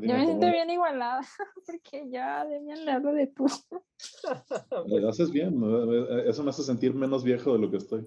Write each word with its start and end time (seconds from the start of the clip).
Yo 0.00 0.14
me 0.14 0.24
siento 0.24 0.46
bien 0.46 0.70
igualada, 0.70 1.20
porque 1.66 2.08
ya 2.10 2.44
Demian 2.44 2.84
le 2.84 2.90
hablo 2.92 3.12
de 3.12 3.26
tú. 3.26 3.46
Lo 4.86 5.08
haces 5.08 5.30
bien, 5.30 5.54
eso 6.26 6.42
me 6.42 6.50
hace 6.50 6.62
sentir 6.62 6.94
menos 6.94 7.22
viejo 7.24 7.52
de 7.52 7.58
lo 7.58 7.70
que 7.70 7.76
estoy. 7.76 8.06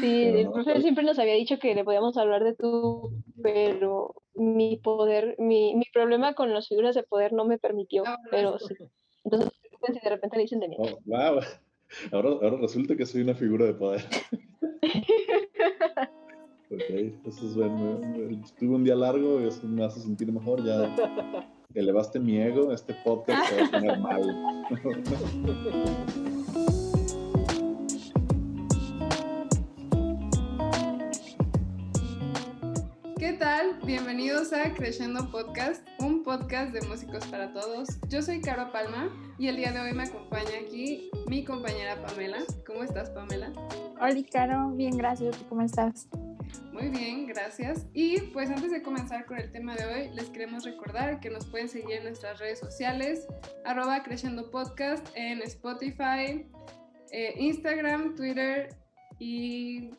Sí, 0.00 0.24
el 0.24 0.50
profesor 0.50 0.82
siempre 0.82 1.04
nos 1.04 1.18
había 1.18 1.34
dicho 1.34 1.58
que 1.58 1.74
le 1.74 1.84
podíamos 1.84 2.16
hablar 2.18 2.44
de 2.44 2.54
tú, 2.54 3.22
pero 3.42 4.14
mi 4.34 4.76
poder, 4.76 5.34
mi, 5.38 5.74
mi 5.74 5.86
problema 5.92 6.34
con 6.34 6.52
las 6.52 6.68
figuras 6.68 6.94
de 6.94 7.02
poder 7.02 7.32
no 7.32 7.44
me 7.46 7.58
permitió, 7.58 8.04
ah, 8.06 8.18
pero 8.30 8.58
sí. 8.58 8.74
Entonces, 9.24 9.50
si 9.86 10.00
de 10.00 10.10
repente 10.10 10.36
le 10.36 10.42
dicen 10.42 10.60
de 10.60 10.68
mí. 10.68 10.76
Oh, 10.78 10.98
wow. 11.06 11.40
Ahora, 12.12 12.28
ahora 12.28 12.56
resulta 12.60 12.96
que 12.96 13.06
soy 13.06 13.22
una 13.22 13.34
figura 13.34 13.64
de 13.64 13.74
poder. 13.74 14.04
ok, 16.70 16.90
eso 17.26 17.46
es 17.46 17.54
bueno. 17.54 18.00
Tuve 18.58 18.74
un 18.74 18.84
día 18.84 18.94
largo 18.94 19.40
y 19.40 19.48
eso 19.48 19.66
me 19.66 19.84
hace 19.84 20.00
sentir 20.00 20.32
mejor. 20.32 20.64
Ya 20.64 20.94
elevaste 21.74 22.20
mi 22.20 22.38
ego, 22.38 22.72
este 22.72 22.94
podcast 23.04 23.48
se 23.48 23.60
va 23.60 23.66
a 23.66 23.70
poner 23.70 23.98
mal. 24.00 24.58
Bienvenidos 33.88 34.52
a 34.52 34.74
Creciendo 34.74 35.30
Podcast, 35.30 35.86
un 36.00 36.22
podcast 36.22 36.74
de 36.74 36.86
músicos 36.86 37.24
para 37.28 37.52
todos. 37.54 37.88
Yo 38.08 38.20
soy 38.20 38.42
Caro 38.42 38.70
Palma 38.70 39.08
y 39.38 39.48
el 39.48 39.56
día 39.56 39.72
de 39.72 39.80
hoy 39.80 39.94
me 39.94 40.02
acompaña 40.02 40.50
aquí 40.62 41.10
mi 41.26 41.42
compañera 41.42 41.96
Pamela. 42.06 42.38
¿Cómo 42.66 42.82
estás, 42.82 43.08
Pamela? 43.10 43.50
Hola, 44.00 44.22
Caro. 44.30 44.72
Bien, 44.72 44.96
gracias. 44.96 45.36
¿Cómo 45.48 45.62
estás? 45.62 46.06
Muy 46.72 46.88
bien, 46.88 47.26
gracias. 47.26 47.86
Y 47.92 48.20
pues 48.32 48.50
antes 48.50 48.70
de 48.70 48.82
comenzar 48.82 49.26
con 49.26 49.38
el 49.38 49.50
tema 49.50 49.74
de 49.74 49.86
hoy, 49.86 50.14
les 50.14 50.30
queremos 50.30 50.64
recordar 50.64 51.20
que 51.20 51.30
nos 51.30 51.46
pueden 51.46 51.68
seguir 51.68 51.96
en 51.96 52.04
nuestras 52.04 52.38
redes 52.38 52.58
sociales, 52.58 53.26
arroba 53.64 54.02
Creciendo 54.02 54.50
Podcast 54.50 55.06
en 55.14 55.42
Spotify, 55.42 56.46
eh, 57.10 57.34
Instagram, 57.36 58.14
Twitter 58.14 58.68
y 59.18 59.90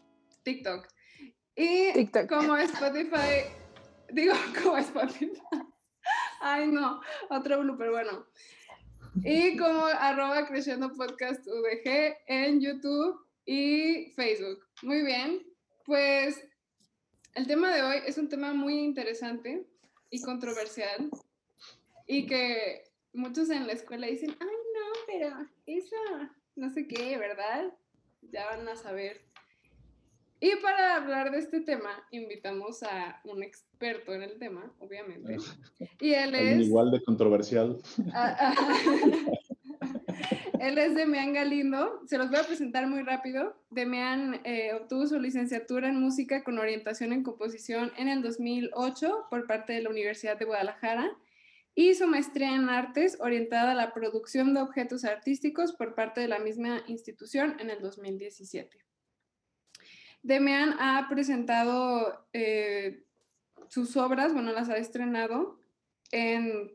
TikTok. 0.44 0.88
Y 1.55 1.94
TikTok. 1.94 2.30
como 2.30 2.55
Spotify 2.58 3.50
Digo, 4.11 4.33
como 4.64 4.77
Spotify. 4.77 5.39
Ay, 6.42 6.67
no, 6.67 7.02
otro 7.30 7.59
blooper, 7.59 7.92
bueno. 7.92 8.25
Y 9.23 9.58
como 9.58 9.86
arroba 9.86 10.47
creciendo 10.47 10.92
podcast 10.94 11.45
VG 11.45 12.17
en 12.27 12.61
YouTube 12.61 13.20
y 13.45 14.14
Facebook. 14.16 14.59
Muy 14.83 15.03
bien, 15.03 15.42
pues 15.90 16.48
el 17.34 17.48
tema 17.48 17.73
de 17.73 17.82
hoy 17.82 17.98
es 18.06 18.20
un 18.20 18.30
tema 18.30 18.54
muy 18.54 18.78
interesante 18.78 19.66
y 20.12 20.22
controversial 20.22 21.09
y 22.06 22.28
que 22.28 22.84
muchos 23.12 23.50
en 23.50 23.66
la 23.66 23.73
escuela 23.73 24.06
dicen, 24.06 24.30
ay 24.40 24.48
no, 24.48 25.00
pero 25.08 25.36
eso 25.66 25.95
no 26.56 26.70
sé 26.70 26.88
qué, 26.88 27.17
¿verdad? 27.17 27.73
Ya 28.22 28.45
van 28.45 28.70
a 28.70 28.76
saber. 28.76 29.26
Y 30.40 30.58
para 30.58 30.98
hablar 30.98 31.32
de 31.32 31.40
este 31.40 31.60
tema, 31.62 32.04
invitamos 32.12 32.84
a 32.84 33.20
un 33.23 33.42
experto 33.42 34.14
en 34.14 34.22
el 34.22 34.38
tema, 34.38 34.72
obviamente. 34.78 35.38
Y 36.00 36.14
él 36.14 36.36
es... 36.36 36.67
Igual 36.67 36.92
de 36.92 37.02
controversial. 37.04 37.82
Ah, 38.14 38.38
ah. 38.40 39.40
Él 40.59 40.77
es 40.77 40.95
Demian 40.95 41.33
Galindo. 41.33 42.02
Se 42.07 42.17
los 42.17 42.29
voy 42.29 42.39
a 42.39 42.43
presentar 42.43 42.88
muy 42.88 43.02
rápido. 43.03 43.55
Demian 43.69 44.41
eh, 44.43 44.73
obtuvo 44.73 45.07
su 45.07 45.19
licenciatura 45.19 45.89
en 45.89 45.99
música 45.99 46.43
con 46.43 46.59
orientación 46.59 47.13
en 47.13 47.23
composición 47.23 47.91
en 47.97 48.07
el 48.07 48.21
2008 48.21 49.27
por 49.30 49.47
parte 49.47 49.73
de 49.73 49.81
la 49.81 49.89
Universidad 49.89 50.37
de 50.37 50.45
Guadalajara 50.45 51.09
y 51.75 51.93
su 51.95 52.07
maestría 52.07 52.55
en 52.55 52.69
artes 52.69 53.17
orientada 53.21 53.71
a 53.71 53.75
la 53.75 53.93
producción 53.93 54.53
de 54.53 54.61
objetos 54.61 55.05
artísticos 55.05 55.73
por 55.73 55.95
parte 55.95 56.21
de 56.21 56.27
la 56.27 56.39
misma 56.39 56.83
institución 56.87 57.55
en 57.59 57.69
el 57.69 57.81
2017. 57.81 58.77
Demian 60.21 60.75
ha 60.80 61.08
presentado 61.09 62.27
eh, 62.33 63.03
sus 63.69 63.95
obras, 63.95 64.33
bueno, 64.33 64.52
las 64.52 64.69
ha 64.69 64.77
estrenado 64.77 65.59
en 66.11 66.71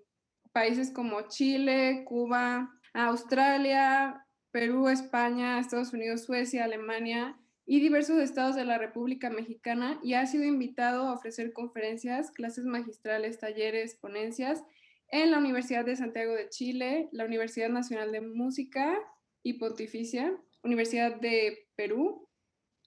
países 0.53 0.91
como 0.91 1.28
Chile, 1.28 2.05
Cuba, 2.06 2.74
Australia, 2.94 4.27
Perú, 4.50 4.88
España, 4.88 5.59
Estados 5.59 5.93
Unidos, 5.93 6.25
Suecia, 6.25 6.65
Alemania 6.65 7.37
y 7.66 7.81
diversos 7.81 8.19
estados 8.19 8.55
de 8.55 8.65
la 8.65 8.78
República 8.78 9.31
Mexicana 9.31 9.99
y 10.03 10.15
ha 10.15 10.27
sido 10.27 10.44
invitado 10.44 11.09
a 11.09 11.12
ofrecer 11.12 11.53
conferencias, 11.53 12.31
clases 12.31 12.65
magistrales, 12.65 13.38
talleres, 13.38 13.97
ponencias 13.97 14.62
en 15.09 15.31
la 15.31 15.38
Universidad 15.38 15.84
de 15.84 15.97
Santiago 15.97 16.34
de 16.34 16.49
Chile, 16.49 17.09
la 17.12 17.25
Universidad 17.25 17.69
Nacional 17.69 18.12
de 18.12 18.21
Música 18.21 18.97
y 19.43 19.55
Pontificia, 19.55 20.37
Universidad 20.62 21.16
de 21.21 21.66
Perú, 21.76 22.28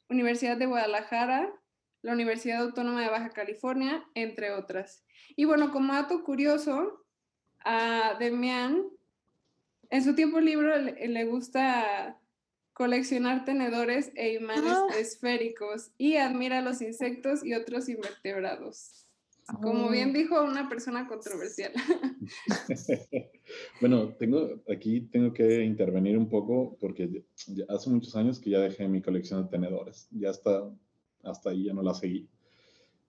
Universidad 0.10 0.58
de 0.58 0.66
Guadalajara, 0.68 1.52
la 2.02 2.14
Universidad 2.14 2.62
Autónoma 2.62 3.02
de 3.02 3.10
Baja 3.10 3.30
California, 3.32 4.06
entre 4.14 4.52
otras. 4.52 5.04
Y 5.36 5.46
bueno, 5.46 5.72
como 5.72 5.94
dato 5.94 6.24
curioso, 6.24 7.06
a 7.66 8.16
Demian, 8.20 8.86
en 9.90 10.04
su 10.04 10.16
tiempo 10.16 10.40
libre 10.40 11.08
le, 11.08 11.26
gusta 11.26 12.20
coleccionar 12.74 13.46
tenedores 13.46 14.12
e 14.16 14.34
imanes 14.34 14.74
ah. 14.74 14.88
esféricos 15.00 15.92
y 15.98 16.18
admira 16.18 16.62
los 16.62 16.82
insectos 16.82 17.44
y 17.44 17.54
otros 17.54 17.90
invertebrados. 17.90 19.06
Como 19.62 19.90
bien 19.90 20.10
oh. 20.10 20.14
dijo 20.14 20.44
una 20.44 20.68
persona 20.68 21.08
controversial. 21.08 21.72
bueno, 23.82 24.14
tengo 24.20 24.62
aquí 24.70 25.02
tengo 25.02 25.34
que 25.34 25.64
intervenir 25.64 26.18
un 26.18 26.28
poco 26.28 26.78
porque 26.82 27.24
hace 27.70 27.90
muchos 27.90 28.14
años 28.18 28.40
que 28.40 28.50
ya 28.50 28.60
dejé 28.60 28.88
mi 28.90 29.02
colección 29.02 29.44
de 29.44 29.50
tenedores. 29.50 30.10
Ya 30.12 30.32
está 30.32 30.70
hasta 31.24 31.52
ahí 31.52 31.64
ya 31.64 31.74
no 31.74 31.82
la 31.82 31.94
seguí. 31.94 32.30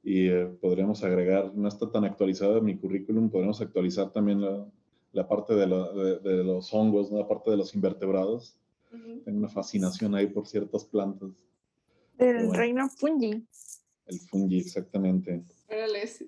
Y 0.02 0.28
eh, 0.28 0.46
podríamos 0.60 1.02
agregar, 1.02 1.52
no 1.54 1.68
está 1.68 1.90
tan 1.90 2.04
actualizada 2.04 2.60
mi 2.60 2.78
currículum, 2.78 3.30
podríamos 3.30 3.60
actualizar 3.60 4.12
también 4.12 4.40
la, 4.40 4.66
la 5.12 5.26
parte 5.26 5.54
de, 5.54 5.66
de, 5.66 6.44
los 6.44 6.72
hongos, 6.72 7.10
¿no? 7.10 7.18
la 7.18 7.28
parte 7.28 7.50
de 7.50 7.56
los 7.56 7.74
invertebrados. 7.74 8.58
Tengo 8.90 9.38
una 9.38 9.48
fascinación 9.48 10.14
ahí 10.14 10.26
por 10.26 10.46
ciertas 10.46 10.84
plantas. 10.84 11.30
El 12.18 12.52
reino 12.52 12.88
fungi. 12.88 13.46
El 14.06 14.20
fungi, 14.20 14.60
exactamente. 14.60 15.44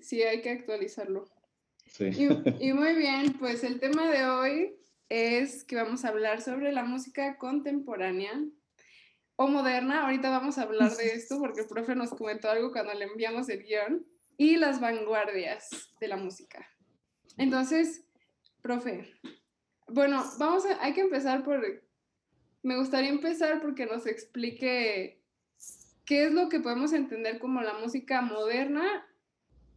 sí, 0.01 0.21
hay 0.21 0.41
que 0.41 0.51
actualizarlo. 0.51 1.25
Sí. 1.87 2.05
Y, 2.05 2.67
y, 2.69 2.73
muy 2.73 2.95
bien, 2.95 3.33
pues 3.39 3.63
el 3.63 3.79
tema 3.79 4.09
de 4.09 4.25
hoy 4.25 4.75
es 5.09 5.63
que 5.63 5.75
vamos 5.75 6.05
a 6.05 6.09
hablar 6.09 6.41
sobre 6.41 6.71
la 6.71 6.83
música 6.83 7.37
contemporánea 7.37 8.31
o 9.35 9.47
moderna. 9.47 10.03
Ahorita 10.03 10.29
vamos 10.29 10.57
a 10.57 10.63
hablar 10.63 10.95
de 10.95 11.07
esto 11.13 11.39
porque 11.39 11.61
el 11.61 11.67
profe 11.67 11.95
nos 11.95 12.11
comentó 12.11 12.49
algo 12.49 12.71
cuando 12.71 12.93
le 12.93 13.05
enviamos 13.05 13.49
el 13.49 13.63
guion. 13.63 14.05
Y 14.37 14.55
las 14.55 14.79
vanguardias 14.79 15.93
de 15.99 16.07
la 16.07 16.17
música. 16.17 16.65
Entonces, 17.37 18.05
profe, 18.61 19.07
bueno, 19.87 20.23
vamos 20.39 20.65
a, 20.65 20.83
hay 20.83 20.93
que 20.93 21.01
empezar 21.01 21.43
por, 21.43 21.61
me 22.63 22.77
gustaría 22.77 23.09
empezar 23.09 23.61
porque 23.61 23.85
nos 23.85 24.05
explique 24.07 25.21
qué 26.05 26.25
es 26.25 26.33
lo 26.33 26.49
que 26.49 26.59
podemos 26.59 26.93
entender 26.93 27.39
como 27.39 27.61
la 27.61 27.73
música 27.79 28.21
moderna 28.21 29.05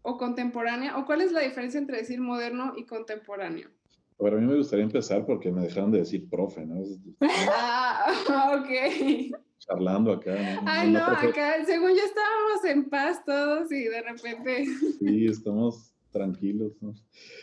o 0.03 0.19
contemporánea, 0.19 0.99
o 0.99 1.07
cuál 1.07 1.23
es 1.23 1.33
la 1.33 1.41
diferencia 1.41 1.79
entre 1.79 1.99
decir 1.99 2.21
moderno 2.21 2.75
y 2.77 2.85
contemporáneo. 2.85 3.71
Bueno, 4.19 4.37
a 4.37 4.41
mí 4.41 4.47
me 4.47 4.57
gustaría 4.57 4.85
empezar 4.85 5.25
porque 5.27 5.51
me 5.51 5.63
dejaron 5.63 5.91
de 5.91 5.99
decir 5.99 6.29
profe, 6.29 6.65
¿no? 6.65 6.83
ah, 7.21 8.61
ok 8.61 9.35
charlando 9.67 10.13
acá. 10.13 10.61
Ay, 10.67 10.91
no, 10.91 11.05
acá, 11.05 11.65
según 11.65 11.91
yo 11.91 12.05
estábamos 12.05 12.65
en 12.65 12.89
paz 12.89 13.25
todos 13.25 13.71
y 13.73 13.85
de 13.85 14.03
repente. 14.03 14.67
Sí, 14.99 15.27
estamos 15.27 15.95
tranquilos. 16.11 16.73
¿no? 16.81 16.95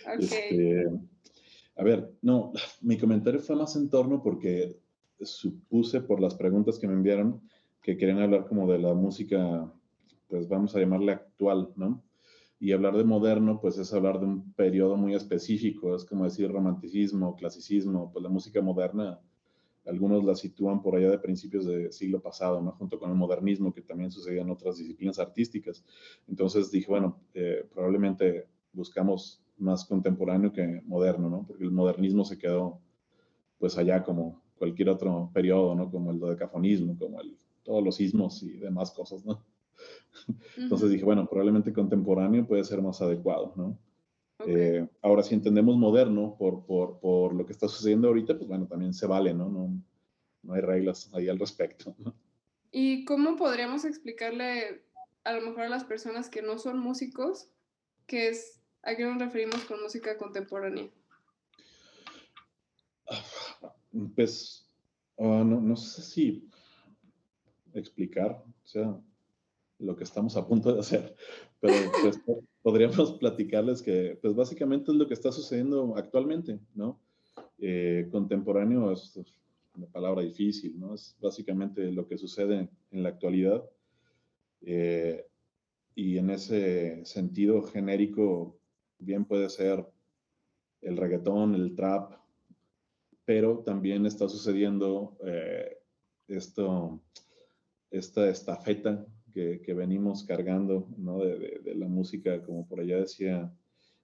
Este, 0.19 0.85
a 1.75 1.83
ver, 1.83 2.13
no, 2.21 2.51
mi 2.81 2.97
comentario 2.97 3.39
fue 3.39 3.55
más 3.55 3.75
en 3.75 3.89
torno 3.89 4.21
porque 4.21 4.77
supuse 5.21 6.01
por 6.01 6.19
las 6.19 6.35
preguntas 6.35 6.79
que 6.79 6.87
me 6.87 6.93
enviaron 6.93 7.41
que 7.81 7.97
querían 7.97 8.19
hablar 8.19 8.47
como 8.47 8.71
de 8.71 8.77
la 8.77 8.93
música, 8.93 9.71
pues 10.27 10.47
vamos 10.47 10.75
a 10.75 10.79
llamarle 10.79 11.13
actual, 11.13 11.73
¿no? 11.75 12.03
Y 12.59 12.73
hablar 12.73 12.95
de 12.95 13.03
moderno, 13.03 13.59
pues 13.59 13.79
es 13.79 13.91
hablar 13.91 14.19
de 14.19 14.27
un 14.27 14.53
periodo 14.53 14.95
muy 14.95 15.15
específico, 15.15 15.95
es 15.95 16.05
como 16.05 16.25
decir 16.25 16.51
romanticismo, 16.51 17.35
clasicismo, 17.35 18.11
pues 18.11 18.21
la 18.21 18.29
música 18.29 18.61
moderna 18.61 19.19
algunos 19.85 20.23
la 20.23 20.35
sitúan 20.35 20.81
por 20.81 20.95
allá 20.95 21.09
de 21.09 21.17
principios 21.17 21.65
del 21.65 21.91
siglo 21.91 22.21
pasado, 22.21 22.61
¿no? 22.61 22.71
junto 22.73 22.99
con 22.99 23.09
el 23.09 23.17
modernismo 23.17 23.73
que 23.73 23.81
también 23.81 24.11
sucedía 24.11 24.41
en 24.41 24.51
otras 24.51 24.77
disciplinas 24.77 25.19
artísticas. 25.19 25.83
Entonces 26.27 26.69
dije, 26.71 26.87
bueno, 26.87 27.19
eh, 27.33 27.67
probablemente 27.73 28.47
buscamos 28.73 29.41
más 29.61 29.85
contemporáneo 29.85 30.51
que 30.51 30.81
moderno, 30.85 31.29
¿no? 31.29 31.45
porque 31.47 31.63
el 31.63 31.71
modernismo 31.71 32.25
se 32.25 32.37
quedó 32.37 32.79
pues 33.59 33.77
allá 33.77 34.03
como 34.03 34.41
cualquier 34.57 34.89
otro 34.89 35.29
periodo, 35.33 35.75
¿no? 35.75 35.89
como 35.89 36.11
el 36.11 36.19
dodecafonismo, 36.19 36.97
como 36.97 37.21
el, 37.21 37.37
todos 37.63 37.83
los 37.83 37.99
ismos 37.99 38.41
y 38.43 38.57
demás 38.57 38.91
cosas. 38.91 39.25
¿no? 39.25 39.43
Entonces 40.57 40.89
dije, 40.89 41.05
bueno, 41.05 41.27
probablemente 41.27 41.73
contemporáneo 41.73 42.45
puede 42.45 42.63
ser 42.63 42.81
más 42.81 43.01
adecuado, 43.01 43.53
¿no? 43.55 43.77
Eh, 44.47 44.87
ahora, 45.03 45.21
si 45.21 45.35
entendemos 45.35 45.77
moderno 45.77 46.35
por, 46.35 46.65
por, 46.65 46.99
por, 46.99 47.35
lo 47.35 47.45
que 47.45 47.51
está 47.51 47.67
sucediendo 47.67 48.07
ahorita, 48.07 48.35
pues 48.35 48.47
bueno, 48.47 48.65
también 48.65 48.91
se 48.91 49.05
vale, 49.05 49.35
¿no? 49.35 49.47
No, 49.49 49.69
no 50.43 50.53
hay 50.53 50.61
reglas 50.61 51.09
ahí 51.13 51.29
al 51.29 51.39
respecto. 51.39 51.95
¿no? 51.99 52.15
¿Y 52.71 53.05
cómo 53.05 53.35
podríamos 53.35 53.85
explicarle 53.85 54.83
a 55.23 55.33
lo 55.33 55.41
mejor 55.41 55.63
a 55.63 55.69
las 55.69 55.83
personas 55.83 56.29
que 56.29 56.41
no 56.41 56.57
son 56.57 56.79
músicos 56.79 57.49
qué 58.07 58.29
es, 58.29 58.60
a 58.83 58.95
qué 58.95 59.03
nos 59.05 59.19
referimos 59.19 59.63
con 59.65 59.81
música 59.81 60.17
contemporánea? 60.17 60.89
Pues, 64.15 64.69
ah, 65.19 65.43
no, 65.45 65.59
no 65.59 65.75
sé 65.75 66.01
si 66.01 66.49
explicar, 67.73 68.43
lo 69.79 69.95
que 69.95 70.03
estamos 70.03 70.37
a 70.37 70.47
punto 70.47 70.73
de 70.73 70.79
hacer, 70.79 71.15
pero 71.59 71.91
pues 72.01 72.19
podríamos 72.61 73.13
platicarles 73.13 73.81
que, 73.81 74.17
pues 74.21 74.35
básicamente 74.35 74.91
es 74.91 74.97
lo 74.97 75.07
que 75.07 75.13
está 75.13 75.31
sucediendo 75.31 75.95
actualmente, 75.97 76.59
¿no? 76.75 76.99
Eh, 77.57 78.07
contemporáneo 78.11 78.91
es 78.91 79.19
una 79.75 79.87
palabra 79.87 80.21
difícil, 80.21 80.79
¿no? 80.79 80.93
Es 80.93 81.15
básicamente 81.19 81.91
lo 81.91 82.07
que 82.07 82.17
sucede 82.17 82.69
en 82.91 83.03
la 83.03 83.09
actualidad. 83.09 83.63
Eh, 84.61 85.25
y 85.95 86.17
en 86.17 86.29
ese 86.29 87.05
sentido 87.05 87.63
genérico, 87.63 88.60
bien 89.01 89.25
puede 89.25 89.49
ser 89.49 89.85
el 90.81 90.97
reggaetón, 90.97 91.55
el 91.55 91.75
trap, 91.75 92.13
pero 93.25 93.59
también 93.59 94.05
está 94.05 94.27
sucediendo 94.27 95.17
eh, 95.25 95.77
esto, 96.27 97.01
esta 97.89 98.29
estafeta 98.29 99.05
que, 99.33 99.73
venimos 99.73 100.23
cargando 100.23 100.87
¿no? 100.97 101.19
de, 101.19 101.59
de, 101.63 101.75
la 101.75 101.87
música, 101.87 102.41
como 102.43 102.67
por 102.67 102.79
allá 102.79 102.97
decía 102.97 103.53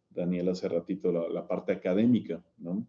Daniel 0.10 0.50
hace 0.50 0.68
ratito, 0.68 1.12
la, 1.12 1.48
parte 1.48 1.72
académica, 1.72 2.44
¿no? 2.58 2.88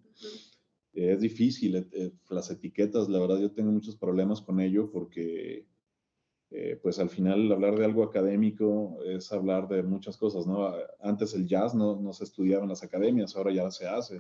Es 0.93 1.21
difícil, 1.21 1.77
eh, 1.77 1.87
eh, 1.93 2.13
las 2.31 2.51
etiquetas, 2.51 3.09
la 3.09 3.21
verdad 3.21 3.39
yo 3.39 3.53
tengo 3.53 3.71
muchos 3.71 3.97
problemas 3.97 4.41
con 4.41 4.61
ello 4.61 4.91
porque 4.91 5.67
eh, 6.51 6.79
pues 6.83 6.99
al 6.99 7.11
final 7.11 7.53
hablar 7.53 7.77
de 7.77 7.85
algo 7.85 8.03
académico 8.03 8.99
es 9.05 9.31
hablar 9.33 9.69
de 9.69 9.83
muchas 9.83 10.17
cosas, 10.17 10.47
¿no? 10.47 10.73
Antes 11.01 11.35
el 11.35 11.47
jazz 11.47 11.75
no, 11.75 11.97
no 11.97 12.13
se 12.13 12.25
estudiaba 12.25 12.63
en 12.63 12.71
las 12.71 12.83
academias, 12.83 13.37
ahora 13.37 13.53
ya 13.53 13.71
se 13.71 13.87
hace 13.87 14.19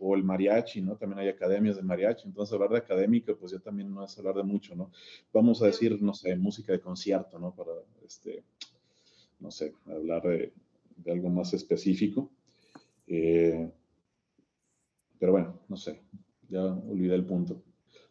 o 0.00 0.16
el 0.16 0.24
mariachi, 0.24 0.80
¿no? 0.80 0.96
También 0.96 1.20
hay 1.20 1.28
academias 1.28 1.76
de 1.76 1.82
mariachi, 1.82 2.26
entonces 2.26 2.52
hablar 2.54 2.70
de 2.70 2.78
académico, 2.78 3.36
pues 3.36 3.52
ya 3.52 3.58
también 3.58 3.92
no 3.92 4.02
es 4.02 4.18
hablar 4.18 4.34
de 4.34 4.42
mucho, 4.42 4.74
¿no? 4.74 4.90
Vamos 5.32 5.62
a 5.62 5.66
decir, 5.66 6.00
no 6.02 6.14
sé, 6.14 6.34
música 6.36 6.72
de 6.72 6.80
concierto, 6.80 7.38
¿no? 7.38 7.54
Para, 7.54 7.72
este, 8.04 8.42
no 9.38 9.50
sé, 9.50 9.74
hablar 9.86 10.22
de, 10.22 10.52
algo 11.06 11.28
más 11.28 11.52
específico. 11.52 12.30
Eh, 13.06 13.70
pero 15.18 15.32
bueno, 15.32 15.60
no 15.68 15.76
sé, 15.76 16.00
ya 16.48 16.64
olvidé 16.64 17.14
el 17.14 17.26
punto. 17.26 17.62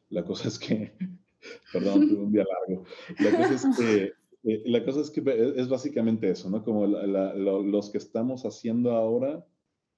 La 0.09 0.23
cosa 0.23 0.47
es 0.47 0.59
que, 0.59 0.93
perdón, 1.73 2.07
tuve 2.07 2.23
un 2.23 2.31
día 2.31 2.45
largo. 2.45 2.85
La 3.19 3.37
cosa 3.37 3.53
es 3.55 3.77
que, 3.77 4.13
eh, 4.43 4.63
la 4.65 4.83
cosa 4.83 5.01
es, 5.01 5.09
que 5.11 5.53
es 5.55 5.67
básicamente 5.67 6.29
eso, 6.29 6.49
¿no? 6.49 6.63
Como 6.63 6.85
los 6.87 7.89
que 7.89 7.97
estamos 7.97 8.45
haciendo 8.45 8.91
ahora 8.91 9.45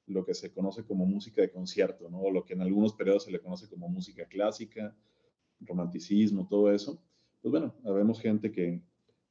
lo 0.08 0.26
que 0.26 0.34
se 0.34 0.52
conoce 0.52 0.84
como 0.84 1.06
música 1.06 1.42
de 1.42 1.52
concierto, 1.52 2.10
¿no? 2.10 2.20
O 2.22 2.32
lo 2.32 2.44
que 2.46 2.54
en 2.54 2.62
algunos 2.62 2.94
periodos 2.94 3.24
se 3.24 3.32
le 3.32 3.40
conoce 3.40 3.70
como 3.70 3.88
música 3.88 4.26
clásica, 4.26 4.96
romanticismo, 5.62 6.48
todo 6.48 6.72
eso. 6.72 7.02
Pues 7.42 7.52
bueno, 7.52 7.74
habemos 7.86 8.20
gente 8.20 8.52
que, 8.52 8.82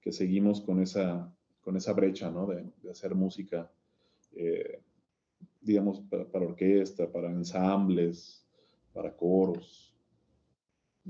que 0.01 0.13
seguimos 0.13 0.61
con 0.61 0.81
esa, 0.81 1.33
con 1.61 1.77
esa 1.77 1.93
brecha, 1.93 2.31
¿no? 2.31 2.47
De, 2.47 2.65
de 2.83 2.91
hacer 2.91 3.15
música, 3.15 3.71
eh, 4.33 4.81
digamos, 5.61 6.01
para, 6.01 6.25
para, 6.25 6.47
orquesta, 6.47 7.11
para 7.11 7.31
ensambles, 7.31 8.47
para 8.93 9.15
coros. 9.15 9.90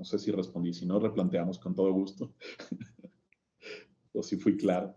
No 0.00 0.06
sé 0.06 0.19
si 0.19 0.31
respondí, 0.31 0.73
si 0.73 0.87
no, 0.87 0.99
replanteamos 0.99 1.58
con 1.58 1.75
todo 1.75 1.93
gusto. 1.93 2.35
o 4.14 4.23
si 4.23 4.38
fui 4.38 4.56
claro. 4.56 4.94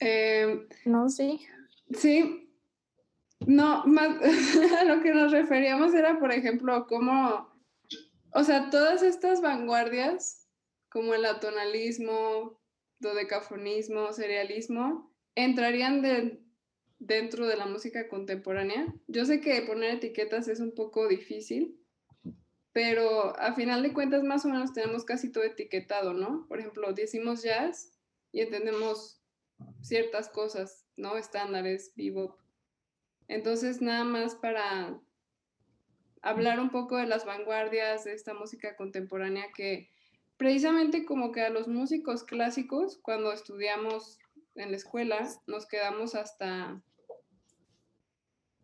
Eh, 0.00 0.66
no, 0.84 1.08
sí. 1.08 1.40
Sí, 1.92 2.50
no, 3.46 3.86
más 3.86 4.20
a 4.80 4.84
lo 4.86 5.00
que 5.04 5.14
nos 5.14 5.30
referíamos 5.30 5.94
era, 5.94 6.18
por 6.18 6.32
ejemplo, 6.32 6.84
cómo, 6.88 7.48
o 8.32 8.42
sea, 8.42 8.70
todas 8.70 9.04
estas 9.04 9.40
vanguardias, 9.40 10.48
como 10.88 11.14
el 11.14 11.26
atonalismo, 11.26 12.60
dodecafonismo, 12.98 14.12
serialismo, 14.12 15.14
entrarían 15.36 16.02
de, 16.02 16.42
dentro 16.98 17.46
de 17.46 17.56
la 17.56 17.66
música 17.66 18.08
contemporánea. 18.08 18.92
Yo 19.06 19.24
sé 19.26 19.40
que 19.40 19.62
poner 19.62 19.94
etiquetas 19.94 20.48
es 20.48 20.58
un 20.58 20.74
poco 20.74 21.06
difícil, 21.06 21.78
pero 22.78 23.36
a 23.40 23.54
final 23.54 23.82
de 23.82 23.92
cuentas 23.92 24.22
más 24.22 24.44
o 24.44 24.48
menos 24.48 24.72
tenemos 24.72 25.04
casi 25.04 25.32
todo 25.32 25.42
etiquetado, 25.42 26.12
¿no? 26.12 26.46
Por 26.46 26.60
ejemplo, 26.60 26.92
decimos 26.92 27.42
jazz 27.42 27.90
y 28.30 28.40
entendemos 28.40 29.20
ciertas 29.82 30.28
cosas 30.28 30.86
¿no? 30.96 31.16
Estándares, 31.16 31.92
bebop. 31.96 32.38
Entonces, 33.26 33.82
nada 33.82 34.04
más 34.04 34.36
para 34.36 34.96
hablar 36.22 36.60
un 36.60 36.70
poco 36.70 36.98
de 36.98 37.06
las 37.06 37.24
vanguardias 37.24 38.04
de 38.04 38.12
esta 38.12 38.32
música 38.32 38.76
contemporánea 38.76 39.46
que 39.56 39.90
precisamente 40.36 41.04
como 41.04 41.32
que 41.32 41.40
a 41.40 41.50
los 41.50 41.66
músicos 41.66 42.22
clásicos, 42.22 43.00
cuando 43.02 43.32
estudiamos 43.32 44.20
en 44.54 44.70
la 44.70 44.76
escuela, 44.76 45.28
nos 45.48 45.66
quedamos 45.66 46.14
hasta... 46.14 46.80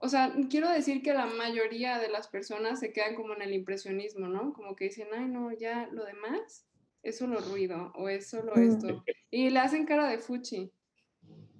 O 0.05 0.09
sea, 0.11 0.35
quiero 0.51 0.69
decir 0.69 1.01
que 1.01 1.15
la 1.15 1.25
mayoría 1.25 1.99
de 1.99 2.11
las 2.11 2.29
personas 2.29 2.79
se 2.79 2.93
quedan 2.93 3.15
como 3.15 3.35
en 3.35 3.41
el 3.41 3.55
impresionismo, 3.55 4.29
¿no? 4.29 4.53
Como 4.53 4.77
que 4.77 4.85
dicen, 4.85 5.09
ay, 5.15 5.29
no, 5.29 5.51
ya 5.51 5.89
lo 5.93 6.05
demás 6.05 6.69
es 7.03 7.17
solo 7.17 7.41
ruido 7.41 7.91
o 7.95 8.11
es 8.11 8.27
solo 8.27 8.55
esto. 8.57 9.03
Y 9.31 9.49
le 9.49 9.61
hacen 9.61 9.87
cara 9.87 10.07
de 10.11 10.19
fuchi. 10.19 10.71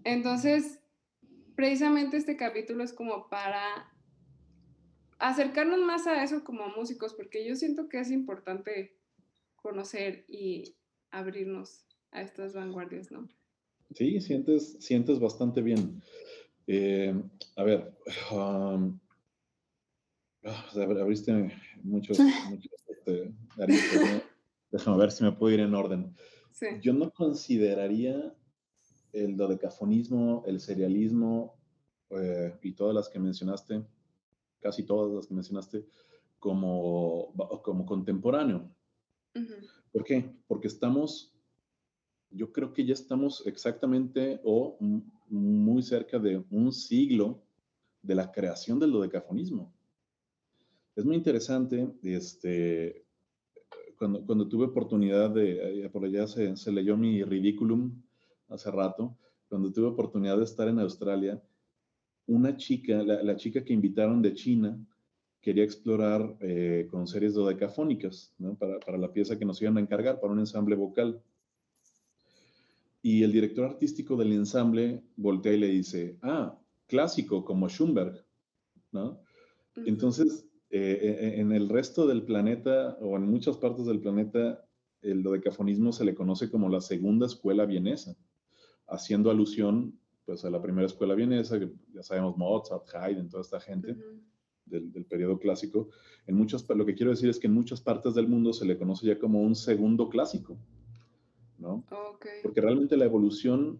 Entonces, 0.05 0.79
precisamente 1.57 2.19
este 2.19 2.37
capítulo 2.37 2.85
es 2.85 2.93
como 2.93 3.31
para 3.31 3.91
acercarnos 5.19 5.81
más 5.81 6.07
a 6.07 6.23
eso 6.23 6.45
como 6.45 6.69
músicos, 6.69 7.15
porque 7.15 7.49
yo 7.49 7.57
siento 7.57 7.89
que 7.89 8.01
es 8.01 8.11
importante 8.11 8.95
conocer 9.57 10.27
y 10.29 10.77
abrirnos 11.11 11.87
a 12.11 12.21
estas 12.21 12.53
vanguardias, 12.53 13.11
¿no? 13.11 13.27
Sí, 13.95 14.21
sientes, 14.21 14.77
sientes 14.81 15.19
bastante 15.19 15.63
bien. 15.63 16.03
Eh, 16.67 17.15
a 17.57 17.63
ver, 17.63 17.95
um, 18.33 18.99
ah, 20.45 20.71
abriste 20.75 21.53
muchos, 21.83 22.19
muchos 22.51 22.73
este, 22.89 23.35
Déjame 24.71 24.99
ver 24.99 25.13
si 25.13 25.25
me 25.25 25.33
puedo 25.33 25.55
ir 25.55 25.61
en 25.61 25.75
orden. 25.75 26.17
Sí. 26.51 26.67
Yo 26.81 26.93
no 26.93 27.11
consideraría 27.13 28.35
el 29.13 29.37
dodecafonismo, 29.37 30.43
el 30.47 30.61
serialismo 30.61 31.57
eh, 32.11 32.59
y 32.63 32.73
todas 32.73 32.95
las 32.95 33.09
que 33.09 33.19
mencionaste, 33.19 33.85
casi 34.61 34.85
todas 34.85 35.13
las 35.15 35.27
que 35.27 35.35
mencionaste, 35.35 35.87
como, 36.39 37.33
como 37.63 37.87
contemporáneo. 37.87 38.71
¿Por 39.93 40.05
qué? 40.05 40.37
Porque 40.47 40.69
estamos, 40.69 41.34
yo 42.35 42.53
creo 42.53 42.73
que 42.73 42.85
ya 42.85 42.95
estamos 42.95 43.43
exactamente 43.47 44.41
o 44.45 44.77
muy 45.29 45.83
cerca 45.83 46.19
de 46.19 46.45
un 46.51 46.73
siglo 46.73 47.43
de 48.03 48.15
la 48.15 48.31
creación 48.31 48.79
del 48.79 48.93
dodecafonismo. 48.93 49.73
Es 50.97 51.05
muy 51.05 51.17
interesante, 51.17 51.89
este, 52.03 53.05
cuando, 53.97 54.25
cuando 54.25 54.49
tuve 54.49 54.67
oportunidad 54.67 55.31
de, 55.31 55.89
por 55.93 56.05
allá 56.05 56.27
se, 56.27 56.57
se 56.57 56.73
leyó 56.73 56.97
mi 56.97 57.23
Ridiculum 57.25 58.03
hace 58.49 58.71
rato, 58.71 59.17
cuando 59.49 59.73
tuve 59.73 59.87
oportunidad 59.87 60.37
de 60.37 60.45
estar 60.45 60.69
en 60.69 60.81
Australia, 60.81 61.43
una 62.27 62.57
chica, 62.57 63.03
la, 63.03 63.37
chica 63.37 63.65
que 63.65 63.73
invitaron 63.73 64.23
de 64.23 64.35
China, 64.35 64.79
quería 65.41 65.65
explorar 65.65 66.37
eh, 66.41 66.89
con 66.91 67.07
series 67.07 67.35
dodecafónicas 67.35 68.35
¿no? 68.39 68.55
para, 68.55 68.81
para, 68.81 68.97
la 68.97 69.13
pieza 69.13 69.39
que 69.39 69.45
nos 69.45 69.61
iban 69.61 69.77
a 69.77 69.81
encargar, 69.81 70.21
para 70.21 70.33
un 70.33 70.39
ensamble 70.39 70.75
vocal. 70.75 71.23
Y 73.05 73.23
el 73.23 73.33
director 73.33 73.67
artístico 73.67 74.17
del 74.17 74.33
ensamble 74.33 75.05
voltea 75.17 75.53
y 75.53 75.59
le 75.59 75.67
dice, 75.67 76.17
ah, 76.23 76.59
clásico 76.87 77.45
como 77.45 77.69
Schumberg, 77.69 78.25
¿no? 78.93 79.21
Entonces, 79.77 80.47
eh, 80.71 80.99
eh, 81.03 81.35
en 81.37 81.53
el 81.53 81.69
resto 81.69 82.07
del 82.07 82.23
planeta 82.23 82.97
o 83.03 83.19
en 83.19 83.29
muchas 83.31 83.59
partes 83.59 83.85
del 83.85 84.01
planeta, 84.01 84.65
el 85.03 85.23
dodecafonismo 85.23 85.93
se 85.93 86.07
le 86.07 86.15
conoce 86.15 86.51
como 86.51 86.71
la 86.71 86.81
segunda 86.81 87.27
escuela 87.27 87.67
vienesa 87.67 88.17
haciendo 88.87 89.31
alusión 89.31 89.99
pues 90.25 90.43
a 90.47 90.51
la 90.51 90.63
primera 90.63 90.87
escuela 90.87 91.15
vienesa, 91.15 91.59
que 91.59 91.71
ya 91.93 92.03
sabemos 92.03 92.39
Mozart, 92.39 92.89
Haydn, 92.95 93.29
toda 93.29 93.43
esta 93.43 93.61
gente 93.61 93.99
del, 94.65 94.91
del, 94.91 95.05
periodo 95.05 95.39
clásico. 95.39 95.91
En 96.27 96.37
muchos, 96.37 96.67
lo 96.71 96.87
que 96.87 96.95
quiero 96.95 97.11
decir 97.11 97.29
es 97.29 97.39
que 97.39 97.49
en 97.49 97.53
muchas 97.53 97.83
partes 97.83 98.15
del 98.15 98.29
mundo 98.29 98.55
se 98.55 98.65
le 98.65 98.79
conoce 98.79 99.07
ya 99.07 99.19
como 99.19 99.43
un 99.43 99.55
segundo 99.55 100.09
clásico. 100.09 100.59
¿No? 101.59 101.85
Porque 102.43 102.61
realmente 102.61 102.97
la 102.97 103.05
evolución 103.05 103.79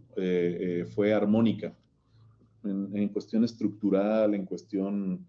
fue 0.95 1.13
armónica 1.13 1.75
en, 2.65 3.09
cuestión 3.09 3.45
estructural, 3.45 4.35
en 4.35 4.47
cuestión 4.47 5.27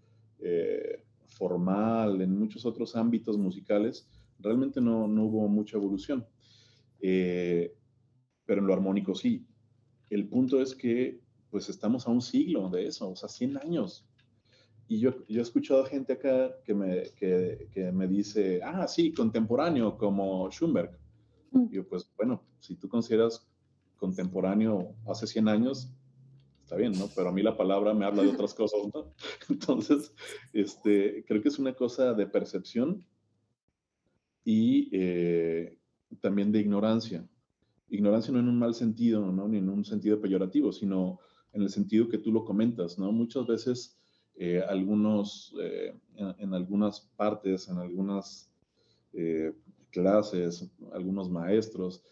formal, 1.26 2.20
en 2.22 2.38
muchos 2.38 2.64
otros 2.64 2.96
ámbitos 2.96 3.36
musicales, 3.36 4.08
realmente 4.38 4.80
no, 4.80 5.06
no 5.06 5.24
hubo 5.24 5.48
mucha 5.48 5.76
evolución. 5.76 6.26
pero 7.00 8.60
en 8.60 8.66
lo 8.66 8.72
armónico 8.72 9.14
sí. 9.14 9.46
El 10.08 10.28
punto 10.28 10.62
es 10.62 10.74
que 10.74 11.20
pues 11.50 11.68
estamos 11.68 12.06
a 12.06 12.10
un 12.10 12.20
siglo 12.20 12.68
de 12.68 12.86
eso, 12.86 13.10
o 13.10 13.16
sea, 13.16 13.28
100 13.28 13.56
años. 13.58 14.04
Y 14.88 15.00
yo, 15.00 15.26
yo 15.26 15.40
he 15.40 15.42
escuchado 15.42 15.84
gente 15.84 16.12
acá 16.12 16.54
que 16.64 16.74
me, 16.74 17.02
que, 17.16 17.68
que 17.72 17.90
me 17.92 18.06
dice, 18.06 18.60
ah, 18.62 18.86
sí, 18.86 19.12
contemporáneo, 19.12 19.96
como 19.96 20.50
Schumberg. 20.50 20.96
Yo, 21.70 21.86
pues 21.88 22.10
bueno, 22.16 22.42
si 22.60 22.76
tú 22.76 22.88
consideras 22.88 23.46
contemporáneo 23.96 24.94
hace 25.06 25.26
100 25.26 25.48
años, 25.48 25.92
está 26.62 26.76
bien, 26.76 26.92
¿no? 26.92 27.08
Pero 27.14 27.28
a 27.30 27.32
mí 27.32 27.42
la 27.42 27.56
palabra 27.56 27.94
me 27.94 28.04
habla 28.04 28.22
de 28.22 28.28
otras 28.28 28.54
cosas, 28.54 28.80
¿no? 28.92 29.12
Entonces, 29.48 30.12
este, 30.52 31.24
creo 31.26 31.42
que 31.42 31.48
es 31.48 31.58
una 31.58 31.74
cosa 31.74 32.14
de 32.14 32.26
percepción 32.26 33.04
y 34.44 34.88
eh, 34.92 35.78
también 36.20 36.52
de 36.52 36.60
ignorancia. 36.60 37.28
Ignorancia 37.88 38.32
no 38.32 38.40
en 38.40 38.48
un 38.48 38.58
mal 38.58 38.74
sentido, 38.74 39.32
¿no? 39.32 39.48
Ni 39.48 39.58
en 39.58 39.68
un 39.68 39.84
sentido 39.84 40.20
peyorativo, 40.20 40.72
sino 40.72 41.20
en 41.52 41.62
el 41.62 41.70
sentido 41.70 42.08
que 42.08 42.18
tú 42.18 42.32
lo 42.32 42.44
comentas, 42.44 42.98
¿no? 42.98 43.10
Muchas 43.12 43.46
veces 43.46 43.98
eh, 44.38 44.62
algunos, 44.68 45.54
eh, 45.62 45.94
en, 46.16 46.52
algunas 46.52 47.00
partes, 47.16 47.68
en 47.68 47.78
algunas 47.78 48.50
eh, 49.14 49.54
clases, 49.90 50.70
algunos 50.92 51.30
maestros, 51.30 52.02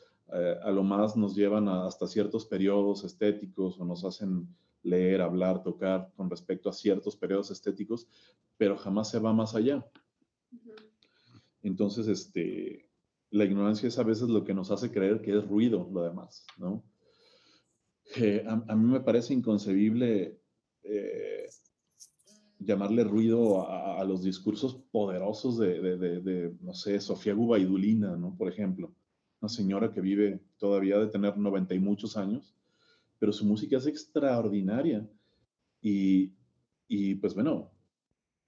a 0.63 0.71
lo 0.71 0.83
más 0.83 1.17
nos 1.17 1.37
llevan 1.37 1.69
hasta 1.69 2.07
ciertos 2.07 2.47
periodos 2.47 3.05
estéticos 3.05 3.79
o 3.79 3.85
nos 3.85 4.05
hacen 4.05 4.49
leer, 4.83 5.21
hablar, 5.21 5.63
tocar 5.63 6.11
con 6.17 6.29
respecto 6.31 6.69
a 6.69 6.73
ciertos 6.73 7.17
periodos 7.17 7.51
estéticos, 7.51 8.09
pero 8.57 8.77
jamás 8.77 9.11
se 9.11 9.19
va 9.19 9.33
más 9.33 9.55
allá. 9.55 9.85
Entonces, 11.63 12.09
este, 12.09 12.91
la 13.31 13.45
ignorancia 13.45 13.89
es 13.89 13.99
a 13.99 14.03
veces 14.03 14.29
lo 14.29 14.45
que 14.45 14.55
nos 14.55 14.71
hace 14.71 14.91
creer 14.91 15.21
que 15.21 15.37
es 15.37 15.47
ruido 15.47 15.89
lo 15.93 16.03
demás, 16.03 16.47
¿no? 16.59 16.85
a, 18.47 18.77
mí 18.77 18.93
me 18.93 19.01
parece 19.01 19.35
inconcebible 19.35 20.39
eh, 20.83 21.47
llamarle 22.65 23.05
ruido 23.05 23.69
a, 23.69 24.05
los 24.05 24.23
discursos 24.23 24.75
poderosos 24.91 25.59
de, 25.59 26.55
no 26.61 26.75
sé, 26.75 27.01
Sofía 27.01 27.35
Gubaidulina, 27.35 28.17
¿no? 28.17 28.37
Por 28.37 28.49
ejemplo, 28.49 28.93
una 29.41 29.49
señora 29.49 29.93
que 29.93 30.01
vive 30.01 30.41
todavía 30.59 30.99
de 30.99 31.07
tener 31.07 31.37
90 31.37 31.75
y 31.75 31.79
muchos 31.79 32.17
años, 32.17 32.55
pero 33.19 33.33
su 33.33 33.45
música 33.45 33.77
es 33.77 33.87
extraordinaria. 33.87 35.09
Y, 35.81 36.33
y 36.89 37.15
pues 37.17 37.35
bueno, 37.35 37.71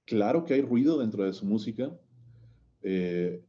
claro 0.05 0.45
que 0.45 0.55
hay 0.55 0.63
ruido 0.63 0.99
dentro 0.99 1.25
de 1.25 1.33
su 1.33 1.45
música, 1.45 1.91
eh, 2.83 3.43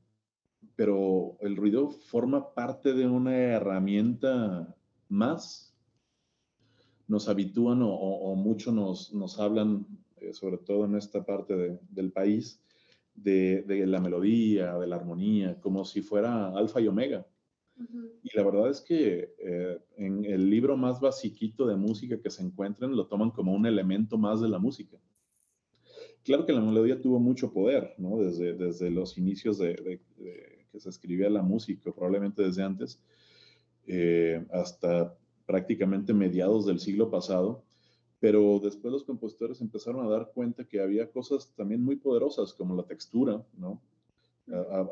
pero 0.75 1.37
el 1.41 1.55
ruido 1.55 1.89
forma 1.89 2.53
parte 2.53 2.93
de 2.93 3.07
una 3.07 3.35
herramienta 3.35 4.75
más 5.09 5.73
nos 7.07 7.29
habitúan 7.29 7.79
o, 7.83 8.35
mucho 8.35 8.71
nos, 8.71 9.13
nos 9.13 9.39
hablan, 9.39 9.85
eh, 10.21 10.33
sobre 10.33 10.57
todo 10.57 10.85
en 10.85 10.95
esta 10.95 11.25
parte 11.25 11.79
del 11.89 12.11
país, 12.11 12.61
de, 13.13 13.63
la 13.87 13.99
melodía, 13.99 14.75
de 14.77 14.87
la 14.87 14.95
armonía, 14.95 15.59
como 15.59 15.83
si 15.85 16.01
fuera 16.01 16.49
alfa 16.49 16.79
y 16.81 16.87
omega. 16.87 17.25
Y 18.23 18.35
la 18.35 18.43
verdad 18.43 18.69
es 18.71 18.81
que 18.81 19.35
eh, 19.37 19.79
en 19.97 20.25
el 20.25 20.49
libro 20.49 20.77
más 20.77 20.99
basiquito 20.99 21.67
de 21.67 21.75
música 21.75 22.19
que 22.19 22.31
se 22.31 22.41
encuentren 22.41 22.95
lo 22.95 23.07
toman 23.07 23.29
como 23.29 23.53
un 23.53 23.67
elemento 23.67 24.17
más 24.17 24.41
de 24.41 24.49
la 24.49 24.57
música. 24.57 24.97
Claro 26.23 26.45
que 26.45 26.53
la 26.53 26.61
melodía 26.61 26.99
tuvo 26.99 27.19
mucho 27.19 27.53
poder, 27.53 27.93
¿no? 27.99 28.17
Desde, 28.17 28.53
desde 28.53 28.89
los 28.89 29.17
inicios 29.17 29.59
de, 29.59 30.01
que 30.71 30.79
se 30.79 30.89
escribía 30.89 31.29
la 31.29 31.41
música, 31.41 31.91
probablemente 31.91 32.43
desde 32.43 32.63
antes, 32.63 33.01
eh, 33.85 34.45
hasta 34.51 35.15
prácticamente 35.45 36.13
mediados 36.13 36.65
del 36.65 36.79
siglo 36.79 37.09
pasado, 37.09 37.63
pero 38.19 38.59
después 38.59 38.91
los 38.91 39.03
compositores 39.03 39.61
empezaron 39.61 40.05
a 40.05 40.09
dar 40.09 40.31
cuenta 40.33 40.65
que 40.65 40.81
había 40.81 41.11
cosas 41.11 41.53
también 41.55 41.83
muy 41.83 41.97
poderosas 41.97 42.53
como 42.53 42.75
la 42.75 42.83
textura, 42.83 43.43
¿no? 43.57 43.81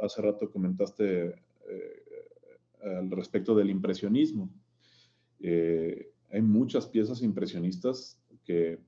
hace 0.02 0.22
rato 0.22 0.52
comentaste 0.52 1.28
eh, 1.28 2.04
al 2.84 3.10
respecto 3.10 3.56
del 3.56 3.70
impresionismo. 3.70 4.50
Eh, 5.40 6.12
hay 6.30 6.42
muchas 6.42 6.88
piezas 6.88 7.22
impresionistas 7.22 8.20
que 8.44 8.80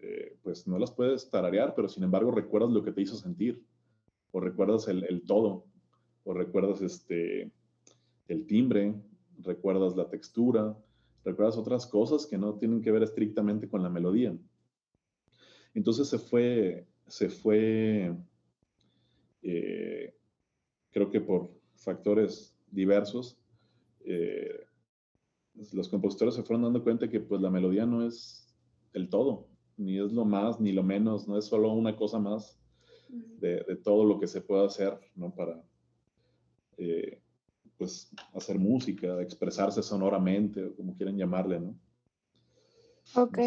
eh, 0.00 0.36
pues 0.42 0.66
no 0.66 0.78
las 0.78 0.90
puedes 0.90 1.28
tararear, 1.30 1.74
pero 1.74 1.88
sin 1.88 2.04
embargo 2.04 2.30
recuerdas 2.30 2.70
lo 2.70 2.82
que 2.82 2.92
te 2.92 3.02
hizo 3.02 3.16
sentir, 3.16 3.62
o 4.32 4.40
recuerdas 4.40 4.88
el, 4.88 5.04
el 5.04 5.22
todo, 5.22 5.64
o 6.24 6.34
recuerdas 6.34 6.80
este, 6.82 7.50
el 8.28 8.46
timbre, 8.46 8.94
recuerdas 9.42 9.96
la 9.96 10.08
textura, 10.08 10.76
recuerdas 11.24 11.56
otras 11.56 11.86
cosas 11.86 12.26
que 12.26 12.38
no 12.38 12.54
tienen 12.54 12.80
que 12.80 12.90
ver 12.90 13.02
estrictamente 13.02 13.68
con 13.68 13.82
la 13.82 13.90
melodía. 13.90 14.36
Entonces 15.74 16.08
se 16.08 16.18
fue, 16.18 16.86
se 17.06 17.28
fue, 17.28 18.14
eh, 19.42 20.14
creo 20.90 21.10
que 21.10 21.20
por 21.20 21.50
factores 21.76 22.56
diversos, 22.70 23.38
eh, 24.04 24.64
los 25.72 25.88
compositores 25.88 26.34
se 26.34 26.42
fueron 26.42 26.62
dando 26.62 26.82
cuenta 26.82 27.08
que 27.08 27.20
pues 27.20 27.40
la 27.40 27.50
melodía 27.50 27.86
no 27.86 28.06
es 28.06 28.54
el 28.92 29.08
todo, 29.08 29.48
ni 29.76 29.98
es 29.98 30.12
lo 30.12 30.24
más, 30.24 30.60
ni 30.60 30.72
lo 30.72 30.82
menos, 30.82 31.28
no 31.28 31.36
es 31.36 31.46
solo 31.46 31.72
una 31.72 31.96
cosa 31.96 32.18
más 32.18 32.58
de, 33.08 33.76
todo 33.82 34.04
lo 34.04 34.18
que 34.18 34.26
se 34.26 34.40
puede 34.40 34.66
hacer, 34.66 34.98
¿no? 35.14 35.34
Para, 35.34 35.62
eh, 36.76 37.20
pues, 37.78 38.10
hacer 38.34 38.58
música, 38.58 39.20
expresarse 39.22 39.82
sonoramente, 39.82 40.64
o 40.64 40.74
como 40.74 40.96
quieren 40.96 41.16
llamarle, 41.16 41.60
¿no? 41.60 41.74
Ok. 43.14 43.38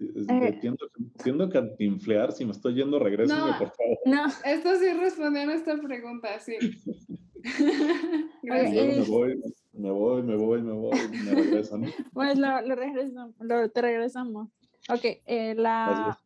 Entiendo, 0.00 1.48
que 1.48 1.48
cantinflear, 1.48 2.30
si 2.30 2.44
me 2.44 2.52
estoy 2.52 2.74
yendo, 2.74 3.00
regrésame, 3.00 3.50
no, 3.50 3.58
por 3.58 3.72
favor. 3.72 3.98
No, 4.04 4.26
esto 4.44 4.76
sí 4.76 4.92
respondiendo 4.92 5.52
a 5.52 5.56
esta 5.56 5.76
pregunta, 5.80 6.38
sí. 6.38 6.56
me 8.42 9.00
voy, 9.02 9.42
me 9.72 9.90
voy, 9.90 10.22
me 10.22 10.36
voy, 10.36 10.62
me 10.62 10.72
voy, 10.72 10.98
me 11.24 11.34
regresan. 11.34 11.84
Pues 12.12 12.38
lo, 12.38 12.60
lo 12.62 12.74
regresamos, 12.74 13.34
lo, 13.40 13.70
te 13.70 13.82
regresamos. 13.82 14.48
Ok, 14.88 15.04
eh, 15.26 15.54
la, 15.56 16.18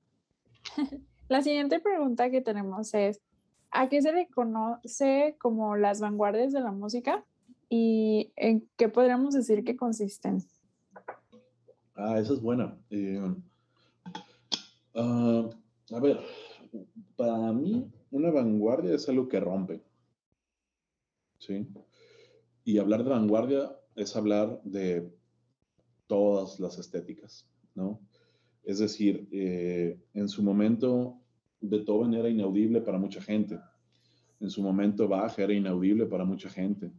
la 1.29 1.43
siguiente 1.43 1.81
pregunta 1.81 2.31
que 2.31 2.41
tenemos 2.41 2.93
es, 2.95 3.21
¿A 3.73 3.88
qué 3.88 4.02
se 4.02 4.12
le 4.12 4.29
conoce 4.29 5.37
como 5.41 5.76
las 5.76 6.00
vanguardias 6.00 6.52
de 6.52 6.61
la 6.61 6.73
música 6.73 7.25
y 7.71 8.31
en 8.37 8.69
qué 8.76 8.91
podríamos 8.91 9.33
decir 9.33 9.64
que 9.64 9.76
consisten? 9.76 10.45
Ah, 11.95 12.19
esa 12.19 12.35
es 12.35 12.43
buena. 12.43 12.76
Eh, 12.91 13.35
ah, 14.95 15.49
a 15.91 16.00
ver, 16.00 16.21
para 17.17 17.52
mí 17.55 17.91
una 18.11 18.31
vanguardia 18.31 18.95
es 18.95 19.09
algo 19.09 19.26
que 19.26 19.41
rompe. 19.41 19.83
¿Sí? 21.38 21.67
Y 22.64 22.76
hablar 22.76 23.05
de 23.05 23.11
vanguardia 23.11 23.75
es 23.97 24.14
hablar 24.17 24.61
de 24.64 25.11
todas 26.09 26.61
las 26.61 26.79
estéticas, 26.79 27.49
¿no? 27.75 27.99
Es 28.64 28.81
decir, 28.81 29.26
eh, 29.33 29.99
en 30.12 30.29
su 30.29 30.43
momento 30.43 31.22
Beethoven 31.62 32.14
era 32.14 32.28
inaudible 32.28 32.81
para 32.81 32.99
mucha 32.99 33.21
gente. 33.21 33.59
En 34.40 34.50
su 34.50 34.61
momento 34.61 35.07
Bach 35.07 35.38
era 35.38 35.52
inaudible 35.52 36.07
para 36.07 36.25
mucha 36.25 36.50
gente. 36.50 36.90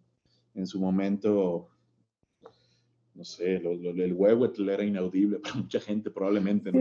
En 0.55 0.65
su 0.65 0.79
momento, 0.79 1.67
no 3.15 3.25
sé, 3.25 3.57
el 3.57 4.13
Wewetl 4.13 4.69
era 4.69 4.83
inaudible 4.85 5.39
para 5.39 5.55
mucha 5.55 5.79
gente 5.81 6.09
probablemente. 6.09 6.71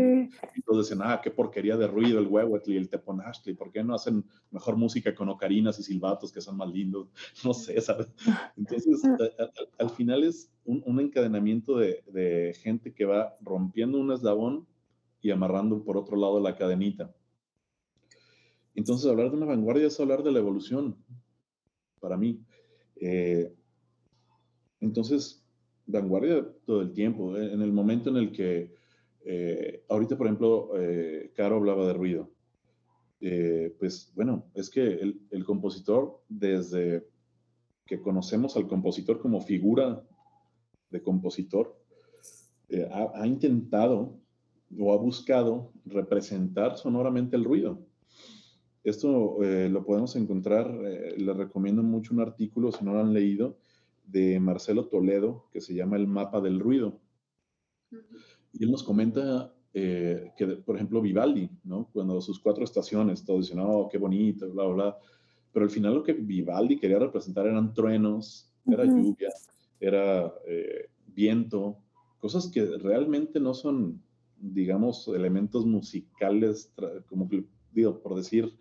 Y 0.54 0.62
todos 0.62 0.88
decían, 0.88 1.04
ah, 1.04 1.20
qué 1.20 1.32
porquería 1.32 1.76
de 1.76 1.88
ruido 1.88 2.20
el 2.20 2.28
Wewetl 2.28 2.72
y 2.72 2.76
el 2.76 2.88
Teponashli. 2.88 3.54
¿Por 3.54 3.72
qué 3.72 3.82
no 3.82 3.94
hacen 3.94 4.24
mejor 4.52 4.76
música 4.76 5.14
con 5.14 5.28
ocarinas 5.30 5.80
y 5.80 5.82
silbatos 5.82 6.30
que 6.30 6.40
son 6.40 6.56
más 6.56 6.70
lindos? 6.70 7.08
No 7.44 7.52
sé, 7.52 7.80
¿sabes? 7.80 8.08
Entonces, 8.56 9.02
al 9.78 9.90
final 9.90 10.22
es 10.22 10.48
un, 10.64 11.00
encadenamiento 11.00 11.76
de, 11.76 12.04
de 12.06 12.54
gente 12.54 12.94
que 12.94 13.04
va 13.04 13.34
rompiendo 13.40 13.98
un 13.98 14.12
eslabón 14.12 14.64
y 15.20 15.30
amarrando 15.30 15.82
por 15.82 15.96
otro 15.96 16.16
lado 16.16 16.38
la 16.38 16.54
cadenita. 16.54 17.12
Entonces, 18.74 19.10
hablar 19.10 19.30
de 19.30 19.36
una 19.36 19.46
vanguardia 19.46 19.86
es 19.86 20.00
hablar 20.00 20.22
de 20.22 20.32
la 20.32 20.38
evolución, 20.38 20.96
para 22.00 22.16
mí. 22.16 22.40
Eh, 22.96 23.52
entonces, 24.80 25.44
vanguardia 25.86 26.46
todo 26.64 26.80
el 26.80 26.92
tiempo. 26.92 27.36
¿eh? 27.36 27.52
En 27.52 27.62
el 27.62 27.72
momento 27.72 28.10
en 28.10 28.16
el 28.16 28.32
que, 28.32 28.74
eh, 29.24 29.84
ahorita, 29.88 30.16
por 30.16 30.26
ejemplo, 30.26 30.70
Caro 31.34 31.56
hablaba 31.56 31.86
de 31.86 31.94
ruido. 31.94 32.30
pues 33.78 34.12
bueno, 34.14 34.50
es 34.54 34.68
que 34.68 34.82
el, 35.30 35.44
compositor, 35.44 36.20
desde 36.28 37.06
que 37.86 38.00
conocemos 38.00 38.56
al 38.56 38.66
compositor 38.66 39.20
como 39.20 39.40
figura 39.40 40.02
de 40.90 41.02
compositor, 41.02 41.82
eh, 42.68 42.88
ha, 42.90 43.26
intentado 43.26 44.18
o 44.78 44.94
ha 44.94 44.96
buscado 44.96 45.72
representar 45.84 46.78
sonoramente 46.78 47.36
el 47.36 47.44
ruido. 47.44 47.84
Esto 48.84 49.42
eh, 49.44 49.68
lo 49.68 49.84
podemos 49.84 50.16
encontrar, 50.16 50.68
eh, 50.84 51.14
les 51.16 51.36
recomiendo 51.36 51.82
mucho 51.82 52.14
un 52.14 52.20
artículo, 52.20 52.72
si 52.72 52.84
no 52.84 52.92
lo 52.94 53.00
han 53.00 53.12
leído, 53.12 53.56
de 54.06 54.40
Marcelo 54.40 54.86
Toledo, 54.86 55.46
que 55.52 55.60
se 55.60 55.74
llama 55.74 55.96
El 55.96 56.08
mapa 56.08 56.40
del 56.40 56.58
ruido. 56.58 56.98
Y 58.52 58.64
él 58.64 58.70
nos 58.70 58.82
comenta 58.82 59.54
que, 59.72 60.30
por 60.66 60.76
ejemplo, 60.76 61.00
Vivaldi, 61.00 61.48
¿no? 61.64 61.88
Cuando 61.94 62.20
sus 62.20 62.38
cuatro 62.38 62.62
estaciones, 62.62 63.24
todos 63.24 63.46
dicen, 63.46 63.60
oh, 63.64 63.88
qué 63.90 63.96
bonito, 63.96 64.50
bla, 64.50 64.64
bla, 64.64 64.74
bla. 64.74 64.98
Pero 65.50 65.64
al 65.64 65.70
final 65.70 65.94
lo 65.94 66.02
que 66.02 66.12
Vivaldi 66.12 66.78
quería 66.78 66.98
representar 66.98 67.46
eran 67.46 67.72
truenos, 67.72 68.52
era 68.66 68.84
lluvia, 68.84 69.30
era 69.80 70.30
viento, 71.06 71.78
cosas 72.18 72.48
que 72.48 72.66
realmente 72.78 73.40
no 73.40 73.54
son, 73.54 74.02
digamos, 74.38 75.08
elementos 75.08 75.64
musicales, 75.64 76.70
como 77.06 77.28
digo, 77.72 78.00
por 78.00 78.16
decir, 78.16 78.56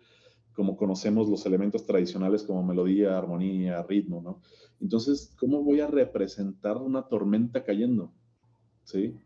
como 0.54 0.76
conocemos 0.76 1.28
los 1.28 1.46
elementos 1.46 1.86
tradicionales 1.86 2.42
como 2.42 2.62
melodía, 2.62 3.16
armonía, 3.16 3.82
ritmo, 3.82 4.20
¿no? 4.22 4.40
Entonces, 4.80 5.34
¿cómo 5.38 5.62
voy 5.62 5.80
a 5.80 5.86
representar 5.86 6.76
una 6.76 7.02
tormenta 7.08 7.64
cayendo? 7.64 8.12
¿Sí? 8.84 9.16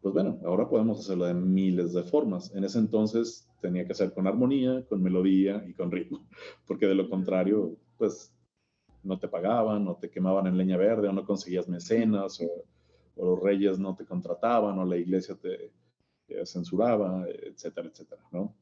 Pues 0.00 0.14
bueno, 0.14 0.38
ahora 0.44 0.68
podemos 0.68 1.00
hacerlo 1.00 1.26
de 1.26 1.34
miles 1.34 1.92
de 1.92 2.02
formas. 2.02 2.54
En 2.54 2.64
ese 2.64 2.78
entonces 2.78 3.48
tenía 3.60 3.86
que 3.86 3.94
ser 3.94 4.12
con 4.12 4.26
armonía, 4.26 4.84
con 4.88 5.02
melodía 5.02 5.64
y 5.66 5.72
con 5.74 5.90
ritmo, 5.90 6.26
porque 6.66 6.86
de 6.86 6.94
lo 6.94 7.08
contrario, 7.08 7.76
pues 7.96 8.34
no 9.02 9.18
te 9.18 9.28
pagaban, 9.28 9.88
o 9.88 9.96
te 9.96 10.10
quemaban 10.10 10.46
en 10.46 10.56
leña 10.56 10.76
verde, 10.76 11.08
o 11.08 11.12
no 11.12 11.24
conseguías 11.24 11.68
mecenas, 11.68 12.40
o, 12.40 12.64
los 13.14 13.40
reyes 13.40 13.78
no 13.78 13.94
te 13.94 14.06
contrataban, 14.06 14.78
o 14.78 14.84
la 14.84 14.96
iglesia 14.96 15.36
te, 15.36 15.70
censuraba, 16.44 17.26
etcétera, 17.28 17.88
etcétera, 17.88 18.22
¿no? 18.32 18.54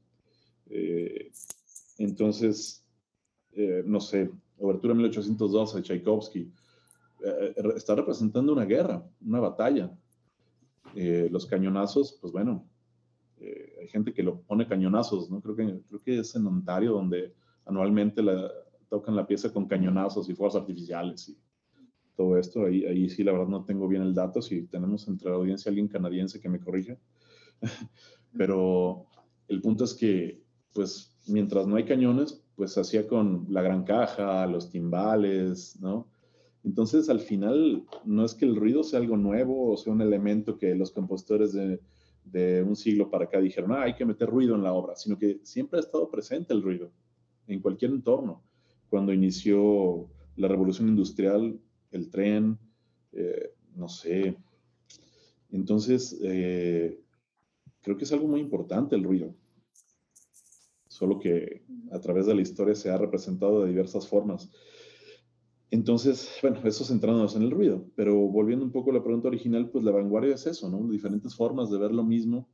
Eh, 0.71 1.31
entonces, 1.99 2.87
eh, 3.53 3.83
no 3.85 4.01
sé, 4.01 4.31
Obertura 4.59 4.95
1812, 4.95 5.83
Tchaikovsky, 5.83 6.53
eh, 7.25 7.55
está 7.77 7.95
representando 7.95 8.53
una 8.53 8.65
guerra, 8.65 9.05
una 9.21 9.41
batalla. 9.41 9.91
los 10.95 11.47
cañonazos, 11.47 12.19
pues 12.21 12.33
bueno, 12.33 12.69
hay 13.41 13.89
gente 13.89 14.13
que 14.13 14.25
lo 14.25 14.41
pone 14.41 14.67
cañonazos, 14.67 15.31
¿no? 15.31 15.41
Creo 15.41 15.55
que, 15.55 15.81
creo 15.89 16.01
que 16.01 16.19
es 16.19 16.35
en 16.35 16.47
Ontario 16.47 16.93
donde 16.93 17.33
anualmente 17.65 18.23
la, 18.23 18.51
tocan 18.89 19.15
la 19.15 19.27
pieza 19.27 19.53
con 19.53 19.67
cañonazos 19.67 20.29
y 20.29 20.35
fuerzas 20.35 20.63
artificiales 20.63 21.29
y 21.29 21.39
todo 22.17 22.37
esto. 22.37 22.67
Ahí, 22.67 22.85
ahí 22.85 23.09
sí, 23.09 23.23
la 23.23 23.33
verdad, 23.33 23.47
no 23.47 23.65
tengo 23.65 23.87
bien 23.89 24.03
el 24.03 24.15
dato. 24.15 24.43
Si 24.43 24.63
tenemos 24.67 25.07
entre 25.09 25.31
la 25.31 25.37
audiencia 25.37 25.71
alguien 25.71 25.89
canadiense 25.89 26.41
que 26.41 26.49
me 26.49 26.61
corrija. 26.61 26.99
Pero 28.37 29.07
el 29.49 29.61
punto 29.61 29.85
es 29.85 29.95
que, 29.95 30.40
pues, 30.73 31.17
mientras 31.27 31.67
no 31.67 31.77
hay 31.77 31.85
cañones, 31.85 32.43
pues 32.57 32.77
hacía 32.79 33.07
con 33.07 33.47
la 33.49 33.63
gran 33.63 33.85
caja, 33.85 34.47
los 34.47 34.71
timbales, 34.71 35.79
¿no? 35.81 36.09
Entonces, 36.63 37.09
al 37.09 37.21
final, 37.21 37.85
no 38.05 38.25
es 38.25 38.35
que 38.35 38.45
el 38.45 38.57
ruido 38.57 38.83
sea 38.83 38.99
algo 38.99 39.17
nuevo 39.17 39.73
o 39.73 39.77
sea 39.77 39.93
un 39.93 40.03
elemento 40.03 40.59
que 40.59 40.75
los 40.75 40.91
compositores 40.91 41.53
de, 41.53 41.81
de 42.25 42.63
un 42.63 42.77
siglo 42.77 43.11
para 43.11 43.25
acá 43.25 43.41
dijeron, 43.41 43.73
ah, 43.73 43.83
hay 43.83 43.95
que 43.95 44.05
meter 44.05 44.29
ruido 44.29 44.55
en 44.55 44.63
la 44.63 44.73
obra, 44.73 44.95
sino 44.97 45.19
que 45.19 45.41
siempre 45.43 45.79
ha 45.79 45.83
estado 45.83 46.11
presente 46.11 46.53
el 46.53 46.63
ruido 46.63 46.91
en 47.47 47.61
cualquier 47.61 47.93
entorno 47.93 48.43
cuando 48.91 49.13
inició 49.13 50.09
la 50.37 50.49
revolución 50.49 50.89
industrial, 50.89 51.59
el 51.93 52.11
tren, 52.11 52.59
eh, 53.13 53.55
no 53.77 53.89
sé. 53.89 54.37
Entonces, 55.53 56.19
eh, 56.23 57.01
creo 57.83 57.97
que 57.97 58.05
es 58.05 58.13
algo 58.13 58.27
muy 58.27 58.41
importante 58.41 58.97
el 58.97 59.05
ruido. 59.05 59.35
Solo 61.01 61.19
que 61.19 61.63
a 61.93 61.99
través 61.99 62.27
de 62.27 62.35
la 62.35 62.43
historia 62.43 62.75
se 62.75 62.91
ha 62.91 62.99
representado 62.99 63.63
de 63.63 63.71
diversas 63.71 64.07
formas. 64.07 64.53
Entonces, 65.71 66.31
bueno, 66.43 66.61
eso 66.65 66.85
centrándonos 66.85 67.35
en 67.37 67.43
el 67.43 67.51
ruido, 67.51 67.87
pero 67.97 68.15
volviendo 68.29 68.67
un 68.67 68.71
poco 68.71 68.91
a 68.91 68.95
la 68.95 69.03
pregunta 69.03 69.29
original, 69.29 69.71
pues 69.71 69.83
la 69.83 69.93
vanguardia 69.93 70.35
es 70.35 70.47
eso, 70.47 70.69
¿no? 70.69 70.87
Diferentes 70.91 71.35
formas 71.35 71.71
de 71.71 71.79
ver 71.79 71.93
lo 71.93 72.05
mismo 72.05 72.51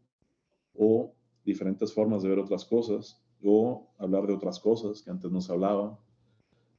o 0.74 1.12
diferentes 1.44 1.92
formas 1.92 2.22
de 2.22 2.28
ver 2.28 2.38
otras 2.38 2.64
cosas 2.64 3.20
o 3.42 3.88
hablar 3.98 4.28
de 4.28 4.34
otras 4.34 4.60
cosas 4.60 5.02
que 5.02 5.10
antes 5.10 5.28
no 5.32 5.40
se 5.40 5.52
hablaba, 5.52 5.98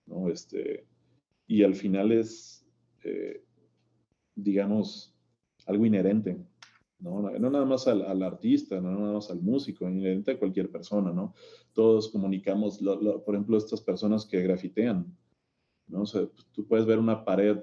¿no? 0.05 0.29
Este, 0.29 0.87
y 1.47 1.63
al 1.63 1.75
final 1.75 2.13
es, 2.13 2.65
eh, 3.03 3.43
digamos, 4.35 5.13
algo 5.65 5.85
inherente, 5.85 6.37
¿no? 6.99 7.21
No 7.21 7.49
nada 7.49 7.65
más 7.65 7.87
al, 7.87 8.23
artista, 8.23 8.81
no 8.81 8.91
nada 8.91 9.13
más 9.13 9.29
al 9.29 9.41
músico, 9.41 9.87
inherente 9.87 10.31
a 10.31 10.39
cualquier 10.39 10.69
persona, 10.69 11.11
¿no? 11.11 11.33
Todos 11.73 12.09
comunicamos, 12.09 12.79
por 12.79 13.35
ejemplo, 13.35 13.57
estas 13.57 13.81
personas 13.81 14.25
que 14.25 14.41
grafitean, 14.41 15.05
¿no? 15.87 16.03
tú 16.51 16.67
puedes 16.67 16.85
ver 16.85 16.99
una 16.99 17.23
pared 17.23 17.59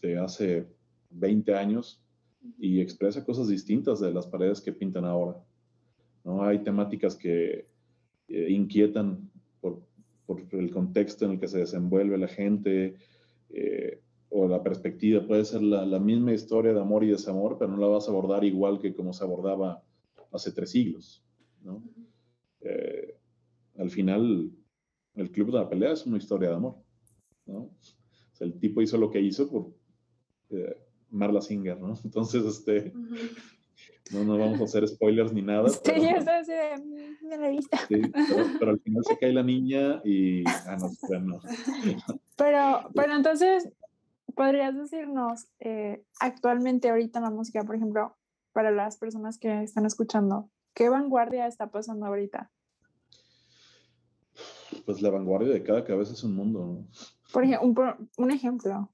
de 0.00 0.18
hace 0.18 0.66
20 1.10 1.54
años 1.54 2.02
y 2.58 2.80
expresa 2.80 3.24
cosas 3.24 3.48
distintas 3.48 4.00
de 4.00 4.12
las 4.12 4.26
paredes 4.26 4.60
que 4.60 4.72
pintan 4.72 5.04
ahora, 5.04 5.42
¿no? 6.24 6.42
Hay 6.42 6.60
temáticas 6.60 7.14
que 7.16 7.68
eh, 8.28 8.46
inquietan 8.50 9.30
por 9.60 9.82
el 10.52 10.70
contexto 10.70 11.24
en 11.24 11.32
el 11.32 11.40
que 11.40 11.48
se 11.48 11.58
desenvuelve 11.58 12.18
la 12.18 12.28
gente 12.28 12.96
eh, 13.48 14.02
o 14.30 14.46
la 14.46 14.62
perspectiva. 14.62 15.26
Puede 15.26 15.44
ser 15.44 15.62
la, 15.62 15.98
misma 15.98 16.32
historia 16.32 16.72
de 16.72 16.80
amor 16.80 17.04
y 17.04 17.08
desamor, 17.08 17.56
pero 17.58 17.70
no 17.70 17.78
la 17.78 17.86
vas 17.86 18.08
a 18.08 18.10
abordar 18.10 18.44
igual 18.44 18.78
que 18.78 18.94
como 18.94 19.12
se 19.12 19.24
abordaba 19.24 19.82
hace 20.32 20.52
tres 20.52 20.70
siglos. 20.70 21.24
¿no? 21.62 21.82
Eh, 22.60 23.16
al 23.78 23.90
final, 23.90 24.50
el 25.14 25.30
Club 25.30 25.52
de 25.52 25.58
la 25.58 25.68
Pelea 25.68 25.92
es 25.92 26.06
una 26.06 26.18
historia 26.18 26.50
de 26.50 26.56
amor. 26.56 26.76
¿no? 27.46 27.70
el 28.40 28.58
tipo 28.60 28.80
hizo 28.80 28.96
lo 28.98 29.10
que 29.10 29.20
hizo 29.20 29.50
por 29.50 29.72
eh, 30.50 30.76
Marla 31.10 31.40
Singer, 31.40 31.80
¿no? 31.80 31.94
Entonces, 32.04 32.44
este, 32.44 32.92
no, 34.12 34.24
no 34.24 34.38
vamos 34.38 34.60
a 34.60 34.64
hacer 34.64 34.86
spoilers 34.88 35.32
ni 35.32 35.42
nada. 35.42 35.68
Sí, 35.68 35.80
pero, 35.84 36.02
eso 36.02 36.30
así 36.30 36.52
de, 36.52 37.38
la 37.38 37.48
vista. 37.48 37.78
Sí, 37.88 38.00
pero, 38.58 38.70
al 38.70 38.80
final 38.80 39.04
se 39.04 39.18
cae 39.18 39.32
la 39.32 39.42
niña 39.42 40.00
y. 40.04 40.44
Ah, 40.46 40.76
no, 40.78 41.18
no. 41.20 41.40
Pero, 42.36 42.90
pero 42.94 43.16
entonces, 43.16 43.68
¿podrías 44.38 44.76
decirnos 44.76 45.48
eh, 45.58 46.04
actualmente, 46.20 46.88
ahorita 46.88 47.18
en 47.18 47.24
la 47.24 47.30
música, 47.30 47.64
por 47.64 47.74
ejemplo, 47.74 48.16
para 48.52 48.70
las 48.70 48.96
personas 48.96 49.36
que 49.36 49.64
están 49.64 49.84
escuchando, 49.84 50.48
qué 50.74 50.88
vanguardia 50.88 51.48
está 51.48 51.72
pasando 51.72 52.06
ahorita? 52.06 52.48
Pues 54.86 55.02
la 55.02 55.10
vanguardia 55.10 55.52
de 55.52 55.64
cada 55.64 55.84
cabeza 55.84 56.12
es 56.12 56.22
un 56.22 56.36
mundo, 56.36 56.66
¿no? 56.66 56.86
Por 57.32 57.42
ejemplo, 57.42 57.96
un, 57.96 58.08
un 58.16 58.30
ejemplo. 58.30 58.88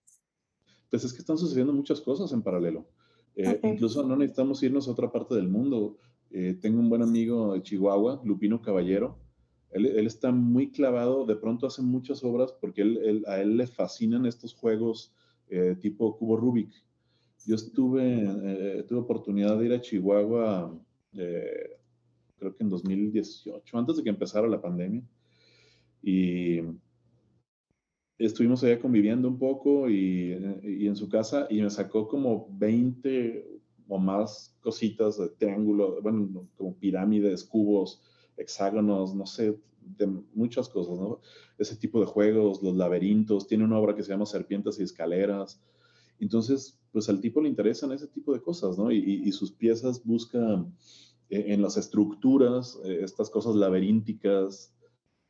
Pues 0.88 1.04
es 1.04 1.12
que 1.12 1.18
están 1.18 1.36
sucediendo 1.36 1.74
muchas 1.74 2.00
cosas 2.00 2.32
en 2.32 2.40
paralelo. 2.42 2.88
Eh, 3.36 3.60
incluso 3.64 4.02
no 4.02 4.16
necesitamos 4.16 4.62
irnos 4.62 4.88
a 4.88 4.92
otra 4.92 5.12
parte 5.12 5.34
del 5.34 5.48
mundo. 5.48 5.98
Eh, 6.30 6.54
tengo 6.54 6.80
un 6.80 6.88
buen 6.88 7.02
amigo 7.02 7.52
de 7.52 7.62
Chihuahua, 7.62 8.22
Lupino 8.24 8.62
Caballero. 8.62 9.18
Él, 9.72 10.06
está 10.06 10.30
muy 10.30 10.70
clavado, 10.70 11.26
de 11.26 11.36
pronto 11.36 11.66
hace 11.66 11.82
muchas 11.82 12.24
obras 12.24 12.52
porque 12.52 12.82
a 13.26 13.40
él 13.40 13.56
le 13.56 13.66
fascinan 13.66 14.24
estos 14.24 14.54
juegos 14.54 15.12
eh, 15.54 15.76
tipo 15.76 16.16
cubo 16.16 16.36
Rubik. 16.36 16.70
Yo 17.46 17.56
estuve, 17.56 18.84
tuve 18.88 18.98
oportunidad 18.98 19.58
de 19.58 19.66
ir 19.66 19.72
a 19.74 19.80
Chihuahua, 19.80 20.80
creo 21.12 22.56
que 22.56 22.62
en 22.62 22.70
2018, 22.70 23.78
antes 23.78 23.96
de 23.96 24.02
que 24.02 24.08
empezara 24.08 24.48
la 24.48 24.62
pandemia. 24.62 25.02
Y 26.02 26.60
estuvimos 28.18 28.62
allá 28.62 28.78
conviviendo 28.80 29.28
un 29.28 29.38
poco 29.38 29.88
y, 29.88 30.32
en 30.32 30.96
su 30.96 31.08
casa 31.08 31.46
y 31.50 31.62
me 31.62 31.70
sacó 31.70 32.08
como 32.08 32.48
20 32.52 33.60
o 33.88 33.98
más 33.98 34.56
cositas 34.60 35.18
de 35.18 35.28
triángulo, 35.30 36.00
bueno, 36.02 36.48
como 36.56 36.74
pirámides, 36.76 37.44
cubos, 37.44 38.02
hexágonos, 38.36 39.14
no 39.14 39.26
sé, 39.26 39.56
de 39.84 40.06
muchas 40.34 40.68
cosas, 40.68 40.98
¿no? 40.98 41.20
Ese 41.58 41.76
tipo 41.76 42.00
de 42.00 42.06
juegos, 42.06 42.62
los 42.62 42.74
laberintos, 42.76 43.46
tiene 43.46 43.64
una 43.64 43.78
obra 43.78 43.94
que 43.94 44.02
se 44.02 44.10
llama 44.10 44.26
Serpientes 44.26 44.78
y 44.78 44.82
Escaleras. 44.82 45.60
Entonces, 46.20 46.78
pues 46.92 47.08
al 47.08 47.20
tipo 47.20 47.40
le 47.40 47.48
interesan 47.48 47.92
ese 47.92 48.06
tipo 48.08 48.32
de 48.32 48.40
cosas, 48.40 48.78
¿no? 48.78 48.90
Y, 48.92 49.30
sus 49.32 49.52
piezas 49.52 50.04
buscan 50.04 50.74
eh, 51.28 51.46
en 51.48 51.62
las 51.62 51.76
estructuras 51.76 52.78
eh, 52.84 53.00
estas 53.02 53.30
cosas 53.30 53.56
laberínticas, 53.56 54.72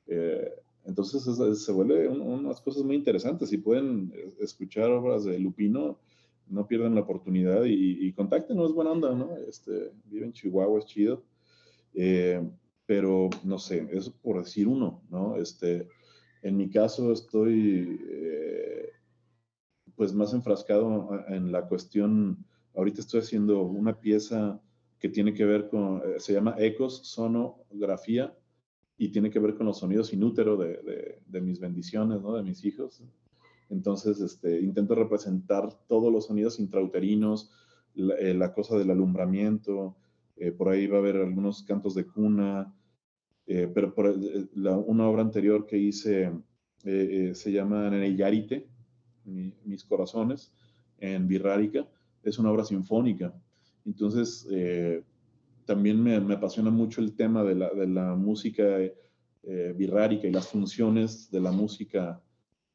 eh, 0.06 0.50
entonces 0.84 1.24
se 1.64 1.72
vuelve 1.72 2.08
unas 2.08 2.60
cosas 2.60 2.84
muy 2.84 2.96
interesantes. 2.96 3.48
Si 3.48 3.56
pueden 3.56 4.12
escuchar 4.38 4.90
obras 4.90 5.24
de 5.24 5.38
Lupino, 5.38 5.98
no 6.46 6.66
pierdan 6.66 6.94
la 6.94 7.00
oportunidad 7.00 7.64
y, 7.64 8.06
y 8.06 8.12
contáctenos, 8.12 8.74
buena 8.74 8.90
onda, 8.90 9.14
¿no? 9.14 9.34
Este, 9.48 9.92
vive 10.04 10.26
en 10.26 10.34
Chihuahua, 10.34 10.78
es 10.78 10.84
chido. 10.84 11.22
Pero 12.86 13.30
no 13.42 13.58
sé, 13.58 13.88
eso 13.92 14.14
por 14.22 14.42
decir 14.42 14.68
uno, 14.68 15.02
¿no? 15.10 15.36
Este, 15.36 15.88
En 16.42 16.56
mi 16.56 16.68
caso 16.70 17.12
estoy 17.12 18.00
pues 19.96 20.12
más 20.12 20.34
enfrascado 20.34 21.08
en 21.28 21.52
la 21.52 21.66
cuestión, 21.68 22.44
ahorita 22.74 23.00
estoy 23.00 23.20
haciendo 23.20 23.62
una 23.62 24.00
pieza 24.00 24.60
que 24.98 25.08
tiene 25.08 25.32
que 25.32 25.44
ver 25.44 25.68
con, 25.68 26.02
se 26.18 26.32
llama 26.32 26.56
Ecos, 26.58 27.06
Sonografía, 27.06 28.34
y 28.96 29.08
tiene 29.08 29.30
que 29.30 29.38
ver 29.38 29.54
con 29.54 29.66
los 29.66 29.78
sonidos 29.78 30.12
inúteros 30.12 30.58
de, 30.58 31.20
de, 31.26 31.40
mis 31.40 31.58
bendiciones, 31.58 32.20
¿no? 32.22 32.34
De 32.34 32.42
mis 32.42 32.64
hijos. 32.64 33.02
Entonces, 33.68 34.20
este, 34.20 34.60
intento 34.60 34.94
representar 34.94 35.68
todos 35.88 36.12
los 36.12 36.26
sonidos 36.26 36.60
intrauterinos, 36.60 37.50
la, 37.94 38.14
eh, 38.16 38.52
cosa 38.54 38.76
del 38.78 38.90
alumbramiento, 38.90 39.96
eh, 40.36 40.52
por 40.52 40.68
ahí 40.68 40.86
va 40.86 40.96
a 40.96 41.00
haber 41.00 41.16
algunos 41.16 41.62
cantos 41.62 41.94
de 41.94 42.06
cuna, 42.06 42.74
eh, 43.46 43.70
pero 43.72 43.94
por 43.94 44.14
una 44.86 45.08
obra 45.08 45.22
anterior 45.22 45.66
que 45.66 45.78
hice 45.78 46.32
se 46.82 47.50
llama 47.50 47.88
Neneyarite, 47.88 48.68
mis 49.24 49.84
corazones, 49.84 50.52
en 50.98 51.26
Birrárica, 51.26 51.88
es 52.22 52.38
una 52.38 52.50
obra 52.50 52.62
sinfónica. 52.62 53.32
Entonces, 53.86 54.46
también 55.64 56.02
me, 56.02 56.20
me, 56.20 56.34
apasiona 56.34 56.70
mucho 56.70 57.00
el 57.00 57.14
tema 57.14 57.42
de 57.42 57.54
la, 57.54 57.70
de 57.70 57.86
la 57.86 58.14
música 58.14 58.64
eh, 59.46 59.74
birrárica 59.76 60.26
y 60.26 60.32
las 60.32 60.48
funciones 60.48 61.30
de 61.30 61.38
la 61.38 61.52
música 61.52 62.18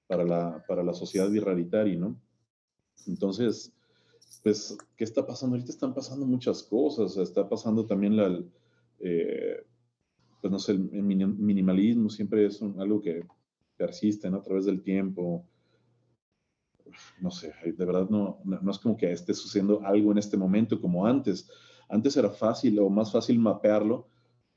para 0.06 0.24
la, 0.24 0.64
para 0.68 0.84
la 0.84 0.94
sociedad 0.94 1.28
birraritaria, 1.28 1.98
¿no? 1.98 2.22
Entonces, 3.08 3.74
pues, 4.44 4.78
¿qué 4.96 5.04
está 5.04 5.26
pasando? 5.26 5.56
Ahorita 5.56 5.72
están 5.72 5.94
pasando 5.94 6.26
muchas 6.26 6.64
cosas, 6.64 7.18
está 7.18 7.48
pasando 7.48 7.86
también 7.86 8.16
la, 8.16 8.42
eh, 9.00 9.66
pues 10.42 10.52
no 10.52 10.60
sé, 10.60 10.74
el 10.74 11.04
minimalismo 11.04 12.10
siempre 12.10 12.46
es 12.46 12.62
algo 12.62 13.02
que 13.02 13.26
persiste 13.78 14.28
a 14.28 14.42
través 14.42 14.66
del 14.66 14.82
tiempo. 14.82 15.46
No 17.22 17.32
sé, 17.32 17.54
de 17.66 17.86
verdad 17.86 18.10
no, 18.10 18.40
no 18.44 18.72
es 18.72 18.80
como 18.80 18.98
que 18.98 19.12
esté 19.12 19.34
sucediendo 19.34 19.82
algo 19.86 20.12
en 20.12 20.18
este 20.18 20.38
momento 20.38 20.80
como 20.80 21.06
antes. 21.06 21.50
Antes 21.90 22.16
era 22.18 22.30
fácil 22.30 22.80
o 22.80 22.90
más 22.90 23.12
fácil 23.12 23.40
mapearlo. 23.40 24.08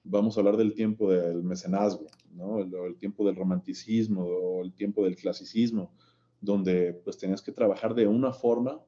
Vamos 0.05 0.37
a 0.37 0.41
hablar 0.41 0.57
del 0.57 0.75
tiempo 0.75 1.11
del 1.11 1.43
mecenazgo, 1.43 2.07
¿no? 2.33 2.61
el, 2.61 2.97
tiempo 2.97 3.25
del 3.25 3.37
romanticismo 3.37 4.25
o 4.25 4.63
el 4.63 4.75
tiempo 4.75 5.05
del 5.05 5.17
clasicismo, 5.17 5.93
donde 6.41 6.93
pues 7.05 7.19
tenías 7.19 7.41
que 7.41 7.53
trabajar 7.53 7.95
de 7.95 8.07
una 8.07 8.33
forma 8.33 8.81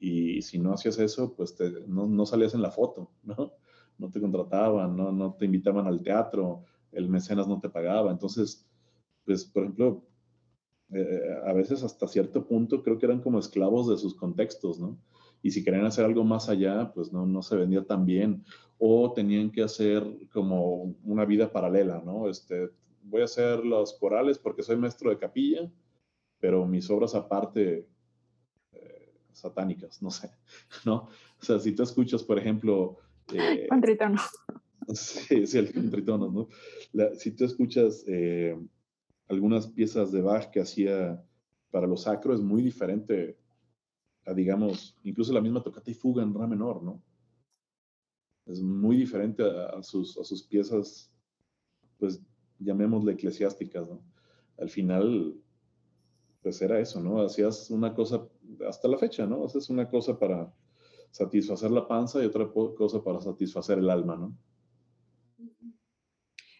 y 0.00 0.42
si 0.42 0.58
no 0.58 0.72
hacías 0.72 0.98
eso, 0.98 1.34
pues 1.34 1.56
no, 1.86 2.06
no, 2.06 2.26
salías 2.26 2.54
en 2.54 2.62
la 2.62 2.70
foto, 2.70 3.10
¿no? 3.22 3.52
No 3.98 4.10
te 4.10 4.20
contrataban, 4.20 4.96
no, 4.96 5.10
no 5.12 5.34
te 5.34 5.46
invitaban 5.46 5.86
al 5.86 6.02
teatro, 6.02 6.64
el 6.92 7.08
mecenas 7.08 7.48
no 7.48 7.58
te 7.60 7.68
pagaba. 7.68 8.12
Entonces, 8.12 8.66
pues, 9.24 9.44
por 9.44 9.64
ejemplo, 9.64 10.04
eh, 10.92 11.36
a 11.44 11.52
veces 11.52 11.82
hasta 11.82 12.06
cierto 12.06 12.46
punto 12.46 12.82
creo 12.82 12.98
que 12.98 13.06
eran 13.06 13.20
como 13.20 13.38
esclavos 13.38 13.88
de 13.88 13.98
sus 13.98 14.14
contextos, 14.14 14.78
¿no? 14.78 14.98
y 15.42 15.50
si 15.50 15.64
querían 15.64 15.86
hacer 15.86 16.04
algo 16.04 16.24
más 16.24 16.48
allá, 16.48 16.92
pues 16.94 17.12
no, 17.12 17.26
no 17.26 17.42
se 17.42 17.56
vendía 17.56 17.84
tan 17.84 18.04
bien, 18.04 18.44
o 18.78 19.12
tenían 19.12 19.50
que 19.50 19.62
hacer 19.62 20.04
como 20.32 20.94
una 21.04 21.24
vida 21.24 21.52
paralela, 21.52 22.02
¿no? 22.04 22.28
Este, 22.28 22.70
voy 23.02 23.22
a 23.22 23.26
hacer 23.26 23.64
los 23.64 23.94
corales 23.94 24.38
porque 24.38 24.62
soy 24.62 24.76
maestro 24.76 25.10
de 25.10 25.18
capilla, 25.18 25.70
pero 26.40 26.66
mis 26.66 26.88
obras 26.90 27.14
aparte, 27.14 27.86
satánicas, 29.40 30.02
no 30.02 30.10
sé, 30.10 30.30
¿no? 30.84 31.08
O 31.40 31.44
sea, 31.44 31.58
si 31.58 31.72
tú 31.72 31.82
escuchas, 31.82 32.22
por 32.22 32.38
ejemplo... 32.38 32.98
Eh, 33.32 33.66
contritono. 33.68 34.20
Sí, 34.94 35.46
sí, 35.46 35.58
el 35.58 35.74
contritono, 35.74 36.30
¿no? 36.30 36.48
si 37.14 37.32
tú 37.32 37.44
escuchas 37.44 38.04
eh, 38.06 38.58
algunas 39.28 39.66
piezas 39.66 40.10
de 40.12 40.22
Bach 40.22 40.48
que 40.50 40.60
hacía 40.60 41.22
para 41.70 41.86
los 41.86 42.04
sacro, 42.04 42.32
es 42.32 42.40
muy 42.40 42.62
diferente 42.62 43.36
digamos, 44.34 44.96
incluso 45.02 45.32
la 45.32 45.40
misma 45.40 45.62
tocata 45.62 45.90
y 45.90 45.94
fuga 45.94 46.22
en 46.22 46.34
Ra 46.34 46.46
menor, 46.46 46.82
¿no? 46.82 47.02
Es 48.46 48.62
muy 48.62 48.96
diferente 48.96 49.42
a, 49.42 49.82
sus, 49.82 50.16
a 50.18 50.24
sus 50.24 50.42
piezas, 50.42 51.12
pues 51.98 52.20
llamémosle 52.58 53.12
eclesiásticas, 53.12 53.88
¿no? 53.88 54.02
Al 54.58 54.70
final, 54.70 55.36
pues 56.42 56.60
era 56.62 56.80
eso, 56.80 57.00
¿no? 57.00 57.20
Hacías 57.20 57.70
una 57.70 57.94
cosa, 57.94 58.26
hasta 58.66 58.88
la 58.88 58.98
fecha, 58.98 59.26
¿no? 59.26 59.44
Haces 59.44 59.70
una 59.70 59.88
cosa 59.88 60.18
para 60.18 60.52
satisfacer 61.10 61.70
la 61.70 61.86
panza 61.86 62.22
y 62.22 62.26
otra 62.26 62.48
cosa 62.52 63.02
para 63.02 63.20
satisfacer 63.20 63.78
el 63.78 63.90
alma, 63.90 64.16
¿no? 64.16 64.36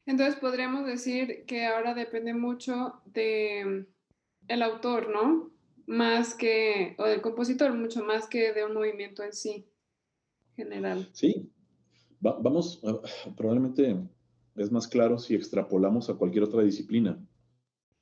Entonces 0.06 0.36
podríamos 0.36 0.86
decir 0.86 1.44
que 1.46 1.66
ahora 1.66 1.94
depende 1.94 2.32
mucho 2.32 2.94
de 3.04 3.86
el 4.48 4.62
autor, 4.62 5.10
¿no? 5.10 5.52
más 5.88 6.34
que, 6.34 6.94
o 6.98 7.04
del 7.04 7.22
compositor, 7.22 7.74
mucho 7.74 8.04
más 8.04 8.28
que 8.28 8.52
de 8.52 8.64
un 8.64 8.74
movimiento 8.74 9.22
en 9.22 9.32
sí, 9.32 9.66
general. 10.54 11.08
Sí, 11.12 11.50
vamos, 12.20 12.82
probablemente 13.36 13.96
es 14.56 14.70
más 14.70 14.86
claro 14.86 15.18
si 15.18 15.34
extrapolamos 15.34 16.10
a 16.10 16.14
cualquier 16.14 16.44
otra 16.44 16.62
disciplina. 16.62 17.18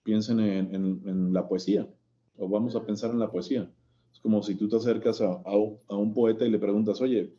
Piensen 0.02 0.40
en, 0.40 1.32
la 1.32 1.48
poesía, 1.48 1.88
o 2.36 2.48
vamos 2.48 2.74
a 2.74 2.84
pensar 2.84 3.10
en 3.10 3.20
la 3.20 3.30
poesía. 3.30 3.70
Es 4.16 4.20
como 4.22 4.42
si 4.42 4.54
tú 4.54 4.66
te 4.66 4.76
acercas 4.76 5.20
a, 5.20 5.42
un 5.94 6.14
poeta 6.14 6.46
y 6.46 6.50
le 6.50 6.58
preguntas, 6.58 7.02
oye, 7.02 7.34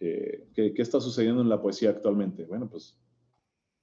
eh, 0.00 0.48
¿qué, 0.54 0.74
está 0.78 1.00
sucediendo 1.00 1.40
en 1.40 1.48
la 1.48 1.62
poesía 1.62 1.90
actualmente? 1.90 2.46
Bueno, 2.46 2.68
pues 2.68 2.96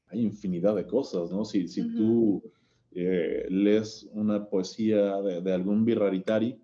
hay 0.10 0.24
infinidad 0.24 0.76
de 0.76 0.86
cosas, 0.86 1.32
¿no? 1.32 1.46
Si, 1.46 1.70
si 1.70 1.84
tú 1.96 2.44
eh, 2.92 3.46
lees 3.50 4.10
una 4.12 4.46
poesía 4.46 5.22
de, 5.22 5.54
algún 5.54 5.86
birraritari, 5.86 6.60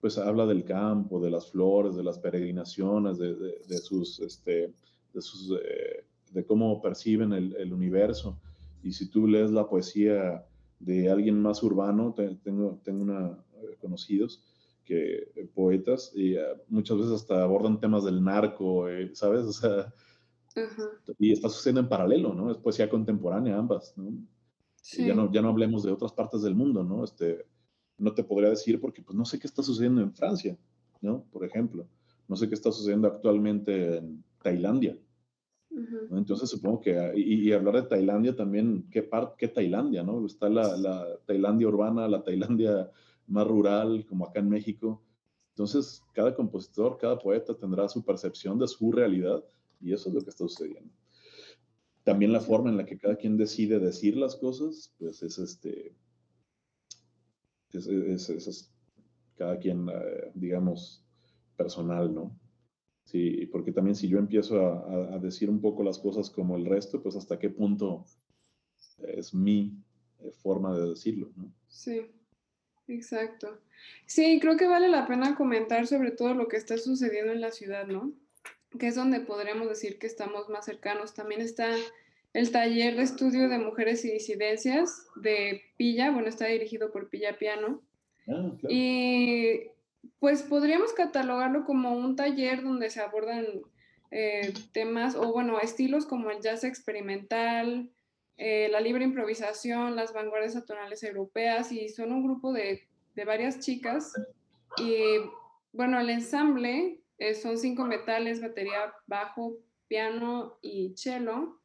pues 0.00 0.16
habla 0.16 0.46
del 0.46 0.64
campo, 0.64 1.20
de 1.20 1.30
las 1.30 1.50
flores, 1.50 1.94
de 1.94 2.04
las 2.04 2.18
peregrinaciones, 2.18 3.18
de, 3.18 3.78
sus, 3.82 4.18
este, 4.20 4.72
de, 5.12 5.20
sus 5.20 5.50
eh, 5.62 6.04
de 6.32 6.46
cómo 6.46 6.80
perciben 6.80 7.34
el, 7.34 7.70
universo. 7.70 8.38
Y 8.82 8.92
si 8.92 9.10
tú 9.10 9.28
lees 9.28 9.50
la 9.50 9.68
poesía 9.68 10.42
de 10.80 11.10
alguien 11.10 11.38
más 11.38 11.62
urbano, 11.62 12.14
tengo, 12.42 12.80
tengo 12.82 13.02
una, 13.02 13.38
eh, 13.62 13.76
conocidos 13.78 14.42
que 14.84 15.48
poetas 15.54 16.12
y 16.14 16.36
muchas 16.68 16.98
veces 16.98 17.12
hasta 17.12 17.42
abordan 17.42 17.80
temas 17.80 18.04
del 18.04 18.22
narco, 18.22 18.86
¿sabes? 19.12 19.44
O 19.46 19.52
sea, 19.52 19.92
y 21.18 21.32
está 21.32 21.48
sucediendo 21.48 21.80
en 21.80 21.88
paralelo, 21.88 22.34
¿no? 22.34 22.50
Es 22.50 22.58
poesía 22.58 22.90
contemporánea 22.90 23.56
ambas, 23.56 23.94
¿no? 23.96 24.12
Ya, 24.98 25.14
no, 25.14 25.32
ya 25.32 25.40
no 25.40 25.48
hablemos 25.48 25.82
de 25.82 25.92
otras 25.92 26.12
partes 26.12 26.42
del 26.42 26.54
mundo, 26.54 26.84
¿no? 26.84 27.04
Este, 27.04 27.46
no 27.98 28.12
te 28.12 28.24
podría 28.24 28.50
decir 28.50 28.80
porque 28.80 29.00
pues 29.00 29.16
no 29.16 29.24
sé 29.24 29.38
qué 29.38 29.46
está 29.46 29.62
sucediendo 29.62 30.02
en 30.02 30.12
Francia, 30.12 30.58
¿no? 31.00 31.24
Por 31.32 31.44
ejemplo, 31.44 31.86
no 32.28 32.36
sé 32.36 32.48
qué 32.48 32.54
está 32.54 32.72
sucediendo 32.72 33.08
actualmente 33.08 33.98
en 33.98 34.24
Tailandia. 34.42 34.98
Entonces 36.10 36.50
supongo 36.50 36.80
que, 36.80 37.12
y, 37.16 37.50
hablar 37.52 37.76
de 37.76 37.88
Tailandia 37.88 38.36
también, 38.36 38.86
¿qué, 38.90 39.02
parte 39.02 39.36
qué 39.38 39.48
Tailandia, 39.48 40.02
no? 40.02 40.26
Está 40.26 40.50
la, 40.50 40.76
la, 40.76 41.06
Tailandia 41.24 41.66
urbana, 41.66 42.08
la 42.08 42.22
Tailandia 42.22 42.90
más 43.26 43.46
rural, 43.46 44.04
como 44.06 44.26
acá 44.26 44.40
en 44.40 44.48
México. 44.48 45.02
Entonces, 45.50 46.02
cada 46.12 46.34
compositor, 46.34 46.98
cada 46.98 47.18
poeta 47.18 47.54
tendrá 47.56 47.88
su 47.88 48.04
percepción 48.04 48.58
de 48.58 48.68
su 48.68 48.90
realidad 48.92 49.44
y 49.80 49.92
eso 49.92 50.08
es 50.08 50.14
lo 50.14 50.22
que 50.22 50.30
está 50.30 50.46
sucediendo 50.46 50.92
también 52.04 52.32
la 52.32 52.40
forma 52.40 52.70
en 52.70 52.76
la 52.76 52.84
que 52.84 52.98
cada 52.98 53.16
quien 53.16 53.36
decide 53.36 53.78
decir 53.78 54.16
las 54.16 54.36
cosas, 54.36 54.92
pues 54.98 55.22
es 55.22 55.38
este, 55.38 55.94
es, 57.72 58.28
es, 58.28 58.74
cada 59.36 59.58
quien, 59.58 59.88
eh, 59.88 60.30
digamos, 60.34 61.04
personal, 61.56 62.12
¿no? 62.14 62.38
Sí, 63.04 63.46
porque 63.46 63.72
también 63.72 63.96
si 63.96 64.08
yo 64.08 64.18
empiezo 64.18 64.60
a, 64.60 65.14
a, 65.14 65.18
decir 65.18 65.50
un 65.50 65.60
poco 65.60 65.82
las 65.82 65.98
cosas 65.98 66.30
como 66.30 66.56
el 66.56 66.64
resto, 66.64 67.02
pues 67.02 67.16
hasta 67.16 67.38
qué 67.38 67.50
punto 67.50 68.04
es 68.98 69.34
mi 69.34 69.76
eh, 70.20 70.30
forma 70.30 70.76
de 70.76 70.90
decirlo, 70.90 71.32
¿no? 71.36 71.52
Sí, 71.68 72.00
exacto. 72.88 73.58
Sí, 74.06 74.38
creo 74.40 74.56
que 74.56 74.66
vale 74.66 74.88
la 74.88 75.06
pena 75.06 75.34
comentar 75.34 75.86
sobre 75.86 76.10
todo 76.10 76.34
lo 76.34 76.48
que 76.48 76.56
está 76.56 76.78
sucediendo 76.78 77.32
en 77.32 77.40
la 77.40 77.50
ciudad, 77.50 77.86
¿no? 77.86 78.12
que 78.78 78.88
es 78.88 78.94
donde 78.94 79.20
podríamos 79.20 79.68
decir 79.68 79.98
que 79.98 80.06
estamos 80.06 80.48
más 80.48 80.64
cercanos. 80.64 81.14
También 81.14 81.40
está 81.40 81.68
el 82.32 82.50
taller 82.50 82.96
de 82.96 83.02
estudio 83.02 83.48
de 83.48 83.58
mujeres 83.58 84.04
y 84.04 84.12
disidencias 84.12 85.06
de 85.16 85.62
Pilla, 85.76 86.10
bueno, 86.10 86.28
está 86.28 86.46
dirigido 86.46 86.90
por 86.90 87.08
Pilla 87.08 87.38
Piano. 87.38 87.82
Ah, 88.28 88.52
y 88.68 89.62
pues 90.18 90.42
podríamos 90.42 90.92
catalogarlo 90.92 91.64
como 91.64 91.92
un 91.92 92.16
taller 92.16 92.62
donde 92.62 92.90
se 92.90 93.00
abordan 93.00 93.46
eh, 94.10 94.52
temas 94.72 95.16
o 95.16 95.32
bueno, 95.32 95.60
estilos 95.60 96.06
como 96.06 96.30
el 96.30 96.40
jazz 96.40 96.64
experimental, 96.64 97.90
eh, 98.36 98.68
la 98.70 98.80
libre 98.80 99.04
improvisación, 99.04 99.96
las 99.96 100.12
vanguardias 100.12 100.56
atonales 100.56 101.02
europeas 101.02 101.70
y 101.72 101.88
son 101.88 102.12
un 102.12 102.24
grupo 102.24 102.52
de, 102.52 102.88
de 103.14 103.24
varias 103.24 103.60
chicas. 103.60 104.12
Y 104.78 104.96
bueno, 105.72 106.00
el 106.00 106.10
ensamble 106.10 107.00
eh, 107.18 107.34
son 107.34 107.58
cinco 107.58 107.84
metales, 107.84 108.40
batería, 108.40 108.94
bajo, 109.06 109.56
piano 109.88 110.58
y 110.62 110.94
cello. 110.96 111.60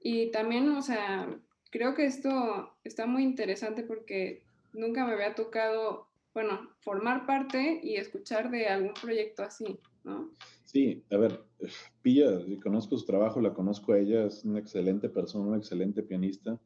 Y 0.00 0.30
también, 0.30 0.68
o 0.70 0.82
sea, 0.82 1.28
creo 1.70 1.94
que 1.94 2.06
esto 2.06 2.76
está 2.84 3.06
muy 3.06 3.22
interesante 3.22 3.82
porque 3.82 4.42
nunca 4.72 5.04
me 5.04 5.12
había 5.12 5.34
tocado, 5.34 6.08
bueno, 6.32 6.70
formar 6.80 7.26
parte 7.26 7.80
y 7.82 7.96
escuchar 7.96 8.50
de 8.50 8.68
algún 8.68 8.94
proyecto 8.94 9.42
así, 9.42 9.80
¿no? 10.04 10.30
Sí, 10.76 11.02
a 11.10 11.16
ver, 11.16 11.42
Pilla, 12.02 12.38
conozco 12.62 12.98
su 12.98 13.06
trabajo, 13.06 13.40
la 13.40 13.54
conozco 13.54 13.94
a 13.94 13.98
ella, 13.98 14.26
es 14.26 14.44
una 14.44 14.58
excelente 14.58 15.08
persona, 15.08 15.46
una 15.46 15.56
excelente 15.56 16.02
pianista. 16.02 16.60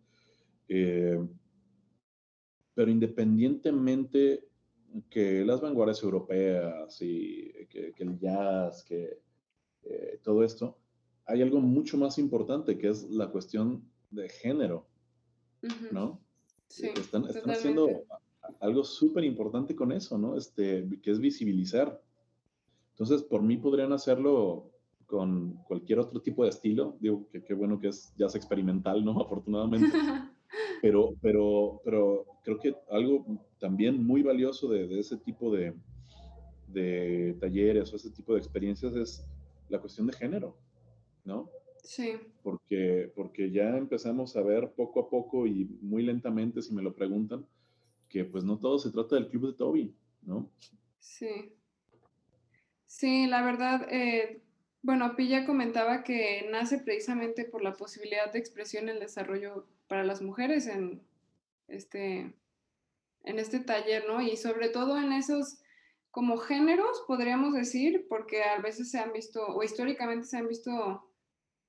Eh, 0.67 1.25
pero 2.75 2.91
independientemente 2.91 4.49
que 5.09 5.45
las 5.45 5.61
vanguardias 5.61 6.03
europeas 6.03 7.01
y 7.01 7.53
que, 7.69 7.95
el 7.99 8.19
jazz, 8.19 8.83
que 8.83 9.21
eh, 9.85 10.19
todo 10.25 10.43
esto, 10.43 10.77
hay 11.25 11.43
algo 11.43 11.61
mucho 11.61 11.97
más 11.97 12.19
importante 12.19 12.77
que 12.79 12.89
es 12.89 13.09
la 13.11 13.31
cuestión 13.31 13.89
de 14.11 14.29
género, 14.29 14.89
¿no? 15.93 16.21
Sí, 16.67 16.89
están, 16.97 17.27
están 17.27 17.53
haciendo 17.53 17.89
algo 18.59 18.83
súper 18.83 19.23
importante 19.23 19.77
con 19.77 19.93
eso, 19.93 20.19
¿no? 20.19 20.37
Este, 20.37 20.89
que 21.01 21.13
es 21.13 21.21
visibilizar. 21.21 22.03
Entonces, 23.01 23.27
por 23.27 23.43
mí 23.43 23.57
podrían 23.57 23.95
hacerlo 23.95 24.71
con 25.07 25.55
cualquier 25.67 26.01
otro 26.01 26.21
tipo 26.21 26.45
de 26.45 26.51
estilo. 26.51 26.99
Digo, 27.01 27.27
que 27.33 27.43
qué 27.43 27.55
bueno 27.55 27.81
que 27.81 27.89
es 27.89 28.13
jazz 28.19 28.35
experimental, 28.35 29.03
¿no? 29.03 29.13
Afortunadamente. 29.23 29.87
Pero, 30.83 31.11
pero, 31.21 31.83
pero 31.85 32.25
creo 32.43 32.59
que 32.59 32.75
algo 32.91 33.27
también 33.59 34.03
muy 34.03 34.23
valioso 34.23 34.67
de, 34.71 34.99
ese 34.99 35.19
tipo 35.19 35.55
de, 35.55 35.75
de, 36.69 37.37
talleres 37.39 37.93
o 37.93 37.97
ese 37.97 38.11
tipo 38.11 38.33
de 38.33 38.39
experiencias 38.39 38.95
es 38.95 39.23
la 39.69 39.79
cuestión 39.79 40.07
de 40.07 40.15
género, 40.15 40.57
¿no? 41.27 41.51
Sí. 41.85 42.15
Porque, 42.43 43.13
porque 43.15 43.51
ya 43.51 43.77
empezamos 43.77 44.37
a 44.37 44.43
ver 44.43 44.73
poco 44.73 45.01
a 45.01 45.11
poco 45.11 45.47
y 45.47 45.67
muy 45.83 46.03
lentamente, 46.03 46.63
si 46.63 46.73
me 46.73 46.81
lo 46.83 46.95
preguntan, 46.95 47.45
que 48.09 48.25
pues 48.25 48.43
no 48.43 48.59
todo 48.59 48.79
se 48.79 48.91
trata 48.91 49.17
del 49.17 49.29
club 49.29 49.49
de 49.49 49.59
Toby, 49.59 49.95
¿no? 50.23 50.51
Sí. 50.99 51.53
Sí, 52.91 53.29
la 53.29 53.41
verdad, 53.43 53.87
eh, 53.89 54.43
bueno, 54.83 55.15
Pilla 55.15 55.47
comentaba 55.47 56.03
que 56.03 56.49
nace 56.51 56.79
precisamente 56.79 57.45
por 57.45 57.63
la 57.63 57.75
posibilidad 57.75 58.33
de 58.33 58.41
expresión 58.41 58.89
en 58.89 58.97
el 58.97 59.01
desarrollo 59.01 59.65
para 59.87 60.03
las 60.03 60.21
mujeres 60.23 60.67
en 60.67 61.01
este, 61.69 62.35
en 63.23 63.39
este 63.39 63.61
taller, 63.61 64.07
¿no? 64.09 64.21
Y 64.21 64.37
sobre 64.37 64.71
todo 64.71 64.99
en 64.99 65.13
esos 65.13 65.59
como 66.11 66.37
géneros, 66.39 67.05
podríamos 67.07 67.55
decir, 67.55 68.07
porque 68.09 68.43
a 68.43 68.59
veces 68.59 68.91
se 68.91 68.99
han 68.99 69.13
visto, 69.13 69.47
o 69.47 69.63
históricamente 69.63 70.27
se 70.27 70.39
han 70.39 70.49
visto, 70.49 71.09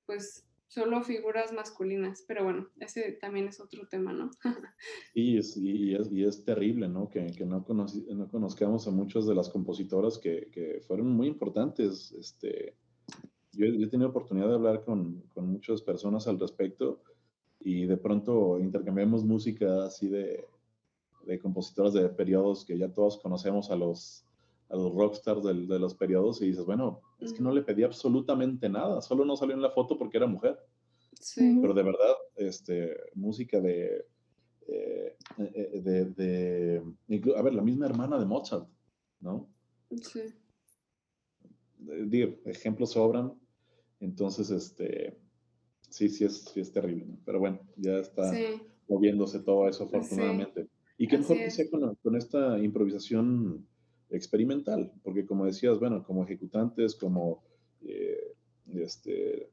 pues, 0.06 0.44
solo 0.72 1.02
figuras 1.02 1.52
masculinas, 1.52 2.24
pero 2.26 2.44
bueno, 2.44 2.68
ese 2.80 3.12
también 3.12 3.46
es 3.46 3.60
otro 3.60 3.86
tema, 3.88 4.12
¿no? 4.12 4.30
y, 5.14 5.36
es, 5.36 5.54
y, 5.58 5.94
es, 5.94 6.10
y 6.10 6.24
es 6.24 6.44
terrible, 6.44 6.88
¿no? 6.88 7.10
Que, 7.10 7.26
que 7.26 7.44
no, 7.44 7.64
no, 7.68 8.28
conozcamos 8.30 8.88
a 8.88 8.90
muchas 8.90 9.26
de 9.26 9.34
las 9.34 9.50
compositoras 9.50 10.18
que, 10.18 10.48
que 10.50 10.80
fueron 10.86 11.08
muy 11.08 11.26
importantes, 11.26 12.12
este, 12.12 12.74
yo, 13.52 13.66
he 13.66 13.86
tenido 13.88 14.08
oportunidad 14.08 14.48
de 14.48 14.54
hablar 14.54 14.82
con, 14.82 15.22
con, 15.34 15.46
muchas 15.46 15.82
personas 15.82 16.26
al 16.26 16.40
respecto 16.40 17.02
y 17.60 17.84
de 17.84 17.98
pronto 17.98 18.58
intercambiamos 18.58 19.24
música 19.24 19.84
así 19.84 20.08
de, 20.08 20.46
de 21.26 21.38
compositores 21.38 21.92
de 21.92 22.08
periodos 22.08 22.64
que 22.64 22.78
ya 22.78 22.90
todos 22.90 23.18
conocemos 23.18 23.70
a 23.70 23.76
los, 23.76 24.24
a 24.72 24.76
los 24.76 24.94
rockstars 24.94 25.42
de, 25.44 25.66
de 25.66 25.78
los 25.78 25.94
periodos 25.94 26.40
y 26.40 26.46
dices, 26.46 26.64
bueno, 26.64 27.02
es 27.20 27.32
que 27.32 27.42
no 27.42 27.52
le 27.52 27.62
pedí 27.62 27.82
absolutamente 27.82 28.68
nada, 28.68 29.02
solo 29.02 29.24
no 29.24 29.36
salió 29.36 29.54
en 29.54 29.62
la 29.62 29.70
foto 29.70 29.98
porque 29.98 30.16
era 30.16 30.26
mujer. 30.26 30.58
Sí. 31.20 31.58
Pero 31.60 31.74
de 31.74 31.82
verdad, 31.82 32.14
este, 32.36 32.96
música 33.14 33.60
de, 33.60 34.06
eh, 34.66 35.16
eh, 35.38 35.80
de, 35.82 36.04
de, 36.06 36.82
a 37.36 37.42
ver, 37.42 37.54
la 37.54 37.62
misma 37.62 37.86
hermana 37.86 38.18
de 38.18 38.24
Mozart, 38.24 38.66
¿no? 39.20 39.48
Sí. 40.00 40.22
Digo, 41.78 42.36
ejemplos 42.46 42.92
sobran, 42.92 43.34
entonces, 44.00 44.50
este, 44.50 45.18
sí, 45.90 46.08
sí 46.08 46.24
es, 46.24 46.44
sí 46.44 46.60
es 46.60 46.72
terrible, 46.72 47.06
pero 47.24 47.40
bueno, 47.40 47.60
ya 47.76 47.98
está 47.98 48.32
moviéndose 48.88 49.40
todo 49.40 49.68
eso 49.68 49.84
afortunadamente. 49.84 50.66
Y 50.96 51.08
qué 51.08 51.18
mejor 51.18 51.36
que 51.36 51.50
sea 51.50 51.66
con, 51.70 52.16
esta 52.16 52.58
improvisación 52.58 53.66
experimental, 54.12 54.92
porque 55.02 55.26
como 55.26 55.46
decías, 55.46 55.78
bueno, 55.78 56.04
como 56.04 56.24
ejecutantes, 56.24 56.94
como 56.94 57.42
eh, 57.82 58.34
este, 58.74 59.50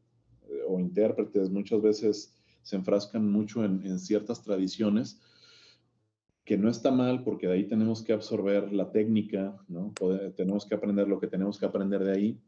o 0.67 0.79
intérpretes, 0.79 1.49
muchas 1.49 1.81
veces 1.81 2.35
se 2.61 2.75
enfrascan 2.75 3.29
mucho 3.31 3.63
en, 3.65 3.85
en, 3.85 3.99
ciertas 3.99 4.43
tradiciones, 4.43 5.21
que 6.49 6.57
no 6.57 6.69
está 6.69 6.89
mal 6.89 7.23
porque 7.23 7.47
de 7.47 7.53
ahí 7.53 7.67
tenemos 7.67 8.01
que 8.01 8.11
absorber 8.11 8.73
la 8.73 8.91
técnica, 8.91 9.55
¿no? 9.67 9.93
tenemos 10.35 10.65
que 10.65 10.73
aprender 10.73 11.07
lo 11.07 11.19
que 11.19 11.27
tenemos 11.27 11.59
que 11.59 11.65
aprender 11.67 12.03
de 12.03 12.11
ahí, 12.11 12.41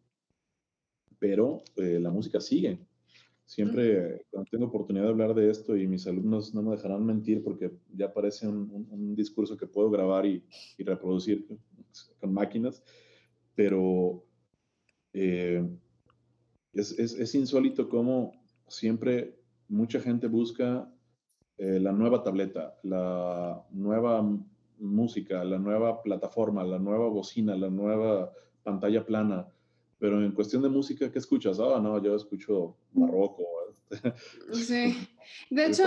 pero 1.19 1.61
eh, 1.75 1.99
la 1.99 2.09
música 2.09 2.41
sigue. 2.41 2.79
Siempre 3.45 4.25
cuando 4.31 4.49
tengo 4.49 4.65
oportunidad 4.65 5.03
de 5.03 5.11
hablar 5.11 5.35
de 5.35 5.51
esto 5.51 5.77
y 5.77 5.85
mis 5.85 6.07
alumnos 6.07 6.51
no 6.55 6.63
me 6.63 6.71
dejarán 6.71 7.05
mentir 7.05 7.43
porque 7.43 7.71
ya 7.93 8.11
parece 8.11 8.47
un, 8.47 9.13
discurso 9.15 9.55
que 9.55 9.67
puedo 9.67 9.91
grabar 9.91 10.25
y, 10.25 10.43
reproducir 10.79 11.45
con 12.21 12.33
máquinas, 12.33 12.81
pero 13.55 14.23
eh, 15.13 15.67
es, 16.73 16.91
es, 16.97 17.35
insólito 17.35 17.89
cómo 17.89 18.31
siempre 18.67 19.35
mucha 19.67 19.99
gente 19.99 20.27
busca 20.27 20.89
eh, 21.57 21.79
la 21.79 21.91
nueva 21.91 22.23
tableta, 22.23 22.75
la 22.83 23.61
nueva 23.71 24.25
música, 24.79 25.43
la 25.43 25.59
nueva 25.59 26.01
plataforma, 26.01 26.63
la 26.63 26.79
nueva 26.79 27.09
bocina, 27.09 27.55
la 27.55 27.69
nueva 27.69 28.31
pantalla 28.63 29.05
plana, 29.05 29.47
pero 29.99 30.23
en 30.23 30.31
cuestión 30.31 30.61
de 30.63 30.69
música, 30.69 31.11
¿qué 31.11 31.19
escuchas? 31.19 31.59
Ah, 31.59 31.79
no, 31.81 32.01
yo 32.01 32.15
escucho 32.15 32.77
barroco. 32.91 33.43
Sí. 34.53 34.95
De 35.49 35.65
hecho... 35.67 35.83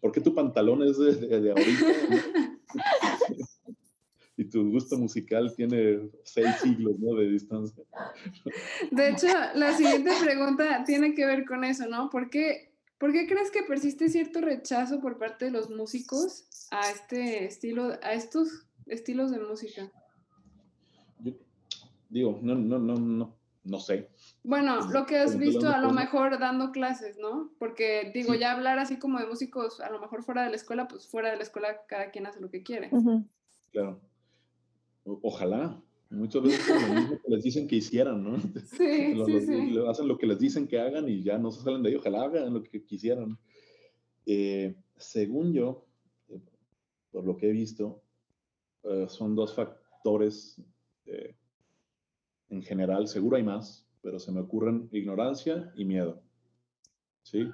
¿Por 0.00 0.10
qué, 0.10 0.20
tu 0.20 0.34
pantalón 0.34 0.82
es 0.82 0.98
de, 0.98 1.50
ahorita? 1.50 1.86
tu 4.52 4.70
gusto 4.70 4.96
musical 4.98 5.52
tiene 5.56 6.10
seis 6.22 6.54
siglos 6.62 6.98
¿no? 6.98 7.14
de 7.14 7.28
distancia. 7.28 7.82
De 8.90 9.08
hecho, 9.08 9.26
la 9.54 9.72
siguiente 9.72 10.10
pregunta 10.22 10.84
tiene 10.84 11.14
que 11.14 11.26
ver 11.26 11.44
con 11.44 11.64
eso, 11.64 11.86
¿no? 11.86 12.10
¿Por 12.10 12.30
qué, 12.30 12.72
¿Por 12.98 13.12
qué 13.12 13.26
crees 13.26 13.50
que 13.50 13.62
persiste 13.62 14.08
cierto 14.08 14.40
rechazo 14.40 15.00
por 15.00 15.18
parte 15.18 15.46
de 15.46 15.50
los 15.50 15.70
músicos 15.70 16.68
a 16.70 16.90
este 16.90 17.46
estilo, 17.46 17.98
a 18.02 18.12
estos 18.12 18.66
estilos 18.86 19.30
de 19.30 19.40
música? 19.40 19.90
Digo, 22.10 22.38
no, 22.42 22.54
no, 22.54 22.78
no, 22.78 22.94
no, 22.94 23.36
no 23.64 23.80
sé. 23.80 24.10
Bueno, 24.44 24.80
lo 24.90 25.06
que 25.06 25.16
has 25.16 25.38
visto 25.38 25.68
a 25.68 25.78
lo 25.78 25.92
mejor 25.92 26.38
dando 26.38 26.72
clases, 26.72 27.16
¿no? 27.16 27.50
Porque 27.58 28.10
digo, 28.12 28.34
ya 28.34 28.52
hablar 28.52 28.78
así 28.78 28.98
como 28.98 29.18
de 29.18 29.26
músicos, 29.26 29.80
a 29.80 29.88
lo 29.88 29.98
mejor 29.98 30.22
fuera 30.22 30.44
de 30.44 30.50
la 30.50 30.56
escuela, 30.56 30.88
pues 30.88 31.08
fuera 31.08 31.30
de 31.30 31.36
la 31.36 31.42
escuela 31.42 31.80
cada 31.88 32.10
quien 32.10 32.26
hace 32.26 32.40
lo 32.40 32.50
que 32.50 32.62
quiere. 32.62 32.90
Claro. 33.70 34.00
Ojalá. 35.04 35.82
Muchas 36.10 36.42
veces 36.42 36.88
lo 36.88 36.94
mismo 36.94 37.18
que 37.22 37.30
les 37.30 37.42
dicen 37.42 37.66
que 37.66 37.76
hicieran, 37.76 38.22
¿no? 38.22 38.38
Sí, 38.38 39.14
sí, 39.26 39.40
sí. 39.40 39.78
Hacen 39.88 40.08
lo 40.08 40.18
que 40.18 40.26
les 40.26 40.38
dicen 40.38 40.68
que 40.68 40.78
hagan 40.78 41.08
y 41.08 41.22
ya 41.22 41.38
no 41.38 41.50
se 41.50 41.62
salen 41.62 41.82
de 41.82 41.88
ahí. 41.88 41.94
Ojalá 41.94 42.24
hagan 42.24 42.52
lo 42.52 42.62
que 42.62 42.84
quisieran. 42.84 43.38
Eh, 44.26 44.76
según 44.96 45.54
yo, 45.54 45.86
eh, 46.28 46.38
por 47.10 47.24
lo 47.24 47.36
que 47.36 47.48
he 47.48 47.52
visto, 47.52 48.02
eh, 48.84 49.06
son 49.08 49.34
dos 49.34 49.54
factores 49.54 50.60
en 52.52 52.62
general, 52.62 53.08
seguro 53.08 53.36
hay 53.36 53.42
más, 53.42 53.88
pero 54.02 54.18
se 54.18 54.30
me 54.30 54.40
ocurren 54.40 54.88
ignorancia 54.92 55.72
y 55.74 55.84
miedo. 55.84 56.22
¿Sí? 57.22 57.48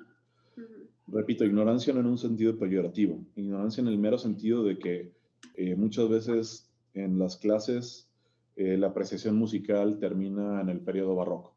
Repito, 1.06 1.44
ignorancia 1.44 1.94
no 1.94 2.00
en 2.00 2.06
un 2.06 2.18
sentido 2.18 2.58
peyorativo, 2.58 3.24
ignorancia 3.37 3.80
en 3.80 3.88
el 3.88 3.98
mero 3.98 4.18
sentido 4.18 4.64
de 4.64 4.78
que 4.78 5.12
eh, 5.54 5.76
muchas 5.76 6.08
veces 6.08 6.67
en 6.98 7.18
las 7.18 7.37
clases 7.37 8.08
eh, 8.56 8.76
la 8.76 8.88
apreciación 8.88 9.37
musical 9.37 9.98
termina 9.98 10.61
en 10.61 10.68
el 10.68 10.80
periodo 10.80 11.14
barroco, 11.14 11.54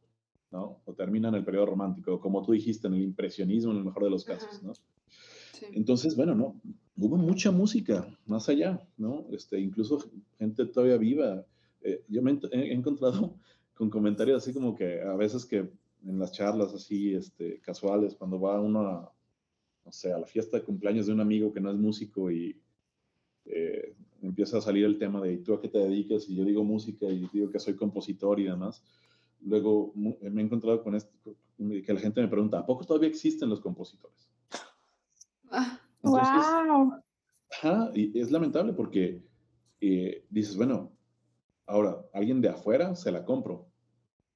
¿no? 0.51 0.81
O 0.85 0.93
termina 0.93 1.29
en 1.29 1.35
el 1.35 1.45
periodo 1.45 1.67
romántico, 1.67 2.19
como 2.19 2.43
tú 2.43 2.51
dijiste, 2.51 2.87
en 2.87 2.93
el 2.93 3.01
impresionismo 3.01 3.71
en 3.71 3.79
el 3.79 3.85
mejor 3.85 4.03
de 4.03 4.09
los 4.09 4.25
casos, 4.25 4.61
¿no? 4.63 4.73
Entonces, 5.73 6.15
bueno, 6.15 6.33
no, 6.33 6.59
hubo 6.97 7.17
mucha 7.17 7.51
música 7.51 8.07
más 8.25 8.49
allá, 8.49 8.81
¿no? 8.97 9.25
Este, 9.31 9.59
incluso 9.59 9.99
gente 10.39 10.65
todavía 10.65 10.97
viva 10.97 11.45
eh, 11.81 12.03
yo 12.07 12.21
me 12.21 12.39
he 12.51 12.73
encontrado 12.73 13.35
con 13.73 13.89
comentarios 13.89 14.43
así 14.43 14.53
como 14.53 14.75
que 14.75 15.01
a 15.01 15.15
veces 15.15 15.45
que 15.45 15.69
en 16.05 16.19
las 16.19 16.31
charlas 16.31 16.73
así 16.73 17.13
este, 17.13 17.59
casuales, 17.59 18.15
cuando 18.15 18.39
va 18.39 18.59
uno 18.59 18.81
a, 18.87 19.13
no 19.85 19.91
sé, 19.91 20.11
a 20.11 20.19
la 20.19 20.25
fiesta 20.25 20.57
de 20.57 20.63
cumpleaños 20.63 21.07
de 21.07 21.13
un 21.13 21.21
amigo 21.21 21.53
que 21.53 21.59
no 21.59 21.71
es 21.71 21.77
músico 21.77 22.31
y 22.31 22.59
eh, 23.45 23.90
empieza 24.21 24.57
a 24.57 24.61
salir 24.61 24.85
el 24.85 24.97
tema 24.97 25.21
de 25.21 25.37
¿tú 25.37 25.53
a 25.53 25.61
qué 25.61 25.67
te 25.67 25.79
dedicas? 25.79 26.29
Y 26.29 26.35
yo 26.35 26.45
digo 26.45 26.63
música 26.63 27.05
y 27.07 27.27
digo 27.31 27.49
que 27.49 27.59
soy 27.59 27.75
compositor 27.75 28.39
y 28.39 28.45
demás. 28.45 28.83
Luego 29.41 29.91
me 29.95 30.41
he 30.41 30.45
encontrado 30.45 30.83
con 30.83 30.95
esto, 30.95 31.11
que 31.57 31.93
la 31.93 31.99
gente 31.99 32.21
me 32.21 32.27
pregunta, 32.27 32.59
¿a 32.59 32.65
poco 32.65 32.85
todavía 32.85 33.09
existen 33.09 33.49
los 33.49 33.59
compositores? 33.59 34.29
¡Wow! 36.03 36.93
Ajá, 37.51 37.91
y 37.93 38.17
es 38.19 38.31
lamentable 38.31 38.73
porque 38.73 39.23
eh, 39.81 40.25
dices, 40.29 40.55
bueno, 40.55 40.91
ahora, 41.65 42.05
alguien 42.13 42.41
de 42.41 42.49
afuera 42.49 42.95
se 42.95 43.11
la 43.11 43.25
compro, 43.25 43.67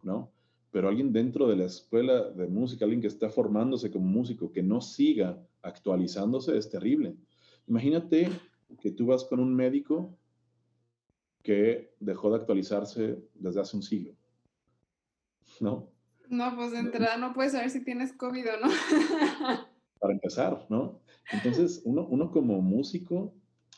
¿no? 0.01 0.31
Pero 0.71 0.89
alguien 0.89 1.13
dentro 1.13 1.47
de 1.47 1.55
la 1.55 1.65
escuela 1.65 2.31
de 2.31 2.47
música, 2.47 2.83
alguien 2.83 3.01
que 3.01 3.07
está 3.07 3.29
formándose 3.29 3.91
como 3.91 4.05
músico, 4.05 4.51
que 4.51 4.63
no 4.63 4.81
siga 4.81 5.39
actualizándose, 5.61 6.57
es 6.57 6.69
terrible. 6.69 7.15
Imagínate 7.67 8.29
que 8.81 8.91
tú 8.91 9.07
vas 9.07 9.23
con 9.23 9.39
un 9.39 9.55
médico 9.55 10.17
que 11.43 11.93
dejó 11.99 12.31
de 12.31 12.37
actualizarse 12.37 13.23
desde 13.35 13.61
hace 13.61 13.77
un 13.77 13.83
siglo, 13.83 14.15
¿no? 15.59 15.91
No, 16.27 16.55
pues 16.55 16.71
de 16.71 16.79
entrada 16.79 17.17
no 17.17 17.33
puedes 17.33 17.51
saber 17.51 17.69
si 17.69 17.83
tienes 17.83 18.13
COVID 18.13 18.45
o 18.47 18.59
no. 18.61 18.67
Para 19.99 20.13
empezar, 20.13 20.65
¿no? 20.69 21.01
Entonces, 21.31 21.81
uno, 21.85 22.07
uno 22.09 22.31
como 22.31 22.61
músico 22.61 23.33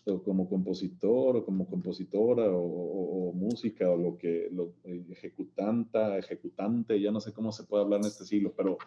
o 0.06 0.23
como 0.23 0.47
compositor 0.47 1.38
o 1.38 1.45
como 1.45 1.67
compositora 1.67 2.45
o, 2.50 3.34
música 3.34 3.89
o 3.89 3.97
lo 3.97 4.17
que, 4.17 4.50
lo, 4.52 4.73
ejecutanta, 5.12 6.17
ejecutante, 6.17 7.00
ya 7.00 7.12
no 7.12 7.19
sé 7.19 7.34
cómo 7.34 7.52
se 7.52 7.65
puede 7.65 7.84
hablar 7.84 8.00
en 8.00 8.08
este 8.08 8.26
siglo, 8.26 8.54
pero 8.56 8.78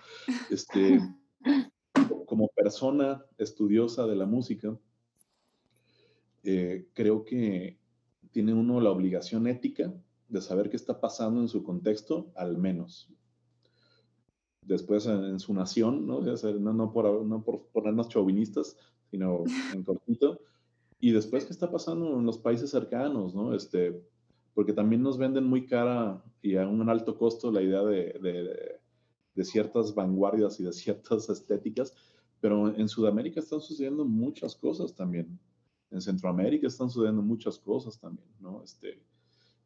este, 0.51 0.99
como 2.27 2.49
persona 2.49 3.25
estudiosa 3.39 4.07
de 4.07 4.17
la 4.17 4.27
música, 4.27 4.77
eh, 6.43 6.89
creo 6.95 7.25
que 7.25 7.79
tiene 8.31 8.55
uno 8.55 8.81
la 8.81 8.91
obligación 8.91 9.47
ética 9.47 9.93
de 10.29 10.41
saber 10.41 10.71
qué 10.71 10.77
está 10.77 11.01
pasando 11.01 11.41
en 11.41 11.49
su 11.49 11.63
contexto, 11.63 12.31
al 12.37 12.57
menos. 12.57 13.09
Después 14.63 15.07
en, 15.07 15.41
su 15.41 15.53
nación, 15.53 16.07
¿no? 16.07 16.21
No, 16.21 16.73
no, 16.73 16.93
por, 16.93 17.25
no 17.25 17.43
por 17.43 17.67
ponernos 17.73 18.09
chauvinistas, 18.09 18.77
sino 19.11 19.45
en 19.75 19.83
cortito. 19.83 20.41
Y 21.01 21.13
después 21.13 21.45
qué 21.47 21.53
está 21.53 21.71
pasando 21.71 22.19
en 22.19 22.27
los 22.27 22.39
países 22.39 22.71
cercanos, 22.71 23.35
¿no? 23.35 23.55
Este, 23.55 24.01
porque 24.55 24.73
también 24.73 25.03
nos 25.03 25.19
venden 25.19 25.45
muy 25.45 25.67
cara 25.67 26.23
y 26.43 26.57
a 26.57 26.67
un 26.67 26.89
alto 26.89 27.17
costo 27.19 27.51
la 27.51 27.63
idea 27.63 27.83
de, 27.83 28.19
de, 28.23 28.79
de 29.35 29.45
ciertas 29.45 29.95
vanguardias 29.95 30.61
y 30.61 30.65
de 30.65 30.73
ciertas 30.73 31.29
estéticas, 31.29 31.95
pero 32.41 32.75
en 32.75 32.89
Sudamérica 32.89 33.41
están 33.41 33.61
sucediendo 33.61 34.05
muchas 34.05 34.55
cosas 34.55 34.95
también 34.95 35.39
en 35.91 36.01
Centroamérica 36.01 36.67
están 36.67 36.91
sucediendo 36.91 37.23
muchas 37.23 37.59
cosas 37.59 37.99
también, 37.99 38.29
¿no? 38.41 38.63
Este, 38.63 39.03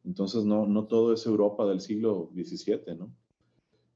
entonces, 0.05 0.45
no, 0.45 0.67
no 0.67 0.87
todo 0.87 1.13
es 1.13 1.25
Europa 1.27 1.67
del 1.67 1.81
siglo 1.81 2.31
XVII, 2.35 2.95
¿no? 2.97 3.11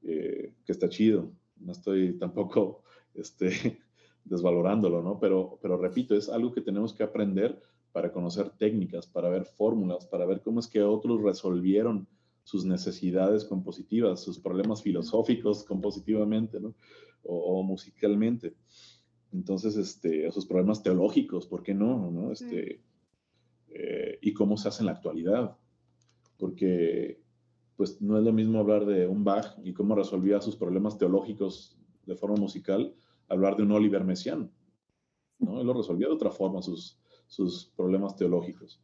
Eh, 0.03 0.53
que 0.65 0.71
está 0.71 0.89
chido. 0.89 1.31
No 1.57 1.71
estoy 1.71 2.13
tampoco 2.19 2.83
este, 3.13 3.79
desvalorándolo, 4.25 5.01
¿no? 5.01 5.19
Pero, 5.19 5.59
pero 5.61 5.77
repito, 5.77 6.15
es 6.15 6.29
algo 6.29 6.51
que 6.51 6.61
tenemos 6.61 6.93
que 6.93 7.03
aprender 7.03 7.59
para 7.91 8.11
conocer 8.11 8.51
técnicas, 8.51 9.07
para 9.07 9.29
ver 9.29 9.45
fórmulas, 9.45 10.05
para 10.05 10.25
ver 10.25 10.41
cómo 10.41 10.59
es 10.59 10.67
que 10.67 10.81
otros 10.83 11.21
resolvieron 11.21 12.07
sus 12.43 12.65
necesidades 12.65 13.45
compositivas, 13.45 14.23
sus 14.23 14.39
problemas 14.39 14.81
filosóficos 14.81 15.63
compositivamente, 15.63 16.59
¿no? 16.59 16.73
o, 17.23 17.59
o 17.59 17.63
musicalmente. 17.63 18.55
Entonces, 19.31 19.75
este, 19.75 20.27
esos 20.27 20.45
problemas 20.45 20.81
teológicos, 20.81 21.45
¿por 21.45 21.63
qué 21.63 21.73
no? 21.73 22.09
no? 22.11 22.31
Este, 22.31 22.81
eh, 23.69 24.19
y 24.21 24.33
cómo 24.33 24.57
se 24.57 24.67
hace 24.67 24.81
en 24.81 24.87
la 24.87 24.93
actualidad. 24.93 25.57
Porque, 26.37 27.21
pues, 27.75 28.01
no 28.01 28.17
es 28.17 28.23
lo 28.23 28.33
mismo 28.33 28.59
hablar 28.59 28.85
de 28.85 29.07
un 29.07 29.23
Bach 29.23 29.57
y 29.63 29.73
cómo 29.73 29.95
resolvía 29.95 30.41
sus 30.41 30.55
problemas 30.55 30.97
teológicos 30.97 31.77
de 32.05 32.15
forma 32.15 32.37
musical, 32.37 32.95
hablar 33.27 33.55
de 33.55 33.63
un 33.63 33.71
Oliver 33.71 34.03
Messiaen. 34.03 34.51
¿no? 35.39 35.61
Él 35.61 35.67
lo 35.67 35.73
resolvía 35.73 36.07
de 36.07 36.13
otra 36.13 36.31
forma, 36.31 36.61
sus, 36.61 36.99
sus 37.27 37.71
problemas 37.75 38.15
teológicos. 38.15 38.81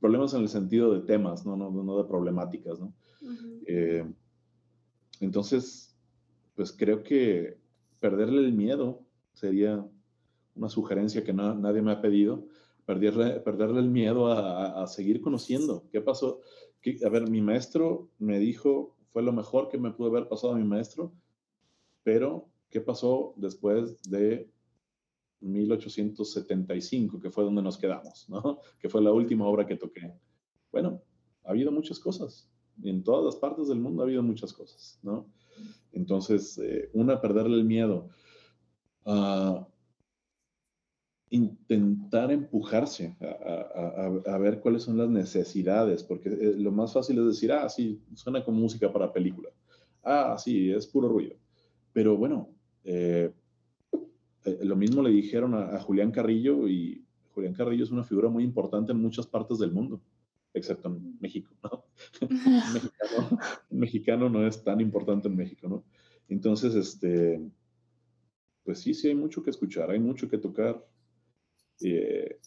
Problemas 0.00 0.34
en 0.34 0.42
el 0.42 0.48
sentido 0.48 0.92
de 0.92 1.00
temas, 1.00 1.44
no, 1.44 1.56
no, 1.56 1.70
no 1.70 1.98
de 1.98 2.04
problemáticas, 2.04 2.78
¿no? 2.78 2.94
Eh, 3.66 4.04
entonces, 5.20 5.96
pues 6.54 6.72
creo 6.72 7.02
que 7.02 7.58
perderle 7.98 8.42
el 8.42 8.52
miedo 8.52 9.07
sería 9.38 9.86
una 10.54 10.68
sugerencia 10.68 11.22
que 11.22 11.32
nadie 11.32 11.82
me 11.82 11.92
ha 11.92 12.00
pedido, 12.00 12.46
perderle, 12.84 13.40
perderle 13.40 13.80
el 13.80 13.88
miedo 13.88 14.26
a, 14.26 14.86
seguir 14.86 15.20
conociendo. 15.20 15.84
¿Qué 15.92 16.00
pasó? 16.00 16.40
a 17.04 17.08
ver, 17.08 17.28
mi 17.28 17.40
maestro 17.40 18.08
me 18.18 18.38
dijo, 18.38 18.96
fue 19.12 19.22
lo 19.22 19.32
mejor 19.32 19.68
que 19.68 19.78
me 19.78 19.90
pudo 19.92 20.08
haber 20.08 20.28
pasado 20.28 20.54
a 20.54 20.56
mi 20.56 20.64
maestro, 20.64 21.12
pero 22.02 22.48
¿qué 22.70 22.80
pasó 22.80 23.34
después 23.36 24.02
de 24.04 24.50
1875, 25.40 27.20
que 27.20 27.30
fue 27.30 27.44
donde 27.44 27.62
nos 27.62 27.78
quedamos, 27.78 28.28
¿no? 28.28 28.58
Que 28.80 28.88
fue 28.88 29.02
la 29.02 29.12
última 29.12 29.46
obra 29.46 29.66
que 29.66 29.76
toqué. 29.76 30.12
Bueno, 30.72 31.02
ha 31.44 31.50
habido 31.50 31.70
muchas 31.70 31.98
cosas. 31.98 32.48
En 32.82 33.02
todas 33.02 33.24
las 33.24 33.36
partes 33.36 33.68
del 33.68 33.80
mundo 33.80 34.02
ha 34.02 34.06
habido 34.06 34.22
muchas 34.22 34.52
cosas, 34.52 34.98
¿no? 35.02 35.26
Entonces, 35.92 36.58
eh, 36.58 36.90
una, 36.92 37.20
perderle 37.20 37.56
el 37.56 37.64
miedo 37.64 38.08
intentar 41.30 42.32
empujarse 42.32 43.16
a, 43.20 44.38
ver 44.38 44.60
cuáles 44.60 44.82
son 44.82 44.96
las 44.96 45.08
necesidades, 45.08 46.02
porque 46.02 46.30
eh, 46.30 46.54
lo 46.56 46.72
más 46.72 46.92
fácil 46.92 47.18
es 47.18 47.26
decir, 47.26 47.52
ah, 47.52 47.68
sí, 47.68 48.00
suena 48.14 48.44
como 48.44 48.60
música 48.60 48.92
para 48.92 49.12
película. 49.12 49.50
Ah, 50.02 50.36
sí, 50.38 50.70
es 50.70 50.86
puro 50.86 51.08
ruido. 51.08 51.36
Pero 51.92 52.16
bueno, 52.16 52.48
eh, 52.84 53.30
eh, 54.44 54.58
lo 54.62 54.76
mismo 54.76 55.02
le 55.02 55.10
dijeron 55.10 55.54
a, 55.54 55.78
Julián 55.80 56.10
Carrillo 56.10 56.68
y 56.68 57.04
Julián 57.34 57.54
Carrillo 57.54 57.84
es 57.84 57.90
una 57.90 58.04
figura 58.04 58.28
muy 58.28 58.44
importante 58.44 58.92
en 58.92 59.00
muchas 59.00 59.26
partes 59.26 59.58
del 59.58 59.72
mundo, 59.72 60.00
excepto 60.54 60.88
en 60.88 61.18
México, 61.20 61.54
¿no? 61.62 61.84
mexicano, 62.72 63.38
mexicano 63.70 64.30
no 64.30 64.46
es 64.46 64.62
tan 64.62 64.80
importante 64.80 65.28
en 65.28 65.36
México, 65.36 65.68
¿no? 65.68 65.84
Entonces, 66.28 66.74
este, 66.74 67.40
pues 68.68 68.80
sí, 68.80 68.92
sí 68.92 69.08
hay 69.08 69.14
mucho 69.14 69.42
que 69.42 69.48
escuchar, 69.48 69.90
hay 69.90 69.98
mucho 69.98 70.28
que 70.28 70.36
tocar. 70.36 70.86
Eh, 71.80 72.38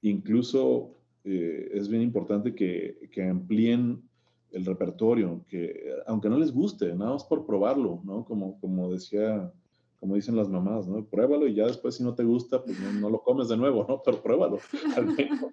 incluso 0.00 0.94
eh, 1.24 1.68
es 1.74 1.90
bien 1.90 2.00
importante 2.00 2.54
que, 2.54 3.10
que, 3.12 3.22
amplíen 3.24 4.02
el 4.50 4.64
repertorio, 4.64 5.44
que 5.46 5.92
aunque 6.06 6.30
no 6.30 6.38
les 6.38 6.52
guste, 6.52 6.94
nada 6.94 7.12
más 7.12 7.24
por 7.24 7.44
probarlo, 7.44 8.00
¿no? 8.02 8.24
Como, 8.24 8.58
como 8.60 8.90
decía, 8.90 9.52
como 10.00 10.14
dicen 10.14 10.36
las 10.36 10.48
mamás, 10.48 10.88
¿no? 10.88 11.04
Pruébalo 11.04 11.46
y 11.46 11.52
ya 11.52 11.66
después 11.66 11.96
si 11.96 12.02
no 12.02 12.14
te 12.14 12.24
gusta, 12.24 12.64
pues 12.64 12.80
no, 12.80 13.10
lo 13.10 13.20
comes 13.20 13.48
de 13.48 13.58
nuevo, 13.58 13.84
¿no? 13.86 14.00
Pero 14.02 14.22
pruébalo, 14.22 14.60
al 14.96 15.04
menos. 15.04 15.52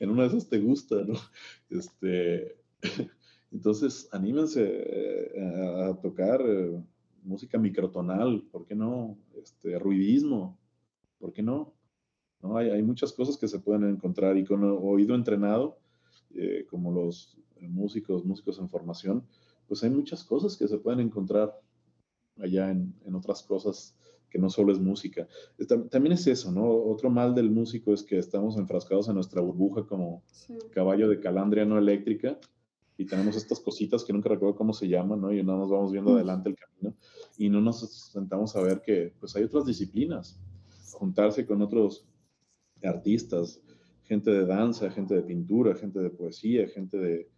En 0.00 0.10
una 0.10 0.24
de 0.24 0.28
esas 0.28 0.50
te 0.50 0.58
gusta, 0.58 0.96
¿no? 0.96 1.14
Este, 1.70 2.58
entonces, 3.50 4.06
anímense 4.12 4.62
eh, 4.66 5.88
a, 5.88 5.98
tocar 6.02 6.42
música 7.26 7.58
microtonal, 7.58 8.42
¿por 8.50 8.64
qué 8.66 8.74
no? 8.74 9.18
Este, 9.42 9.78
ruidismo, 9.78 10.58
¿por 11.18 11.32
qué 11.32 11.42
no? 11.42 11.74
¿No? 12.42 12.56
Hay, 12.56 12.70
hay, 12.70 12.82
muchas 12.82 13.12
cosas 13.12 13.36
que 13.36 13.48
se 13.48 13.58
pueden 13.58 13.84
encontrar 13.84 14.36
y 14.36 14.44
con 14.44 14.62
oído 14.64 15.14
entrenado, 15.14 15.78
eh, 16.34 16.66
como 16.68 16.92
los 16.92 17.38
músicos, 17.60 18.24
músicos 18.24 18.58
en 18.58 18.68
formación, 18.68 19.24
pues 19.66 19.82
hay 19.82 19.90
muchas 19.90 20.22
cosas 20.22 20.56
que 20.56 20.68
se 20.68 20.78
pueden 20.78 21.00
encontrar 21.00 21.60
allá 22.38 22.70
en, 22.70 22.94
en 23.04 23.14
otras 23.14 23.42
cosas 23.42 23.96
que 24.30 24.38
no 24.38 24.50
solo 24.50 24.72
es 24.72 24.78
música. 24.78 25.26
También 25.90 26.12
es 26.12 26.26
eso, 26.26 26.52
¿no? 26.52 26.66
Otro 26.66 27.10
mal 27.10 27.34
del 27.34 27.50
músico 27.50 27.94
es 27.94 28.02
que 28.02 28.18
estamos 28.18 28.56
enfrascados 28.56 29.08
en 29.08 29.14
nuestra 29.14 29.40
burbuja 29.40 29.86
como 29.86 30.22
caballo 30.72 31.08
de 31.08 31.20
calandria 31.20 31.64
no 31.64 31.78
eléctrica 31.78 32.38
y 32.98 33.04
tenemos 33.04 33.36
estas 33.36 33.60
cositas 33.60 34.04
que 34.04 34.12
nunca 34.12 34.28
recuerdo 34.28 34.56
cómo 34.56 34.72
se 34.72 34.88
llaman, 34.88 35.20
¿no? 35.20 35.32
Y 35.32 35.42
nada 35.42 35.58
nos 35.58 35.70
vamos 35.70 35.92
viendo 35.92 36.14
adelante 36.14 36.48
el 36.48 36.56
camino 36.56 36.96
y 37.36 37.48
no 37.48 37.60
nos 37.60 38.10
sentamos 38.12 38.56
a 38.56 38.62
ver 38.62 38.80
que 38.80 39.14
pues 39.20 39.36
hay 39.36 39.44
otras 39.44 39.66
disciplinas, 39.66 40.40
juntarse 40.92 41.44
con 41.46 41.60
otros 41.62 42.06
artistas, 42.82 43.60
gente 44.04 44.30
de 44.30 44.46
danza, 44.46 44.90
gente 44.90 45.14
de 45.14 45.22
pintura, 45.22 45.74
gente 45.74 46.00
de 46.00 46.10
poesía, 46.10 46.68
gente 46.68 46.96
de, 46.96 47.30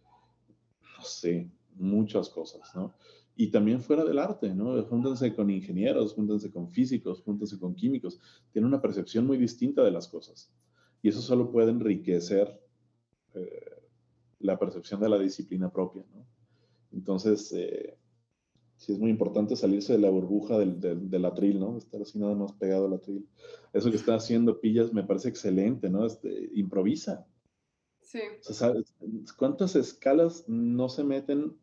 no 0.97 1.03
sé, 1.03 1.49
muchas 1.75 2.29
cosas, 2.29 2.73
¿no? 2.75 2.93
Y 3.35 3.51
también 3.51 3.81
fuera 3.81 4.03
del 4.03 4.19
arte, 4.19 4.53
¿no? 4.53 4.83
Júntense 4.83 5.33
con 5.33 5.49
ingenieros, 5.49 6.13
júntense 6.13 6.51
con 6.51 6.69
físicos, 6.69 7.21
júntense 7.21 7.57
con 7.57 7.73
químicos. 7.73 8.19
Tienen 8.51 8.67
una 8.67 8.81
percepción 8.81 9.25
muy 9.25 9.37
distinta 9.37 9.81
de 9.81 9.91
las 9.91 10.09
cosas. 10.09 10.53
Y 11.01 11.07
eso 11.07 11.21
solo 11.21 11.49
puede 11.49 11.71
enriquecer 11.71 12.61
eh, 13.35 13.78
la 14.39 14.57
percepción 14.57 15.01
de 15.01 15.09
la 15.09 15.19
disciplina 15.19 15.71
propia, 15.71 16.03
¿no? 16.13 16.25
Entonces, 16.91 17.51
eh, 17.53 17.97
sí 18.77 18.93
es 18.93 18.99
muy 18.99 19.11
importante 19.11 19.55
salirse 19.55 19.93
de 19.93 19.99
la 19.99 20.09
burbuja 20.09 20.57
del, 20.57 21.09
del, 21.09 21.25
atril, 21.25 21.59
¿no? 21.59 21.77
Estar 21.77 22.01
así 22.01 22.17
nada 22.17 22.35
más 22.35 22.53
pegado 22.53 22.85
al 22.85 22.93
atril. 22.93 23.27
Eso 23.73 23.91
que 23.91 23.97
está 23.97 24.15
haciendo 24.15 24.59
Pillas 24.59 24.93
me 24.93 25.03
parece 25.03 25.29
excelente, 25.29 25.89
¿no? 25.89 26.05
Este, 26.05 26.49
improvisa. 26.53 27.27
Sí. 28.01 28.19
¿Cuántas 29.37 29.75
escalas 29.75 30.45
no 30.47 30.89
se 30.89 31.03
meten 31.03 31.55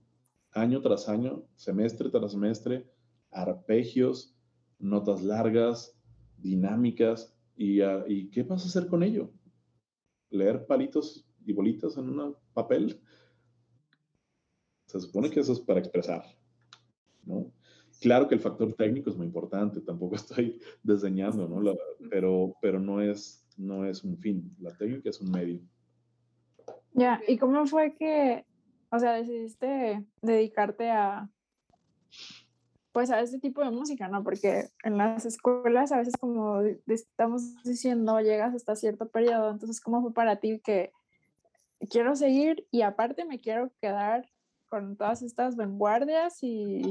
año 0.53 0.81
tras 0.81 1.09
año, 1.09 1.45
semestre 1.55 2.09
tras 2.11 2.33
semestre, 2.33 2.87
arpegios, 3.31 4.35
notas 4.79 5.22
largas, 5.22 5.97
dinámicas. 6.39 7.35
¿Y, 7.57 7.83
¿Y 7.83 8.31
qué 8.31 8.43
vas 8.43 8.64
a 8.64 8.68
hacer 8.68 8.89
con 8.89 9.03
ello? 9.03 9.31
¿Leer 10.31 10.66
palitos 10.66 11.26
y 11.47 11.53
bolitas 11.53 11.97
en 11.97 12.09
un 12.11 12.36
papel? 12.53 13.01
Se 14.86 15.01
supone 15.01 15.30
que 15.30 15.40
eso 15.40 15.53
es 15.53 15.61
para 15.61 15.80
expresar, 15.80 16.24
¿no? 17.24 17.53
Claro 18.01 18.28
que 18.28 18.34
el 18.34 18.40
factor 18.40 18.74
técnico 18.74 19.11
es 19.11 19.16
muy 19.16 19.26
importante, 19.26 19.80
tampoco 19.80 20.16
estoy 20.16 20.61
desdeñando, 20.82 21.49
¿no? 21.49 21.74
pero, 22.11 22.55
pero 22.61 22.78
no, 22.78 23.01
es, 23.01 23.44
no 23.57 23.86
es 23.86 24.05
un 24.05 24.18
fin, 24.18 24.55
la 24.61 24.76
técnica 24.76 25.11
es 25.11 25.20
un 25.20 25.30
medio. 25.30 25.61
Ya, 26.92 27.20
¿y 27.26 27.36
cómo 27.38 27.66
fue 27.66 27.94
que, 27.94 28.44
o 28.90 28.99
sea, 28.99 29.12
decidiste 29.12 30.05
dedicarte 30.22 30.90
a, 30.90 31.28
pues 32.92 33.11
a 33.11 33.20
este 33.20 33.38
tipo 33.38 33.62
de 33.62 33.70
música, 33.70 34.09
¿no? 34.09 34.22
Porque 34.24 34.70
en 34.82 34.97
las 34.97 35.26
escuelas 35.26 35.92
a 35.92 35.99
veces 35.99 36.14
como 36.18 36.62
estamos 36.86 37.62
diciendo, 37.62 38.18
llegas 38.20 38.55
hasta 38.55 38.74
cierto 38.74 39.09
periodo, 39.09 39.51
entonces 39.51 39.80
¿cómo 39.82 40.01
fue 40.01 40.14
para 40.14 40.36
ti 40.36 40.61
que 40.64 40.92
quiero 41.91 42.16
seguir 42.16 42.66
y 42.70 42.83
aparte 42.83 43.24
me 43.24 43.41
quiero 43.41 43.72
quedar 43.81 44.29
con 44.68 44.97
todas 44.97 45.22
estas 45.22 45.57
vanguardias 45.57 46.43
y, 46.43 46.83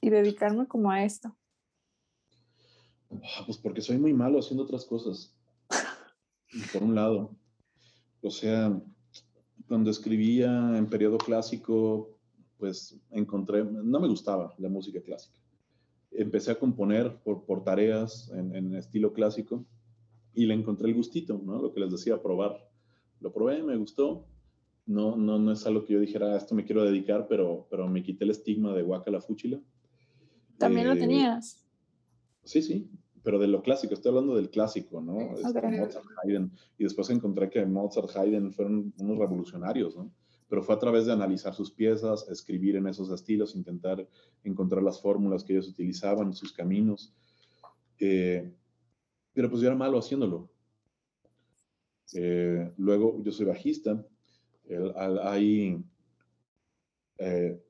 y 0.00 0.10
dedicarme 0.10 0.66
como 0.66 0.90
a 0.90 1.04
esto? 1.04 1.36
Ah, 3.10 3.42
pues 3.44 3.58
porque 3.58 3.80
soy 3.80 3.98
muy 3.98 4.12
malo 4.12 4.38
haciendo 4.38 4.64
otras 4.64 4.84
cosas. 4.84 5.34
Por 6.72 6.82
un 6.82 6.94
lado. 6.94 7.36
O 8.22 8.30
sea, 8.30 8.80
cuando 9.66 9.90
escribía 9.90 10.76
en 10.76 10.88
periodo 10.88 11.18
clásico, 11.18 12.16
pues 12.58 12.98
encontré, 13.10 13.64
no 13.64 14.00
me 14.00 14.08
gustaba 14.08 14.54
la 14.58 14.68
música 14.68 15.00
clásica. 15.00 15.38
Empecé 16.12 16.50
a 16.50 16.58
componer 16.58 17.22
por, 17.22 17.44
por 17.44 17.62
tareas 17.62 18.30
en, 18.34 18.54
en, 18.54 18.74
estilo 18.74 19.12
clásico 19.12 19.64
y 20.34 20.44
le 20.44 20.54
encontré 20.54 20.88
el 20.88 20.94
gustito, 20.94 21.40
¿no? 21.42 21.62
Lo 21.62 21.72
que 21.72 21.80
les 21.80 21.92
decía, 21.92 22.20
probar. 22.20 22.68
Lo 23.20 23.32
probé, 23.32 23.62
me 23.62 23.76
gustó. 23.76 24.26
No, 24.90 25.16
no, 25.16 25.38
no 25.38 25.52
es 25.52 25.66
algo 25.66 25.84
que 25.84 25.92
yo 25.94 26.00
dijera, 26.00 26.34
a 26.34 26.36
esto 26.36 26.54
me 26.54 26.64
quiero 26.64 26.84
dedicar, 26.84 27.26
pero, 27.28 27.66
pero 27.70 27.88
me 27.88 28.02
quité 28.02 28.24
el 28.24 28.30
estigma 28.30 28.74
de 28.74 29.10
la 29.10 29.20
Fúchila. 29.20 29.60
¿También 30.58 30.88
lo 30.88 30.94
eh, 30.94 30.98
tenías? 30.98 31.64
Sí, 32.44 32.60
sí 32.62 32.90
pero 33.22 33.38
de 33.38 33.48
lo 33.48 33.62
clásico, 33.62 33.94
estoy 33.94 34.10
hablando 34.10 34.34
del 34.36 34.50
clásico, 34.50 35.00
¿no? 35.00 35.20
Este, 35.36 35.60
Mozart, 35.60 36.06
Haydn, 36.24 36.52
y 36.78 36.84
después 36.84 37.10
encontré 37.10 37.50
que 37.50 37.64
Mozart, 37.66 38.16
Haydn 38.16 38.52
fueron 38.52 38.92
unos 38.98 39.18
revolucionarios, 39.18 39.96
¿no? 39.96 40.10
Pero 40.48 40.62
fue 40.62 40.74
a 40.74 40.78
través 40.78 41.06
de 41.06 41.12
analizar 41.12 41.54
sus 41.54 41.70
piezas, 41.70 42.28
escribir 42.28 42.76
en 42.76 42.86
esos 42.86 43.10
estilos, 43.10 43.54
intentar 43.54 44.08
encontrar 44.42 44.82
las 44.82 45.00
fórmulas 45.00 45.44
que 45.44 45.52
ellos 45.52 45.68
utilizaban, 45.68 46.34
sus 46.34 46.52
caminos. 46.52 47.14
Eh, 47.98 48.50
pero 49.32 49.48
pues 49.48 49.62
yo 49.62 49.68
era 49.68 49.76
malo 49.76 49.98
haciéndolo. 49.98 50.50
Eh, 52.14 52.72
luego, 52.78 53.22
yo 53.22 53.30
soy 53.30 53.46
bajista. 53.46 54.04
Ahí 54.96 55.82
eh, 57.18 57.60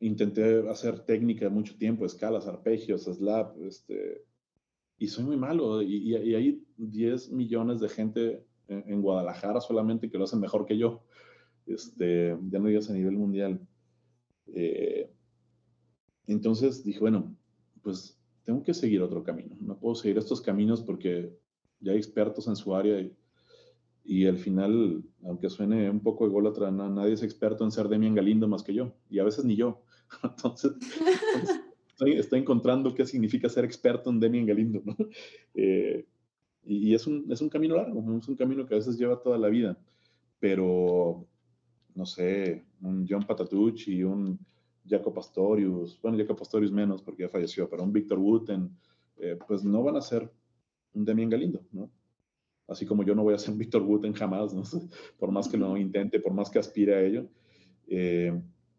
intenté 0.00 0.68
hacer 0.68 1.00
técnica 1.00 1.48
mucho 1.48 1.76
tiempo, 1.76 2.04
escalas, 2.04 2.46
arpegios, 2.46 3.04
slap, 3.04 3.56
este, 3.62 4.24
y 4.98 5.06
soy 5.08 5.24
muy 5.24 5.36
malo. 5.36 5.82
Y, 5.82 6.14
hay 6.14 6.64
10 6.76 7.30
millones 7.30 7.80
de 7.80 7.88
gente 7.88 8.44
en, 8.68 9.02
Guadalajara 9.02 9.60
solamente 9.60 10.10
que 10.10 10.18
lo 10.18 10.24
hacen 10.24 10.40
mejor 10.40 10.66
que 10.66 10.78
yo. 10.78 11.02
Este, 11.66 12.36
ya 12.50 12.58
no 12.58 12.68
digas 12.68 12.90
a 12.90 12.94
nivel 12.94 13.16
mundial. 13.16 13.60
Eh, 14.48 15.10
entonces 16.26 16.84
dije, 16.84 17.00
bueno, 17.00 17.36
pues 17.82 18.18
tengo 18.44 18.62
que 18.62 18.74
seguir 18.74 19.02
otro 19.02 19.22
camino. 19.22 19.56
No 19.60 19.78
puedo 19.78 19.94
seguir 19.94 20.18
estos 20.18 20.40
caminos 20.40 20.82
porque 20.82 21.36
ya 21.80 21.92
hay 21.92 21.98
expertos 21.98 22.48
en 22.48 22.56
su 22.56 22.74
área 22.74 23.00
y, 23.00 23.16
y 24.04 24.26
al 24.26 24.38
final, 24.38 25.02
aunque 25.24 25.48
suene 25.48 25.88
un 25.88 26.00
poco 26.00 26.26
ególatra, 26.26 26.70
nadie 26.70 27.12
es 27.12 27.22
experto 27.22 27.64
en 27.64 27.70
ser 27.70 27.88
Demian 27.88 28.14
Galindo 28.14 28.48
más 28.48 28.62
que 28.62 28.74
yo, 28.74 28.92
y 29.08 29.18
a 29.18 29.24
veces 29.24 29.44
ni 29.44 29.56
yo. 29.56 29.82
Entonces, 30.22 30.72
estoy, 32.00 32.40
encontrando 32.40 32.94
qué 32.94 33.06
significa 33.06 33.48
ser 33.48 33.64
experto 33.64 34.10
en 34.10 34.20
Demian 34.20 34.46
Galindo, 34.46 34.82
¿no? 34.84 34.96
Eh, 35.54 36.06
y, 36.64 36.94
es, 36.94 37.06
un, 37.06 37.26
es 37.30 37.40
un 37.40 37.48
camino 37.48 37.76
largo, 37.76 38.00
es 38.16 38.28
un 38.28 38.36
camino 38.36 38.64
que 38.64 38.74
a 38.74 38.78
veces 38.78 38.96
lleva 38.96 39.20
toda 39.20 39.36
la 39.36 39.48
vida, 39.48 39.76
pero, 40.38 41.26
no 41.94 42.06
sé, 42.06 42.64
un 42.80 43.06
John 43.08 43.24
Patatucci 43.24 44.02
un 44.04 44.38
Jaco 44.88 45.12
Pastorius, 45.12 46.00
bueno, 46.00 46.18
Jaco 46.18 46.36
Pastorius 46.36 46.72
menos 46.72 47.02
porque 47.02 47.22
ya 47.22 47.28
falleció, 47.28 47.68
pero 47.68 47.82
un 47.82 47.92
Victor 47.92 48.18
Wooten, 48.18 48.70
eh, 49.18 49.38
pues 49.46 49.64
no 49.64 49.82
van 49.82 49.96
a 49.96 50.00
ser 50.00 50.30
un 50.94 51.04
Demian 51.04 51.30
Galindo, 51.30 51.60
¿no? 51.72 51.90
Así 52.72 52.86
como 52.86 53.04
yo 53.04 53.14
no 53.14 53.22
voy 53.22 53.34
a 53.34 53.38
ser 53.38 53.50
un 53.52 53.58
Victor 53.58 53.82
Wooten 53.82 54.14
jamás, 54.14 54.52
¿no? 54.52 54.62
por 55.18 55.30
más 55.30 55.48
que 55.48 55.56
lo 55.56 55.76
intente, 55.76 56.18
por 56.20 56.32
más 56.32 56.50
que 56.50 56.58
aspire 56.58 56.94
a 56.94 57.02
ello. 57.02 57.28
Eh, 57.86 58.32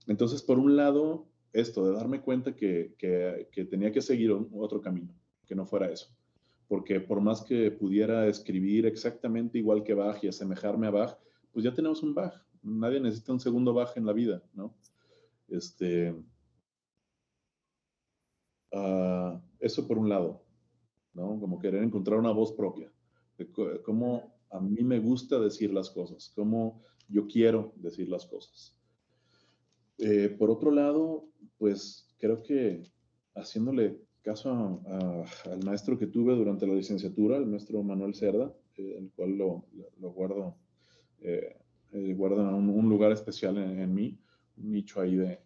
entonces, 0.08 0.42
por 0.42 0.60
un 0.60 0.76
lado, 0.76 1.28
esto 1.54 1.86
de 1.86 1.96
darme 1.96 2.22
cuenta 2.22 2.56
que, 2.56 2.96
que, 2.98 3.66
tenía 3.66 3.92
que 3.92 4.02
seguir 4.02 4.32
otro 4.32 4.82
camino, 4.82 5.14
que 5.46 5.56
no 5.56 5.66
fuera 5.66 5.90
eso. 5.92 6.08
Porque 6.68 7.00
por 7.00 7.22
más 7.22 7.44
que 7.44 7.72
pudiera 7.72 8.28
escribir 8.28 8.86
exactamente 8.86 9.60
igual 9.60 9.84
que 9.84 9.94
Bach 9.94 10.22
y 10.24 10.28
asemejarme 10.28 10.88
a 10.88 10.92
Bach, 10.92 11.18
pues 11.52 11.64
ya 11.64 11.74
tenemos 11.74 12.02
un 12.02 12.16
Bach. 12.16 12.34
Nadie 12.64 13.00
necesita 13.00 13.34
un 13.34 13.40
segundo 13.40 13.74
Bach 13.74 13.96
en 13.96 14.06
la 14.06 14.14
vida, 14.14 14.42
¿no? 14.54 14.76
Este, 15.48 16.12
uh, 18.72 19.40
eso 19.60 19.88
por 19.88 20.00
un 20.00 20.10
lado, 20.10 20.44
¿no? 21.14 21.40
Como 21.40 21.60
querer 21.60 21.84
encontrar 21.84 22.18
una 22.18 22.32
voz 22.32 22.52
propia. 22.54 22.93
De 23.38 23.50
cómo 23.84 24.34
a 24.54 24.60
mí 24.60 24.84
me 24.84 25.00
gusta 25.00 25.40
decir 25.40 25.74
las 25.74 25.90
cosas, 25.90 26.32
cómo 26.36 26.82
yo 27.10 27.28
quiero 27.28 27.74
decir 27.76 28.08
las 28.08 28.26
cosas. 28.26 28.78
Eh, 29.98 30.30
por 30.30 30.52
otro 30.52 30.72
lado, 30.72 31.26
pues 31.58 32.08
creo 32.20 32.44
que 32.44 32.84
haciéndole 33.36 34.00
caso 34.22 34.82
al 35.46 35.64
maestro 35.66 35.98
que 35.98 36.08
tuve 36.08 36.36
durante 36.36 36.68
la 36.68 36.76
licenciatura, 36.76 37.38
el 37.38 37.48
maestro 37.48 37.84
Manuel 37.84 38.14
Cerda, 38.14 38.54
eh, 38.78 38.96
el 39.00 39.12
cual 39.12 39.38
lo, 39.38 39.66
guardo, 40.00 40.56
eh, 41.22 41.58
guarda 42.16 42.56
un, 42.56 42.90
lugar 42.90 43.12
especial 43.12 43.58
en, 43.58 43.94
mí, 43.94 44.18
un 44.58 44.72
nicho 44.72 45.02
ahí 45.02 45.16
de, 45.16 45.40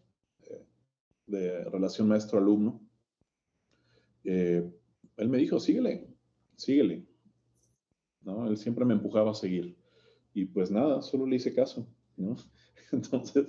de 1.28 1.64
relación 1.66 2.08
maestro-alumno. 2.10 2.82
él 4.24 4.72
me 5.18 5.38
dijo, 5.38 5.60
síguele, 5.60 6.08
síguele. 6.56 7.07
¿No? 8.28 8.48
Él 8.48 8.58
siempre 8.58 8.86
me 8.86 8.94
empujaba 8.94 9.32
a 9.32 9.36
seguir. 9.36 9.76
Y 10.34 10.46
pues 10.46 10.70
nada, 10.70 11.02
solo 11.02 11.26
le 11.26 11.38
hice 11.38 11.54
caso. 11.54 11.88
Entonces, 12.92 13.48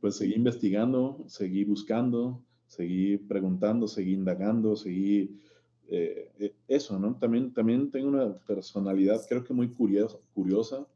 pues 0.00 0.16
seguí 0.16 0.34
investigando, 0.34 1.24
seguí 1.28 1.64
buscando, 1.64 2.44
seguí 2.66 3.16
preguntando, 3.16 3.88
seguí 3.88 4.12
indagando, 4.12 4.76
seguí 4.76 5.40
eh, 5.88 6.32
eh, 6.38 6.54
eso, 6.68 6.98
¿no? 6.98 7.16
También, 7.16 7.52
también 7.52 7.90
tengo 7.90 8.08
una 8.08 8.34
personalidad, 8.40 9.24
creo 9.28 9.44
que 9.44 9.54
muy 9.54 9.70
curiosa, 9.70 10.86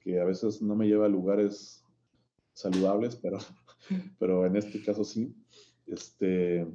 que 0.00 0.20
a 0.20 0.24
veces 0.24 0.62
no 0.62 0.76
me 0.76 0.86
lleva 0.86 1.06
a 1.06 1.10
lugares 1.10 1.84
saludables, 2.52 3.16
pero, 3.16 3.38
pero 4.18 4.46
en 4.46 4.56
este 4.56 4.82
caso 4.82 5.04
sí. 5.04 5.34
Este, 5.86 6.66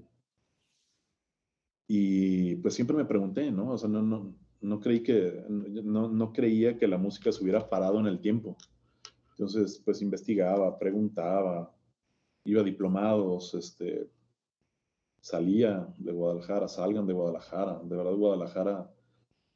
y 1.88 2.56
pues 2.56 2.74
siempre 2.74 2.98
me 2.98 3.06
pregunté, 3.06 3.52
¿no? 3.52 3.72
O 3.72 3.78
sea, 3.78 3.90
no, 3.90 4.36
no 4.62 4.80
creí 4.80 5.02
que, 5.02 5.44
no, 5.48 6.10
no 6.10 6.34
creía 6.34 6.78
que 6.78 6.88
la 6.88 6.98
música 6.98 7.32
se 7.32 7.44
hubiera 7.44 7.70
parado 7.70 8.00
en 8.00 8.08
el 8.08 8.20
tiempo. 8.20 8.58
Entonces, 9.32 9.82
pues 9.84 10.02
investigaba, 10.02 10.78
preguntaba, 10.80 11.74
iba 12.46 12.62
a 12.62 12.64
diplomados, 12.64 13.54
este, 13.54 14.10
salía 15.20 15.88
de 15.98 16.12
Guadalajara, 16.12 16.68
salgan 16.68 17.06
de 17.06 17.14
Guadalajara. 17.14 17.82
De 17.84 17.96
verdad, 17.96 18.14
Guadalajara 18.14 18.92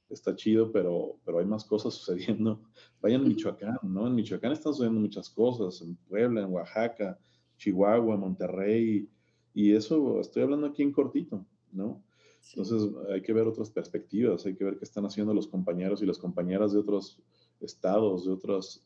está 0.09 0.35
chido, 0.35 0.71
pero, 0.71 1.17
pero 1.23 1.39
hay 1.39 1.45
más 1.45 1.63
cosas 1.63 1.93
sucediendo. 1.95 2.61
Vayan 3.01 3.21
a 3.21 3.27
Michoacán, 3.27 3.79
¿no? 3.83 4.07
En 4.07 4.15
Michoacán 4.15 4.51
están 4.51 4.73
sucediendo 4.73 4.99
muchas 4.99 5.29
cosas, 5.29 5.81
en 5.81 5.95
Puebla, 5.95 6.41
en 6.41 6.51
Oaxaca, 6.51 7.17
Chihuahua, 7.57 8.17
Monterrey, 8.17 9.07
y 9.53 9.73
eso 9.73 10.19
estoy 10.19 10.43
hablando 10.43 10.67
aquí 10.67 10.83
en 10.83 10.91
cortito, 10.91 11.45
¿no? 11.71 12.01
Entonces 12.49 12.89
hay 13.11 13.21
que 13.21 13.33
ver 13.33 13.47
otras 13.47 13.69
perspectivas, 13.69 14.45
hay 14.45 14.55
que 14.55 14.63
ver 14.63 14.77
qué 14.77 14.85
están 14.85 15.05
haciendo 15.05 15.33
los 15.33 15.47
compañeros 15.47 16.01
y 16.01 16.05
las 16.05 16.17
compañeras 16.17 16.71
de 16.71 16.79
otros 16.79 17.21
estados, 17.59 18.25
de 18.25 18.31
otros 18.31 18.83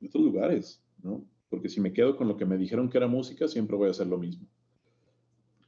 de 0.00 0.08
otros 0.08 0.24
lugares, 0.24 0.82
¿no? 1.02 1.24
Porque 1.48 1.68
si 1.68 1.80
me 1.80 1.92
quedo 1.92 2.16
con 2.16 2.28
lo 2.28 2.36
que 2.36 2.44
me 2.44 2.56
dijeron 2.56 2.88
que 2.88 2.98
era 2.98 3.06
música, 3.06 3.46
siempre 3.46 3.76
voy 3.76 3.88
a 3.88 3.92
hacer 3.92 4.06
lo 4.06 4.18
mismo. 4.18 4.46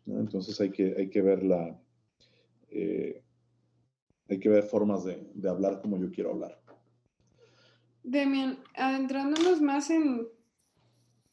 Entonces 0.06 0.60
hay 0.60 0.70
que, 0.70 0.94
hay 0.96 1.08
que 1.08 1.22
ver 1.22 1.42
la, 1.42 1.80
eh, 2.70 3.22
hay 4.28 4.40
que 4.40 4.48
ver 4.48 4.64
formas 4.64 5.04
de, 5.04 5.30
de, 5.34 5.48
hablar 5.48 5.80
como 5.80 5.98
yo 5.98 6.10
quiero 6.10 6.32
hablar. 6.32 6.60
Demian, 8.02 8.58
adentrándonos 8.74 9.60
más 9.60 9.88
en, 9.90 10.28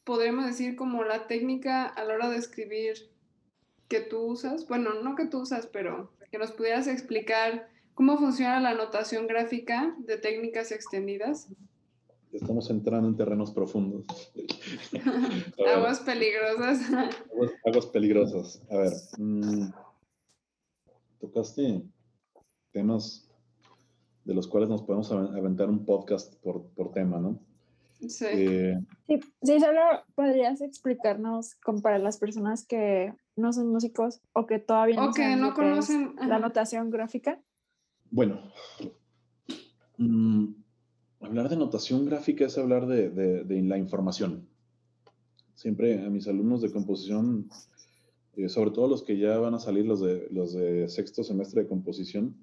podríamos 0.04 0.46
decir, 0.46 0.76
como 0.76 1.04
la 1.04 1.26
técnica 1.26 1.86
a 1.86 2.04
la 2.04 2.14
hora 2.14 2.30
de 2.30 2.36
escribir, 2.36 3.11
que 3.92 4.00
tú 4.00 4.22
usas, 4.22 4.66
bueno, 4.68 5.02
no 5.02 5.14
que 5.14 5.26
tú 5.26 5.42
usas, 5.42 5.66
pero 5.66 6.10
que 6.30 6.38
nos 6.38 6.50
pudieras 6.50 6.86
explicar 6.86 7.68
cómo 7.92 8.16
funciona 8.16 8.58
la 8.58 8.72
notación 8.72 9.26
gráfica 9.26 9.94
de 9.98 10.16
técnicas 10.16 10.72
extendidas. 10.72 11.52
Estamos 12.32 12.70
entrando 12.70 13.06
en 13.06 13.16
terrenos 13.18 13.50
profundos. 13.50 14.06
aguas 15.76 16.00
peligrosas. 16.00 16.80
Aguas, 17.66 17.84
peligrosas. 17.84 18.62
A 18.70 18.78
ver, 18.78 18.92
mm, 19.18 19.68
tocaste 21.20 21.82
temas 22.70 23.28
de 24.24 24.34
los 24.34 24.48
cuales 24.48 24.70
nos 24.70 24.80
podemos 24.80 25.12
aventar 25.12 25.68
un 25.68 25.84
podcast 25.84 26.34
por, 26.36 26.64
por 26.70 26.92
tema, 26.92 27.20
¿no? 27.20 27.38
Sí. 28.08 28.24
Eh, 28.26 28.78
sí. 29.42 29.60
solo 29.60 29.82
podrías 30.14 30.62
explicarnos 30.62 31.56
como 31.56 31.82
para 31.82 31.98
las 31.98 32.16
personas 32.16 32.66
que 32.66 33.12
no 33.36 33.52
son 33.52 33.68
músicos 33.68 34.20
o 34.32 34.46
que 34.46 34.58
todavía 34.58 34.96
no, 34.96 35.10
no 35.36 35.54
conocen 35.54 36.14
la 36.16 36.38
notación 36.38 36.90
gráfica. 36.90 37.40
Bueno, 38.10 38.40
mm, 39.96 40.48
hablar 41.20 41.48
de 41.48 41.56
notación 41.56 42.04
gráfica 42.04 42.46
es 42.46 42.58
hablar 42.58 42.86
de, 42.86 43.10
de, 43.10 43.62
la 43.62 43.78
información. 43.78 44.48
Siempre 45.54 46.04
a 46.04 46.10
mis 46.10 46.28
alumnos 46.28 46.60
de 46.60 46.72
composición, 46.72 47.48
eh, 48.36 48.48
sobre 48.48 48.70
todo 48.70 48.88
los 48.88 49.02
que 49.02 49.16
ya 49.16 49.38
van 49.38 49.54
a 49.54 49.58
salir, 49.58 49.86
los 49.86 50.00
de, 50.00 50.28
los 50.30 50.52
de 50.52 50.88
sexto 50.88 51.24
semestre 51.24 51.62
de 51.62 51.68
composición, 51.68 52.36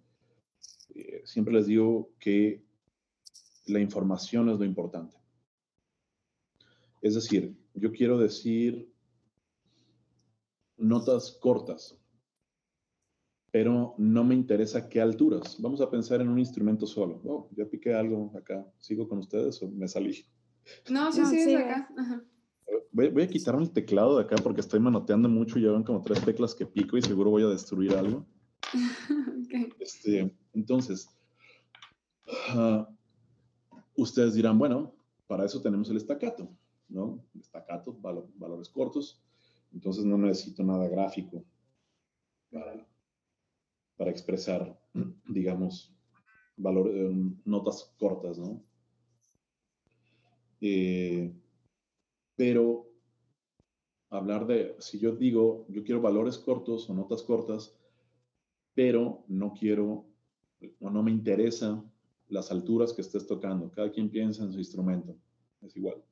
eh, 0.95 1.21
siempre 1.25 1.53
les 1.53 1.67
digo 1.67 2.11
que 2.19 2.63
la 3.67 3.79
información 3.79 4.49
es 4.49 4.57
lo 4.57 4.65
importante. 4.65 5.17
Es 7.01 7.15
decir, 7.15 7.55
yo 7.75 7.91
quiero 7.91 8.17
decir 8.17 8.91
notas 10.79 11.37
cortas, 11.41 11.97
pero 13.51 13.95
no 13.97 14.23
me 14.23 14.35
interesa 14.35 14.89
qué 14.89 15.01
alturas. 15.01 15.57
Vamos 15.59 15.81
a 15.81 15.89
pensar 15.89 16.21
en 16.21 16.29
un 16.29 16.39
instrumento 16.39 16.85
solo. 16.85 17.21
Oh, 17.25 17.49
ya 17.55 17.65
piqué 17.65 17.93
algo 17.93 18.31
acá. 18.37 18.65
¿Sigo 18.77 19.07
con 19.07 19.19
ustedes 19.19 19.61
o 19.61 19.69
me 19.69 19.87
salí? 19.87 20.25
No, 20.89 21.11
sí, 21.11 21.25
sí, 21.25 21.39
es 21.39 21.55
acá. 21.55 21.89
Voy, 22.91 23.23
a 23.23 23.27
quitarme 23.27 23.63
el 23.63 23.71
teclado 23.71 24.17
de 24.17 24.23
acá 24.23 24.35
porque 24.43 24.61
estoy 24.61 24.79
manoteando 24.79 25.29
mucho 25.29 25.57
y 25.57 25.63
ya 25.63 25.71
ven 25.71 25.83
como 25.83 26.01
tres 26.01 26.23
teclas 26.23 26.55
que 26.55 26.65
pico 26.65 26.97
y 26.97 27.01
seguro 27.01 27.31
voy 27.31 27.43
a 27.43 27.47
destruir 27.47 27.93
algo. 27.95 28.25
Este, 29.79 30.31
entonces, 30.53 31.09
ah, 32.49 32.87
ustedes 33.95 34.35
dirán, 34.35 34.59
bueno, 34.59 34.93
para 35.25 35.45
eso 35.45 35.59
tenemos 35.59 35.89
el 35.89 35.97
estacato. 35.97 36.47
¿no? 36.89 37.23
Estacatos, 37.39 38.01
valores 38.01 38.69
cortos. 38.69 39.21
Entonces 39.73 40.05
no 40.05 40.17
necesito 40.17 40.63
nada 40.63 40.87
gráfico 40.87 41.43
para, 42.51 44.11
expresar, 44.11 44.79
digamos, 45.27 45.93
valor, 46.57 46.89
eh, 46.93 47.11
notas 47.45 47.93
cortas, 47.97 48.37
¿no? 48.37 48.63
Eh, 50.61 51.33
pero 52.35 52.89
hablar 54.09 54.47
de, 54.47 54.75
si 54.79 54.99
yo 54.99 55.15
digo, 55.15 55.65
yo 55.69 55.83
quiero 55.83 56.01
valores 56.01 56.37
cortos 56.37 56.89
o 56.89 56.93
notas 56.93 57.23
cortas, 57.23 57.77
pero 58.73 59.23
no 59.27 59.53
quiero 59.53 60.05
o 60.81 60.89
no 60.89 61.03
me 61.03 61.11
interesa 61.11 61.83
las 62.27 62.51
alturas 62.51 62.93
que 62.93 63.01
estés 63.01 63.27
tocando. 63.27 63.71
Cada 63.71 63.91
quien 63.91 64.09
piensa 64.09 64.43
en 64.43 64.51
su 64.51 64.59
instrumento, 64.59 65.15
es 65.61 65.75
igual. 65.75 66.03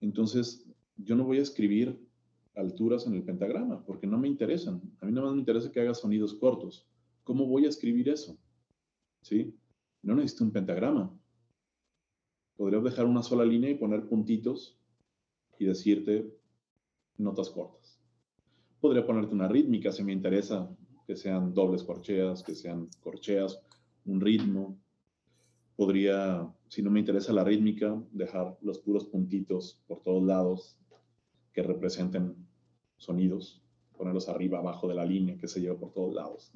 Entonces, 0.00 0.66
yo 0.96 1.14
no 1.14 1.24
voy 1.24 1.38
a 1.38 1.42
escribir 1.42 1.98
alturas 2.54 3.06
en 3.06 3.14
el 3.14 3.22
pentagrama 3.22 3.84
porque 3.84 4.06
no 4.06 4.18
me 4.18 4.28
interesan. 4.28 4.80
A 5.00 5.06
mí 5.06 5.12
nada 5.12 5.26
más 5.26 5.34
me 5.34 5.40
interesa 5.40 5.70
que 5.70 5.80
haga 5.80 5.94
sonidos 5.94 6.34
cortos. 6.34 6.86
¿Cómo 7.24 7.46
voy 7.46 7.66
a 7.66 7.68
escribir 7.68 8.08
eso? 8.08 8.38
¿Sí? 9.22 9.54
No 10.02 10.14
necesito 10.14 10.44
un 10.44 10.52
pentagrama. 10.52 11.12
Podría 12.56 12.80
dejar 12.80 13.06
una 13.06 13.22
sola 13.22 13.44
línea 13.44 13.70
y 13.70 13.74
poner 13.74 14.06
puntitos 14.06 14.78
y 15.58 15.64
decirte 15.66 16.30
notas 17.16 17.50
cortas. 17.50 17.98
Podría 18.80 19.06
ponerte 19.06 19.34
una 19.34 19.48
rítmica 19.48 19.92
si 19.92 20.02
me 20.02 20.12
interesa 20.12 20.68
que 21.06 21.16
sean 21.16 21.52
dobles 21.54 21.82
corcheas, 21.82 22.42
que 22.42 22.54
sean 22.54 22.88
corcheas, 23.00 23.60
un 24.04 24.20
ritmo. 24.20 24.78
Podría 25.76 26.50
si 26.70 26.82
no 26.82 26.90
me 26.90 27.00
interesa 27.00 27.32
la 27.32 27.42
rítmica, 27.42 28.00
dejar 28.12 28.56
los 28.62 28.78
puros 28.78 29.04
puntitos 29.06 29.82
por 29.88 30.00
todos 30.02 30.22
lados 30.22 30.78
que 31.52 31.62
representen 31.62 32.36
sonidos, 32.96 33.62
ponerlos 33.96 34.28
arriba, 34.28 34.58
abajo 34.58 34.88
de 34.88 34.94
la 34.94 35.04
línea 35.04 35.36
que 35.36 35.48
se 35.48 35.60
lleva 35.60 35.78
por 35.78 35.92
todos 35.92 36.14
lados. 36.14 36.52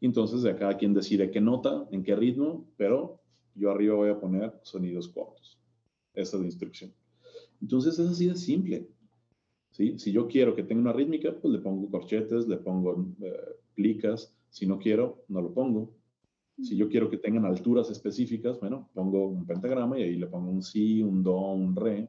Y 0.00 0.06
entonces 0.06 0.42
de 0.42 0.54
cada 0.56 0.76
quien 0.76 0.94
decide 0.94 1.30
qué 1.30 1.40
nota, 1.40 1.86
en 1.90 2.02
qué 2.02 2.14
ritmo, 2.14 2.68
pero 2.76 3.20
yo 3.54 3.70
arriba 3.70 3.96
voy 3.96 4.10
a 4.10 4.20
poner 4.20 4.58
sonidos 4.62 5.08
cortos. 5.08 5.58
Esa 6.14 6.36
es 6.36 6.40
la 6.40 6.46
instrucción. 6.46 6.92
Entonces 7.60 7.98
es 7.98 8.08
así 8.08 8.26
de 8.26 8.36
simple. 8.36 8.88
¿sí? 9.70 9.98
Si 9.98 10.12
yo 10.12 10.28
quiero 10.28 10.54
que 10.54 10.62
tenga 10.62 10.80
una 10.80 10.92
rítmica, 10.92 11.34
pues 11.40 11.52
le 11.52 11.60
pongo 11.60 11.90
corchetes, 11.90 12.46
le 12.46 12.56
pongo 12.58 13.06
eh, 13.20 13.56
plicas. 13.74 14.34
Si 14.50 14.66
no 14.66 14.78
quiero, 14.78 15.24
no 15.28 15.42
lo 15.42 15.52
pongo. 15.52 15.92
Si 16.62 16.76
yo 16.76 16.88
quiero 16.88 17.08
que 17.08 17.18
tengan 17.18 17.44
alturas 17.44 17.90
específicas, 17.90 18.58
bueno, 18.58 18.88
pongo 18.92 19.28
un 19.28 19.46
pentagrama 19.46 19.98
y 19.98 20.02
ahí 20.02 20.16
le 20.16 20.26
pongo 20.26 20.50
un 20.50 20.62
si, 20.62 21.02
un 21.02 21.22
do, 21.22 21.52
un 21.52 21.76
re. 21.76 22.08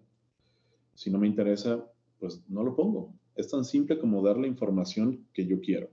Si 0.96 1.12
no 1.12 1.20
me 1.20 1.28
interesa, 1.28 1.86
pues 2.20 2.44
no 2.48 2.64
lo 2.64 2.76
pongo. 2.76 3.14
Es 3.36 3.50
tan 3.50 3.64
simple 3.64 3.98
como 3.98 4.22
dar 4.22 4.38
la 4.38 4.48
información 4.48 5.28
que 5.34 5.46
yo 5.46 5.60
quiero. 5.62 5.90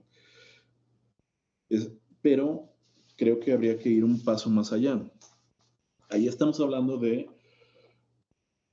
pero 2.21 2.69
creo 3.15 3.39
que 3.39 3.53
habría 3.53 3.77
que 3.77 3.89
ir 3.89 4.03
un 4.03 4.23
paso 4.23 4.49
más 4.49 4.71
allá. 4.73 5.01
Ahí 6.09 6.27
estamos 6.27 6.59
hablando 6.59 6.97
de 6.97 7.29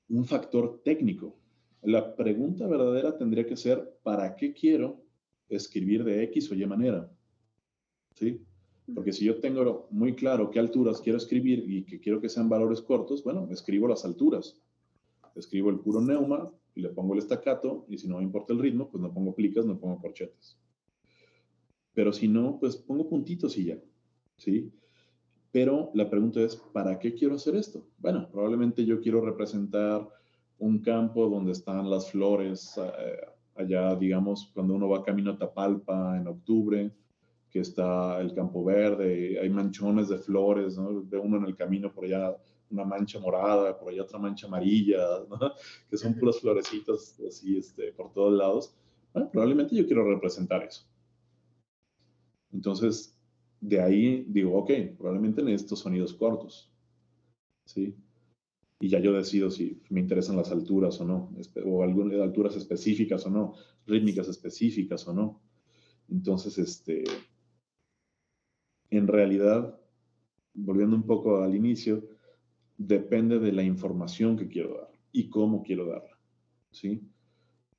un 0.08 0.24
factor 0.24 0.80
técnico. 0.84 1.36
La 1.82 2.14
pregunta 2.16 2.66
verdadera 2.66 3.16
tendría 3.16 3.46
que 3.46 3.56
ser, 3.56 3.98
¿para 4.02 4.36
qué 4.36 4.52
quiero 4.52 5.02
escribir 5.48 6.04
de 6.04 6.22
X 6.24 6.50
o 6.50 6.54
Y 6.54 6.66
manera? 6.66 7.10
¿Sí? 8.14 8.40
Porque 8.94 9.12
si 9.12 9.24
yo 9.24 9.40
tengo 9.40 9.88
muy 9.90 10.14
claro 10.14 10.50
qué 10.50 10.58
alturas 10.58 11.00
quiero 11.00 11.18
escribir 11.18 11.64
y 11.66 11.84
que 11.84 12.00
quiero 12.00 12.20
que 12.20 12.28
sean 12.28 12.48
valores 12.48 12.82
cortos, 12.82 13.24
bueno, 13.24 13.48
escribo 13.50 13.88
las 13.88 14.04
alturas. 14.04 14.60
Escribo 15.34 15.70
el 15.70 15.80
puro 15.80 16.00
neuma 16.00 16.52
y 16.74 16.80
le 16.80 16.88
pongo 16.88 17.14
el 17.14 17.20
estacato 17.20 17.86
y 17.88 17.98
si 17.98 18.08
no 18.08 18.18
me 18.18 18.24
importa 18.24 18.52
el 18.52 18.58
ritmo, 18.58 18.90
pues 18.90 19.02
no 19.02 19.12
pongo 19.12 19.34
plicas, 19.34 19.64
no 19.64 19.78
pongo 19.78 20.00
corchetes. 20.00 20.58
Pero 21.92 22.12
si 22.12 22.28
no, 22.28 22.58
pues 22.58 22.76
pongo 22.76 23.08
puntitos 23.08 23.56
y 23.56 23.66
ya. 23.66 23.78
¿Sí? 24.36 24.72
Pero 25.52 25.90
la 25.94 26.10
pregunta 26.10 26.40
es, 26.40 26.56
¿para 26.56 26.98
qué 26.98 27.14
quiero 27.14 27.36
hacer 27.36 27.54
esto? 27.54 27.86
Bueno, 27.98 28.28
probablemente 28.30 28.84
yo 28.84 29.00
quiero 29.00 29.20
representar 29.20 30.08
un 30.58 30.80
campo 30.80 31.28
donde 31.28 31.52
están 31.52 31.88
las 31.88 32.10
flores, 32.10 32.76
eh, 32.76 33.20
allá, 33.54 33.94
digamos, 33.94 34.50
cuando 34.52 34.74
uno 34.74 34.88
va 34.88 35.04
camino 35.04 35.30
a 35.30 35.38
Tapalpa 35.38 36.16
en 36.16 36.26
octubre, 36.26 36.90
que 37.50 37.60
está 37.60 38.20
el 38.20 38.34
campo 38.34 38.64
verde, 38.64 39.38
hay 39.40 39.48
manchones 39.48 40.08
de 40.08 40.18
flores, 40.18 40.76
¿no? 40.76 41.04
Ve 41.04 41.18
uno 41.18 41.36
en 41.36 41.44
el 41.44 41.54
camino 41.54 41.92
por 41.92 42.04
allá 42.04 42.36
una 42.70 42.84
mancha 42.84 43.18
morada, 43.18 43.78
por 43.78 43.90
allá 43.90 44.02
otra 44.02 44.18
mancha 44.18 44.46
amarilla, 44.46 45.24
¿no? 45.28 45.38
que 45.90 45.96
son 45.96 46.14
puras 46.14 46.40
florecitas 46.40 47.20
así 47.26 47.58
este, 47.58 47.92
por 47.92 48.12
todos 48.12 48.32
lados. 48.32 48.74
Bueno, 49.12 49.30
probablemente 49.30 49.76
yo 49.76 49.86
quiero 49.86 50.04
representar 50.04 50.62
eso. 50.64 50.84
Entonces, 52.52 53.16
de 53.60 53.80
ahí 53.80 54.24
digo, 54.28 54.56
ok, 54.58 54.70
probablemente 54.96 55.42
necesito 55.42 55.76
sonidos 55.76 56.14
cortos, 56.14 56.70
¿sí? 57.64 57.96
Y 58.80 58.88
ya 58.88 59.00
yo 59.00 59.12
decido 59.12 59.50
si 59.50 59.80
me 59.88 60.00
interesan 60.00 60.36
las 60.36 60.50
alturas 60.50 61.00
o 61.00 61.04
no, 61.04 61.32
o 61.64 61.82
algunas 61.82 62.20
alturas 62.20 62.56
específicas 62.56 63.24
o 63.26 63.30
no, 63.30 63.54
rítmicas 63.86 64.28
específicas 64.28 65.06
o 65.08 65.14
no. 65.14 65.40
Entonces, 66.08 66.58
este, 66.58 67.04
en 68.90 69.06
realidad, 69.06 69.80
volviendo 70.52 70.96
un 70.96 71.06
poco 71.06 71.42
al 71.42 71.54
inicio, 71.54 72.06
depende 72.76 73.38
de 73.38 73.52
la 73.52 73.62
información 73.62 74.36
que 74.36 74.48
quiero 74.48 74.76
dar 74.76 74.90
y 75.12 75.28
cómo 75.28 75.62
quiero 75.62 75.86
darla. 75.86 76.18
¿sí? 76.70 77.02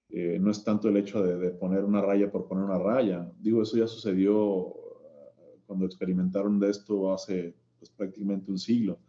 Eh, 0.10 0.38
no 0.39 0.52
es 0.52 0.64
tanto 0.64 0.89
el 0.89 0.98
hecho 0.98 1.22
de, 1.22 1.52
poner 1.52 1.84
una 1.84 2.02
raya 2.02 2.32
por 2.32 2.48
poner 2.48 2.64
una 2.64 2.78
raya. 2.78 3.32
Digo, 3.39 3.62
eso 3.62 3.78
ya 3.78 3.88
sucedió 3.88 4.70
eh, 4.70 5.60
cuando 5.66 5.86
experimentaron 5.86 6.60
de 6.60 6.70
esto 6.70 7.14
hace 7.14 7.56
pues, 7.80 7.89
prácticamente 7.91 8.52
un 8.52 8.58
siglo, 8.58 9.00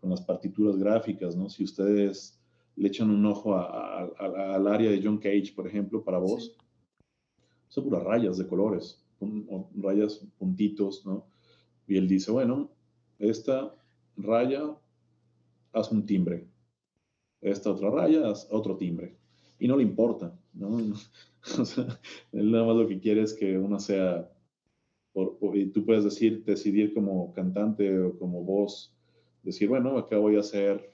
con 0.00 0.10
las 0.10 0.22
partituras 0.22 0.76
gráficas. 0.76 1.36
¿no? 1.36 1.48
Si 1.48 1.64
ustedes 1.64 2.40
le 2.76 2.88
echan 2.88 3.10
un 3.10 3.24
ojo 3.26 3.54
al 3.56 4.66
área 4.66 4.90
de 4.90 5.00
John 5.02 5.18
Cage, 5.18 5.52
por 5.54 5.66
ejemplo, 5.66 6.02
para 6.02 6.18
vos, 6.18 6.56
son 7.68 7.84
puras 7.84 8.02
rayas 8.02 8.38
de 8.38 8.46
colores, 8.46 9.04
rayas, 9.76 10.26
puntitos, 10.38 11.04
¿no? 11.04 11.26
Y 11.86 11.96
él 11.96 12.08
dice, 12.08 12.30
bueno, 12.30 12.70
esta 13.18 13.74
raya 14.16 14.76
haz 15.72 15.90
un 15.92 16.06
timbre, 16.06 16.46
esta 17.40 17.70
otra 17.70 17.90
raya 17.90 18.30
haz 18.30 18.46
otro 18.50 18.76
timbre. 18.76 19.16
y 19.58 19.68
no 19.68 19.76
le 19.76 19.82
importa, 19.82 20.38
¿no? 20.54 20.78
O 21.58 21.64
sea, 21.64 21.86
él 22.32 22.50
nada 22.50 22.64
más 22.64 22.76
lo 22.76 22.86
que 22.86 23.00
quiere 23.00 23.22
es 23.22 23.32
que 23.32 23.58
uno 23.58 23.80
sea, 23.80 24.30
y 25.54 25.66
tú 25.66 25.84
puedes 25.86 26.04
decir, 26.04 26.44
decidir 26.44 26.92
como 26.92 27.32
cantante 27.32 27.98
o 27.98 28.18
como 28.18 28.44
voz, 28.44 28.94
decir, 29.42 29.68
bueno, 29.68 29.96
acá 29.96 30.18
voy 30.18 30.36
a 30.36 30.40
hacer 30.40 30.90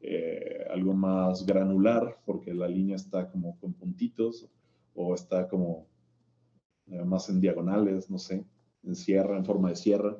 eh, 0.00 0.64
algo 0.70 0.94
más 0.94 1.44
granular 1.44 2.18
porque 2.24 2.54
la 2.54 2.66
línea 2.66 2.96
está 2.96 3.30
como 3.30 3.58
con 3.58 3.74
puntitos 3.74 4.48
o 4.94 5.14
está 5.14 5.46
como 5.48 5.86
eh, 6.86 7.04
más 7.04 7.28
en 7.28 7.40
diagonales, 7.40 8.10
no 8.10 8.18
sé, 8.18 8.44
en 8.82 8.94
sierra, 8.94 9.36
en 9.36 9.44
forma 9.44 9.68
de 9.68 9.76
sierra, 9.76 10.16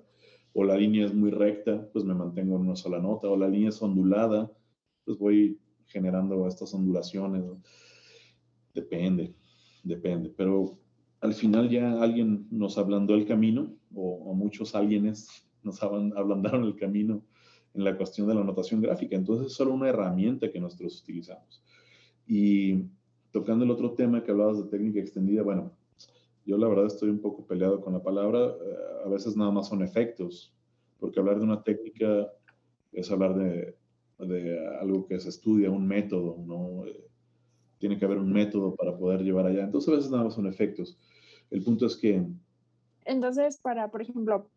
o 0.53 0.65
la 0.65 0.77
línea 0.77 1.07
es 1.07 1.15
muy 1.15 1.31
recta, 1.31 1.89
pues 1.93 2.05
me 2.05 2.15
mantengo 2.15 2.57
en 2.57 2.63
una 2.63 2.77
sola 2.77 2.99
nota, 2.99 3.29
o 3.29 3.37
la 3.37 3.49
línea 3.49 3.69
es 3.69 3.81
ondulada, 3.83 4.51
pues 5.05 5.19
voy 5.19 5.59
generando 5.87 6.47
estas 6.47 6.75
ondulaciones. 6.75 7.45
Depende, 8.75 9.35
depende, 9.83 10.33
pero 10.37 10.79
al 11.21 11.35
final 11.35 11.69
ya 11.69 12.01
alguien 12.01 12.47
nos 12.51 12.79
ablandó 12.79 13.15
el 13.15 13.27
camino, 13.27 13.75
o, 13.95 14.35
muchos 14.35 14.75
alguienes 14.75 15.29
nos 15.63 15.83
ablandaron 15.83 16.65
el 16.65 16.77
camino 16.77 17.23
en 17.75 17.85
la 17.85 17.97
cuestión 17.97 18.27
de 18.27 18.35
la 18.35 18.45
notación 18.45 18.81
gráfica. 18.81 19.17
Entonces 19.17 19.49
es 19.49 19.53
solo 19.55 19.75
una 19.75 19.89
herramienta 19.89 20.51
que 20.51 20.61
nosotros 20.61 21.01
utilizamos. 21.03 21.63
Y 22.27 22.85
tocando 23.31 23.65
el 23.65 23.71
otro 23.71 23.93
tema 23.93 24.23
que 24.23 24.31
hablabas 24.31 24.59
de 24.59 24.71
técnica 24.71 25.01
extendida, 25.01 25.43
bueno, 25.43 25.73
yo 26.45 26.59
la 26.59 26.69
verdad 26.69 26.87
estoy 26.87 27.11
un 27.11 27.21
poco 27.21 27.47
peleado 27.47 27.81
con 27.81 27.93
la 27.93 28.03
palabra. 28.03 28.39
Eh, 28.39 29.05
a 29.05 29.09
veces 29.09 29.37
nada 29.37 29.51
más 29.51 29.69
son 29.69 29.83
efectos, 29.83 30.55
porque 30.99 31.21
hablar 31.21 31.39
de 31.39 31.45
una 31.45 31.63
técnica 31.63 32.31
es 32.93 33.11
hablar 33.11 33.35
de, 33.35 33.77
de 34.19 34.69
algo 34.81 35.07
que 35.07 35.19
se 35.21 35.29
estudia, 35.29 35.71
un 35.71 35.87
método, 35.87 36.37
¿no? 36.45 36.87
Eh, 36.87 37.07
tiene 37.79 37.99
que 37.99 38.05
haber 38.05 38.19
un 38.19 38.33
método 38.33 38.75
para 38.77 38.97
poder 38.97 39.23
llevar 39.23 39.47
allá. 39.47 39.65
Entonces 39.65 39.89
a 39.89 39.97
veces 39.97 40.11
nada 40.11 40.25
más 40.25 40.35
son 40.35 40.47
efectos. 40.47 40.99
El 41.51 41.63
punto 41.63 41.87
es 41.87 41.97
que... 41.97 42.27
Entonces, 43.05 43.57
para, 43.57 43.91
por 43.91 44.03
ejemplo, 44.03 44.51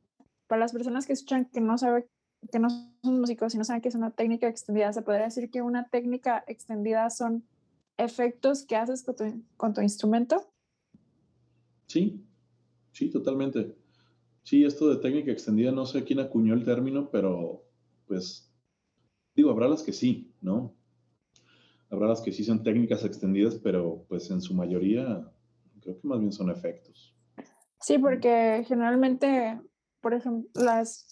para 0.47 0.59
las 0.59 0.73
personas 0.73 1.07
que 1.07 1.13
escuchan 1.13 1.45
que 1.45 1.61
no 1.61 1.77
saben 1.77 2.05
que 2.51 2.59
no 2.59 2.69
son 2.69 3.21
músicos 3.21 3.55
y 3.55 3.57
no 3.57 3.63
saben 3.63 3.81
qué 3.81 3.87
es 3.87 3.95
una 3.95 4.11
técnica 4.11 4.49
extendida, 4.49 4.91
se 4.91 5.01
podría 5.01 5.23
decir 5.23 5.49
que 5.49 5.61
una 5.61 5.87
técnica 5.87 6.43
extendida 6.45 7.09
son 7.09 7.45
efectos 7.97 8.65
que 8.65 8.75
haces 8.75 9.03
con 9.03 9.15
tu, 9.15 9.43
con 9.55 9.73
tu 9.73 9.81
instrumento. 9.81 10.52
Sí, 11.93 12.25
sí, 12.91 13.11
totalmente. 13.11 13.75
Sí, 14.41 14.65
esto 14.65 14.89
de 14.89 14.99
técnica 14.99 15.31
extendida, 15.31 15.71
no 15.71 15.85
sé 15.85 16.03
quién 16.03 16.19
acuñó 16.19 16.55
el 16.55 16.65
término, 16.65 17.11
pero 17.11 17.67
pues 18.07 18.51
digo, 19.35 19.51
habrá 19.51 19.67
las 19.67 19.83
que 19.83 19.93
sí, 19.93 20.33
¿no? 20.41 20.73
Habrá 21.91 22.07
las 22.07 22.21
que 22.21 22.31
sí 22.31 22.43
son 22.43 22.63
técnicas 22.63 23.05
extendidas, 23.05 23.59
pero 23.61 24.07
pues 24.09 24.31
en 24.31 24.41
su 24.41 24.55
mayoría 24.55 25.31
creo 25.81 26.01
que 26.01 26.07
más 26.07 26.19
bien 26.19 26.31
son 26.31 26.49
efectos. 26.49 27.15
Sí, 27.79 27.99
porque 27.99 28.65
generalmente, 28.67 29.61
por 30.01 30.15
ejemplo, 30.15 30.49
las, 30.55 31.05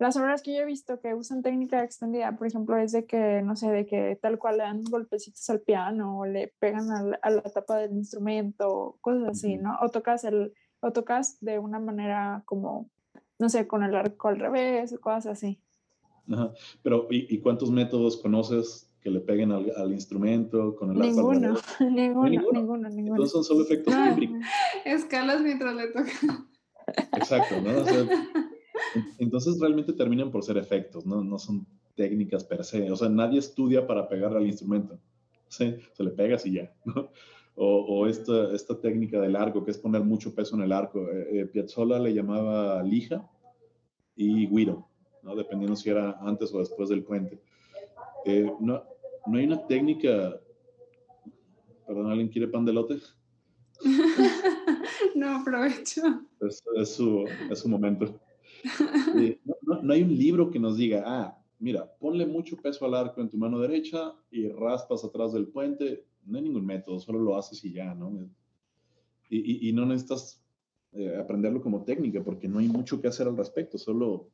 las 0.00 0.16
obras 0.16 0.40
que 0.40 0.54
yo 0.54 0.62
he 0.62 0.64
visto 0.64 0.98
que 0.98 1.14
usan 1.14 1.42
técnica 1.42 1.84
extendida, 1.84 2.34
por 2.34 2.46
ejemplo, 2.46 2.78
es 2.78 2.90
de 2.92 3.04
que, 3.04 3.42
no 3.42 3.54
sé, 3.54 3.70
de 3.70 3.84
que 3.84 4.18
tal 4.20 4.38
cual 4.38 4.56
le 4.56 4.62
dan 4.62 4.82
golpecitos 4.82 5.48
al 5.50 5.60
piano 5.60 6.20
o 6.20 6.24
le 6.24 6.54
pegan 6.58 6.90
a 6.90 7.02
la, 7.02 7.18
a 7.20 7.30
la 7.30 7.42
tapa 7.42 7.76
del 7.76 7.92
instrumento, 7.92 8.96
cosas 9.02 9.28
así, 9.28 9.58
¿no? 9.58 9.76
O 9.82 9.90
tocas, 9.90 10.24
el, 10.24 10.54
o 10.80 10.90
tocas 10.92 11.36
de 11.42 11.58
una 11.58 11.78
manera 11.78 12.42
como, 12.46 12.88
no 13.38 13.50
sé, 13.50 13.66
con 13.66 13.82
el 13.82 13.94
arco 13.94 14.28
al 14.28 14.38
revés, 14.38 14.98
cosas 15.02 15.26
así. 15.26 15.60
Ajá. 16.32 16.50
Pero, 16.82 17.06
¿y, 17.10 17.38
cuántos 17.40 17.70
métodos 17.70 18.16
conoces 18.16 18.90
que 19.02 19.10
le 19.10 19.20
peguen 19.20 19.52
al, 19.52 19.70
al 19.76 19.92
instrumento 19.92 20.76
con 20.76 20.92
el 20.92 20.98
ninguno, 20.98 21.58
ninguno, 21.78 22.50
ninguno, 22.50 22.88
ninguno, 22.88 23.16
Entonces 23.16 23.32
son 23.32 23.44
solo 23.44 23.64
efectos 23.64 23.94
tímbricos. 23.94 24.38
Escalas 24.86 25.42
mientras 25.42 25.74
le 25.74 25.88
toca. 25.88 26.46
Exacto, 27.18 27.60
¿no? 27.60 27.82
O 27.82 27.84
sea, 27.84 28.06
entonces 29.18 29.58
realmente 29.60 29.92
terminan 29.92 30.30
por 30.30 30.42
ser 30.42 30.56
efectos, 30.58 31.06
¿no? 31.06 31.22
No 31.22 31.38
son 31.38 31.66
técnicas 31.94 32.44
per 32.44 32.64
se. 32.64 32.90
O 32.90 32.96
sea, 32.96 33.08
nadie 33.08 33.38
estudia 33.38 33.86
para 33.86 34.08
pegar 34.08 34.36
al 34.36 34.46
instrumento. 34.46 34.98
¿sí? 35.48 35.76
Se 35.92 36.02
le 36.02 36.10
pegas 36.10 36.46
y 36.46 36.52
ya, 36.52 36.72
¿no? 36.84 37.10
O, 37.56 37.66
o 37.66 38.06
esta, 38.06 38.54
esta, 38.54 38.80
técnica 38.80 39.20
del 39.20 39.36
arco, 39.36 39.62
que 39.62 39.72
es 39.72 39.76
poner 39.76 40.02
mucho 40.02 40.34
peso 40.34 40.54
en 40.56 40.62
el 40.62 40.72
arco. 40.72 41.10
Eh, 41.10 41.40
eh 41.40 41.46
Piazzolla 41.46 41.98
le 41.98 42.14
llamaba 42.14 42.82
lija 42.82 43.28
y 44.16 44.46
guiro, 44.46 44.88
¿no? 45.22 45.36
Dependiendo 45.36 45.76
si 45.76 45.90
era 45.90 46.16
antes 46.20 46.54
o 46.54 46.60
después 46.60 46.88
del 46.88 47.02
puente. 47.02 47.38
Eh, 48.24 48.50
no, 48.60 48.82
no 49.26 49.38
hay 49.38 49.44
una 49.44 49.66
técnica... 49.66 50.40
Perdón, 51.86 52.06
¿alguien 52.06 52.28
quiere 52.28 52.48
pan 52.48 52.64
de 52.64 52.72
lote? 52.72 52.98
no, 55.16 55.40
aprovecho. 55.40 56.02
Es, 56.40 56.62
es, 56.76 56.94
su, 56.94 57.26
es 57.50 57.58
su 57.58 57.68
momento. 57.68 58.20
No, 59.82 59.92
hay 59.92 60.02
un 60.02 60.16
libro 60.16 60.50
que 60.50 60.58
nos 60.58 60.76
diga, 60.76 61.02
ah, 61.06 61.38
mira, 61.58 61.90
ponle 61.98 62.26
mucho 62.26 62.56
peso 62.56 62.84
al 62.84 62.94
arco 62.94 63.20
en 63.20 63.28
tu 63.28 63.36
mano 63.36 63.58
derecha 63.60 64.14
y 64.30 64.48
raspas 64.48 65.04
atrás 65.04 65.32
del 65.32 65.48
puente. 65.48 66.04
No 66.24 66.38
hay 66.38 66.44
ningún 66.44 66.66
método, 66.66 67.00
solo 67.00 67.18
lo 67.18 67.36
haces 67.36 67.64
y 67.64 67.72
ya, 67.72 67.94
¿no? 67.94 68.12
Y, 69.28 69.68
y, 69.68 69.72
no 69.72 69.86
necesitas 69.86 70.44
eh, 70.92 71.16
aprenderlo 71.16 71.62
como 71.62 71.84
técnica 71.84 72.22
porque 72.24 72.48
no 72.48 72.58
hay 72.58 72.66
mucho 72.66 73.00
que 73.00 73.06
hacer 73.06 73.28
al 73.28 73.36
respecto, 73.36 73.78
solo 73.78 74.28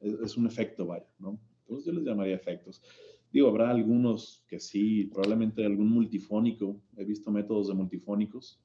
es, 0.00 0.36
un 0.36 0.46
efecto, 0.46 0.86
vaya, 0.86 1.08
¿no? 1.18 1.40
Entonces 1.60 1.86
yo 1.86 1.92
les 1.92 2.04
llamaría 2.04 2.34
efectos. 2.34 2.82
Digo, 3.32 3.48
habrá 3.48 3.70
algunos 3.70 4.44
que 4.46 4.60
sí, 4.60 5.06
probablemente 5.06 5.64
algún 5.64 5.88
multifónico, 5.88 6.78
he 6.96 7.04
visto 7.04 7.30
métodos 7.30 7.68
de 7.68 7.74
multifónicos, 7.74 8.60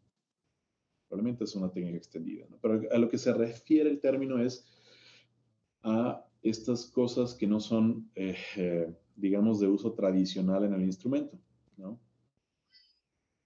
probablemente 1.07 1.45
es 1.45 1.55
una 1.55 1.71
técnica 1.71 1.97
extendida, 1.97 2.45
¿no? 2.49 2.57
Pero 2.61 2.81
a 2.91 2.97
lo 2.97 3.09
que 3.09 3.17
se 3.17 3.33
refiere 3.33 3.89
el 3.89 3.99
término 3.99 4.37
es 4.39 4.65
a 5.83 6.25
estas 6.41 6.85
cosas 6.85 7.33
que 7.33 7.47
no 7.47 7.59
son, 7.59 8.09
eh, 8.15 8.35
eh, 8.55 8.93
digamos, 9.15 9.59
de 9.59 9.67
uso 9.67 9.93
tradicional 9.93 10.63
en 10.63 10.73
el 10.73 10.83
instrumento, 10.83 11.37
¿no? 11.77 11.99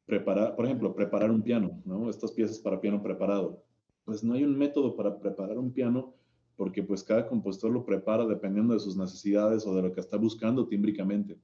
Preparar, 0.06 0.56
por 0.56 0.66
ejemplo, 0.66 0.94
preparar 0.94 1.32
un 1.32 1.42
piano, 1.42 1.82
¿no? 1.86 2.10
Estas 2.10 2.32
piezas 2.32 2.60
para 2.60 2.82
piano 2.82 3.02
preparado. 3.02 3.64
Pues 4.06 4.24
no 4.24 4.34
hay 4.34 4.44
un 4.44 4.58
método 4.58 4.96
para 4.96 5.18
preparar 5.18 5.58
un 5.58 5.72
piano 5.72 6.14
porque 6.56 6.84
pues 6.84 7.04
cada 7.04 7.28
compositor 7.28 7.72
lo 7.72 7.86
prepara 7.86 8.26
dependiendo 8.26 8.74
de 8.74 8.80
sus 8.80 8.96
necesidades 8.96 9.66
o 9.66 9.76
de 9.76 9.82
lo 9.82 9.92
que 9.94 10.02
está 10.02 10.18
buscando 10.18 10.68
tímbricamente, 10.68 11.40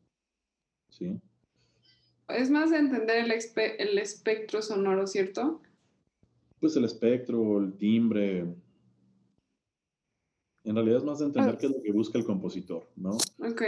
¿sí? 0.89 1.19
Es 2.27 2.51
más 2.51 2.69
de 2.69 2.77
entender 2.77 3.25
el, 3.25 3.31
el 3.79 3.97
espectro 3.97 4.61
sonoro, 4.61 5.07
¿cierto? 5.07 5.61
Pues 6.59 6.75
el 6.75 6.85
espectro, 6.85 7.59
el 7.59 7.73
timbre, 7.73 8.45
en 10.69 10.75
realidad 10.75 10.99
es 10.99 11.03
más 11.03 11.17
de 11.17 11.25
entender 11.25 11.57
qué 11.57 11.65
es 11.65 11.71
lo 11.71 11.81
que 11.81 11.91
busca 11.91 12.19
el 12.19 12.25
compositor, 12.25 12.87
¿no? 12.95 13.17
Ok. 13.39 13.63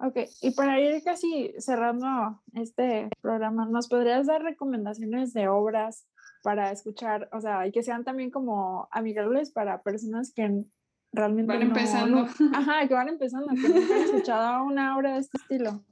Ok, 0.00 0.16
y 0.42 0.50
para 0.50 0.80
ir 0.80 1.00
casi 1.04 1.54
cerrando 1.58 2.42
este 2.54 3.08
programa, 3.20 3.64
¿nos 3.66 3.86
podrías 3.86 4.26
dar 4.26 4.42
recomendaciones 4.42 5.32
de 5.32 5.46
obras 5.48 6.06
para 6.42 6.72
escuchar, 6.72 7.28
o 7.32 7.40
sea, 7.40 7.66
y 7.68 7.70
que 7.70 7.84
sean 7.84 8.04
también 8.04 8.30
como 8.30 8.88
amigables 8.90 9.52
para 9.52 9.80
personas 9.82 10.32
que 10.32 10.64
realmente 11.12 11.52
van 11.52 11.62
empezando? 11.62 12.26
ajá, 12.52 12.88
que 12.88 12.94
van 12.94 13.08
empezando, 13.08 13.48
que 13.54 13.68
nunca 13.68 13.94
han 13.94 14.02
escuchado 14.02 14.64
una 14.64 14.96
obra 14.98 15.14
de 15.14 15.20
este 15.20 15.38
estilo. 15.38 15.84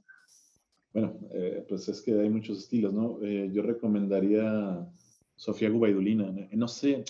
Bueno, 0.91 1.13
eh, 1.31 1.65
pues 1.69 1.87
es 1.87 2.01
que 2.01 2.19
hay 2.19 2.29
muchos 2.29 2.59
estilos, 2.59 2.93
¿no? 2.93 3.19
Eh, 3.21 3.49
yo 3.53 3.61
recomendaría 3.61 4.85
Sofía 5.37 5.69
Gubaidulina, 5.69 6.33
no 6.51 6.67
sé, 6.67 7.05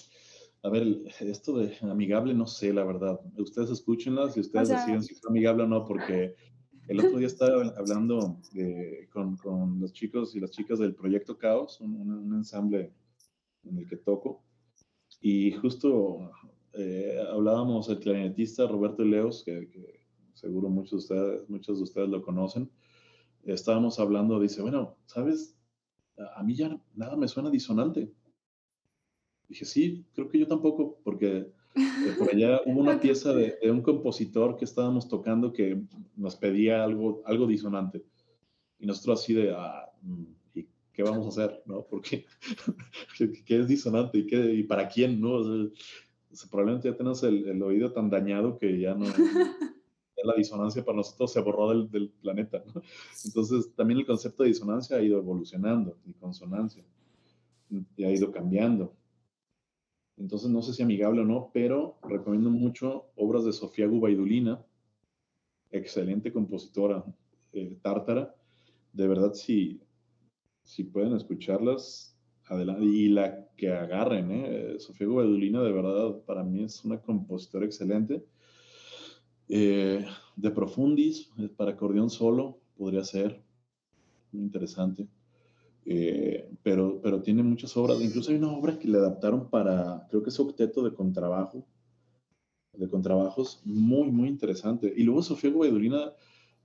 a 0.68 0.70
ver, 0.70 1.01
esto 1.22 1.57
de 1.57 1.78
amigable, 1.82 2.34
no 2.34 2.45
sé, 2.45 2.74
la 2.74 2.84
verdad. 2.84 3.20
Ustedes 3.38 3.70
escúchenlas 3.70 4.36
y 4.36 4.41
ustedes 4.41 4.68
deciden 4.68 5.01
si 5.01 5.13
es 5.13 5.26
amigable 5.26 5.63
o 5.63 5.68
no, 5.68 5.86
porque 5.86 6.36
el 6.89 6.99
otro 6.99 7.18
día 7.18 7.28
estaba 7.28 7.63
hablando 7.78 8.41
con, 9.13 9.38
con, 9.38 9.80
los 9.80 9.93
chicos 9.93 10.36
y 10.36 10.41
las 10.41 10.51
chicas 10.51 10.80
del 10.80 10.93
Proyecto 10.93 11.38
Caos, 11.38 11.80
un, 11.80 12.34
ensamble 12.36 12.93
en 13.63 13.78
el 13.78 13.88
que 13.88 13.95
toco, 13.95 14.43
y 15.22 15.53
justo 15.53 16.32
eh, 16.74 17.18
hablábamos 17.32 17.88
el 17.88 17.99
clarinetista 17.99 18.68
Roberto 18.68 19.05
Leos, 19.05 19.43
que, 19.45 19.70
que, 19.70 20.01
seguro 20.34 20.70
muchos 20.70 21.07
de, 21.07 21.15
ustedes, 21.15 21.49
muchos 21.49 21.78
de 21.78 21.84
ustedes 21.84 22.09
lo 22.09 22.22
conocen, 22.22 22.70
estábamos 23.43 23.99
hablando, 23.99 24.38
dice, 24.38 24.61
bueno, 24.61 24.97
¿sabes? 25.05 25.57
A 26.36 26.43
mí 26.43 26.55
ya 26.55 26.78
nada 26.93 27.15
me 27.15 27.30
suena 27.30 27.49
disonante. 27.49 28.11
Dije, 29.48 29.66
sí, 29.66 30.06
creo 30.14 30.30
que 30.30 30.39
yo 30.39 30.48
tampoco, 30.48 31.00
porque 31.04 31.48
eh, 31.76 31.76
por 32.20 32.30
allá 32.30 32.62
hubo 32.66 32.82
una 32.82 33.00
pieza 33.00 33.34
de, 33.34 33.58
un 33.70 33.82
compositor 33.82 34.58
que 34.58 34.66
estábamos 34.66 35.08
tocando 35.08 35.54
que 35.54 35.82
nos 36.16 36.36
pedía 36.36 36.84
algo, 36.84 37.22
algo 37.26 37.48
disonante. 37.48 38.04
Y 38.80 38.86
nosotros 38.86 39.22
así 39.22 39.34
de, 39.34 39.54
ah, 39.56 39.89
mm, 40.02 40.24
¿y 40.56 40.68
qué 40.93 41.04
vamos 41.04 41.26
a 41.26 41.30
hacer? 41.30 41.62
¿No? 41.66 41.84
Porque, 41.84 42.26
¿qué 43.45 43.60
es 43.60 43.68
disonante? 43.68 44.20
¿Y, 44.20 44.28
qué, 44.28 44.54
y 44.54 44.64
para 44.64 44.88
quién? 44.88 45.20
¿No? 45.22 45.41
probablemente 46.52 46.89
ya 46.89 46.95
tenemos 46.95 47.24
el, 47.24 47.48
el, 47.48 47.64
oído 47.64 47.91
tan 47.93 48.12
dañado 48.12 48.60
que 48.60 48.80
ya 48.80 48.93
no, 48.93 49.06
la 50.24 50.36
disonancia 50.36 50.84
para 50.84 50.98
nosotros 50.98 51.32
se 51.32 51.41
borró 51.41 51.70
del, 51.70 51.89
del 51.89 52.10
planeta. 52.10 52.64
Entonces, 53.26 53.74
también 53.76 54.00
el 54.00 54.06
concepto 54.06 54.43
de 54.43 54.50
disonancia 54.50 54.98
ha 54.98 55.02
ido 55.02 55.18
evolucionando 55.18 55.98
y 56.06 56.14
consonancia 56.14 56.84
y 57.95 58.04
ha 58.04 58.12
ido 58.12 58.32
cambiando. 58.32 58.93
Entonces, 60.18 60.49
no 60.49 60.61
sé 60.61 60.74
si 60.74 60.84
amigable 60.84 61.22
o 61.22 61.26
no, 61.26 61.51
pero 61.53 61.97
recomiendo 62.03 62.49
mucho 62.49 63.11
obras 63.15 63.45
de 63.45 63.53
Sofía 63.53 63.88
Gubaidulina, 63.88 64.65
excelente 65.72 66.34
compositora 66.34 67.03
eh, 67.53 67.78
tártara. 67.82 68.36
De 68.93 69.07
verdad, 69.07 69.34
si, 69.34 69.80
si 70.63 70.84
pueden 70.84 71.15
escucharlas, 71.15 72.18
adelante. 72.49 72.86
Y 72.86 73.09
la 73.09 73.47
que 73.55 73.70
agarren, 73.70 74.32
¿eh? 74.32 74.76
Sofía 74.80 75.07
Gubaidulina, 75.07 75.61
de 75.61 75.72
verdad, 75.72 76.18
para 76.26 76.43
mí 76.43 76.63
es 76.63 76.84
una 76.84 76.99
compositora 76.99 77.65
excelente. 77.65 78.26
Eh, 79.49 80.05
de 80.36 80.51
Profundis, 80.51 81.30
para 81.55 81.72
acordeón 81.72 82.09
solo, 82.09 82.59
podría 82.76 83.03
ser. 83.03 83.41
Muy 84.32 84.43
interesante. 84.43 85.07
Eh, 85.90 86.50
pero, 86.64 87.00
pero 87.02 87.22
tiene 87.22 87.44
muchas 87.44 87.78
obras, 87.78 88.02
incluso 88.02 88.32
hay 88.32 88.38
una 88.38 88.52
obra 88.52 88.78
que 88.78 88.90
le 88.90 88.98
adaptaron 88.98 89.50
para, 89.50 90.06
creo 90.10 90.22
que 90.22 90.30
es 90.30 90.40
octeto 90.40 90.84
de 90.84 90.94
contrabajo, 90.94 91.66
de 92.74 92.90
contrabajos, 92.90 93.62
muy, 93.64 94.12
muy 94.12 94.28
interesante. 94.28 94.94
Y 94.96 95.04
luego 95.04 95.24
Sofía 95.24 95.50
Guaidulina 95.50 96.12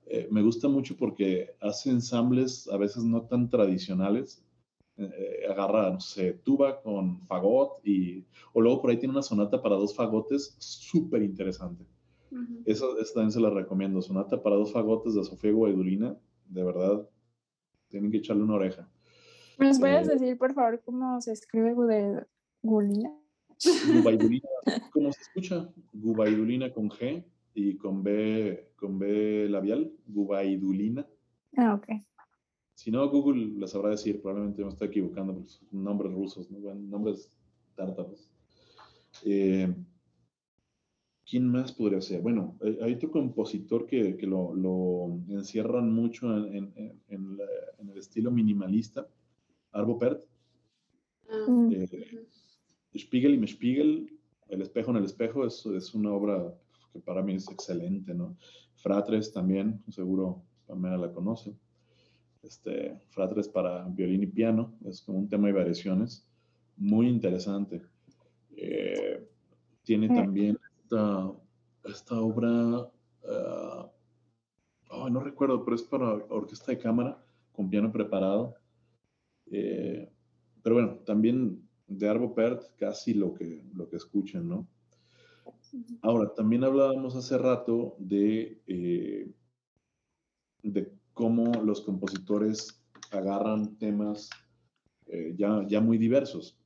eh, 0.06 0.26
me 0.28 0.42
gusta 0.42 0.66
mucho 0.66 0.96
porque 0.96 1.54
hace 1.60 1.90
ensambles 1.90 2.68
a 2.68 2.76
veces 2.76 3.04
no 3.04 3.22
tan 3.22 3.48
tradicionales, 3.48 4.44
eh, 4.96 5.46
agarra, 5.48 5.90
no 5.90 6.00
sé, 6.00 6.32
tuba 6.42 6.82
con 6.82 7.24
fagot 7.28 7.78
y, 7.86 8.24
o 8.52 8.60
luego 8.60 8.82
por 8.82 8.90
ahí 8.90 8.98
tiene 8.98 9.12
una 9.12 9.22
sonata 9.22 9.62
para 9.62 9.76
dos 9.76 9.94
fagotes 9.94 10.56
súper 10.58 11.22
interesante. 11.22 11.84
Esa, 12.64 12.86
también 13.14 13.30
se 13.30 13.40
la 13.40 13.50
recomiendo, 13.50 14.02
sonata 14.02 14.42
para 14.42 14.56
dos 14.56 14.72
fagotes 14.72 15.14
de 15.14 15.22
Sofía 15.22 15.52
Guaidulina, 15.52 16.16
de 16.48 16.64
verdad, 16.64 17.08
tienen 17.88 18.10
que 18.10 18.16
echarle 18.18 18.42
una 18.42 18.54
oreja. 18.54 18.88
¿Nos 19.62 19.78
puedes 19.78 20.08
eh, 20.08 20.12
decir, 20.12 20.38
por 20.38 20.54
favor, 20.54 20.82
cómo 20.84 21.20
se 21.20 21.32
escribe 21.32 21.74
Gulina? 22.62 23.12
Gubaidulina, 23.94 24.48
¿cómo 24.92 25.12
se 25.12 25.22
escucha? 25.22 25.68
Gubaidulina 25.92 26.72
con 26.72 26.90
G 26.90 27.24
y 27.54 27.76
con 27.76 28.02
B, 28.02 28.72
con 28.76 28.98
B 28.98 29.48
labial, 29.48 29.92
Gubaidulina. 30.06 31.06
Ah, 31.56 31.74
ok. 31.74 32.02
Si 32.74 32.90
no, 32.90 33.08
Google 33.08 33.58
les 33.58 33.70
sabrá 33.70 33.90
decir, 33.90 34.20
probablemente 34.20 34.64
me 34.64 34.70
estoy 34.70 34.88
equivocando, 34.88 35.34
porque 35.34 35.50
son 35.50 35.84
nombres 35.84 36.12
rusos, 36.12 36.50
¿no? 36.50 36.74
nombres 36.74 37.30
tártaros. 37.76 38.30
Eh, 39.24 39.72
¿Quién 41.24 41.48
más 41.48 41.72
podría 41.72 42.00
ser? 42.00 42.20
Bueno, 42.20 42.58
hay 42.82 42.94
otro 42.94 43.10
compositor 43.10 43.86
que, 43.86 44.16
que 44.16 44.26
lo, 44.26 44.54
lo, 44.54 45.20
encierran 45.28 45.92
mucho 45.92 46.36
en, 46.36 46.72
en, 46.76 47.00
en, 47.08 47.38
el 47.88 47.98
estilo 47.98 48.30
minimalista, 48.30 49.06
Arvo 49.72 49.98
Pärt. 49.98 50.24
Ah, 51.28 51.68
eh, 51.72 52.26
Spiegel 52.96 53.34
y 53.34 53.38
me 53.38 53.46
Spiegel, 53.46 54.18
El 54.48 54.62
espejo 54.62 54.90
en 54.90 54.98
el 54.98 55.04
espejo, 55.04 55.46
es, 55.46 55.64
es, 55.66 55.94
una 55.94 56.12
obra 56.12 56.54
que 56.92 57.00
para 57.00 57.22
mí 57.22 57.34
es 57.34 57.50
excelente, 57.50 58.14
¿no? 58.14 58.36
Fratres 58.76 59.32
también, 59.32 59.82
seguro 59.88 60.42
Pamela 60.66 60.98
la 60.98 61.12
conoce. 61.12 61.56
Este, 62.42 63.00
Fratres 63.08 63.48
para 63.48 63.84
violín 63.84 64.24
y 64.24 64.26
piano, 64.26 64.74
es 64.84 65.00
como 65.00 65.18
un 65.18 65.28
tema 65.28 65.48
y 65.48 65.52
variaciones, 65.52 66.26
muy 66.76 67.08
interesante. 67.08 67.82
Eh, 68.56 69.26
tiene 69.84 70.08
también 70.08 70.58
esta, 70.82 71.32
esta 71.84 72.20
obra, 72.20 72.50
uh, 72.50 73.88
no 75.10 75.20
recuerdo, 75.20 75.64
pero 75.64 75.76
es 75.76 75.82
para 75.82 76.12
orquesta 76.28 76.72
de 76.72 76.78
cámara 76.78 77.24
con 77.52 77.70
piano 77.70 77.90
preparado. 77.90 78.56
Eh, 79.52 80.10
pero 80.62 80.76
bueno, 80.76 80.94
también 81.04 81.68
de 81.86 82.08
Arvo 82.08 82.34
Pärt, 82.34 82.62
casi 82.78 83.14
lo 83.14 83.34
que, 83.34 83.64
lo 83.74 83.88
que 83.88 83.96
escuchan, 83.96 84.48
¿no? 84.48 84.66
Ahora, 86.00 86.32
también 86.34 86.64
hablábamos 86.64 87.14
hace 87.16 87.38
rato 87.38 87.94
de, 87.98 88.60
eh, 88.66 89.30
de 90.62 90.92
cómo 91.12 91.62
los 91.62 91.82
compositores 91.82 92.82
agarran 93.10 93.76
temas 93.76 94.30
eh, 95.06 95.34
ya, 95.36 95.64
ya 95.68 95.80
muy 95.80 95.98
diversos. 95.98 96.58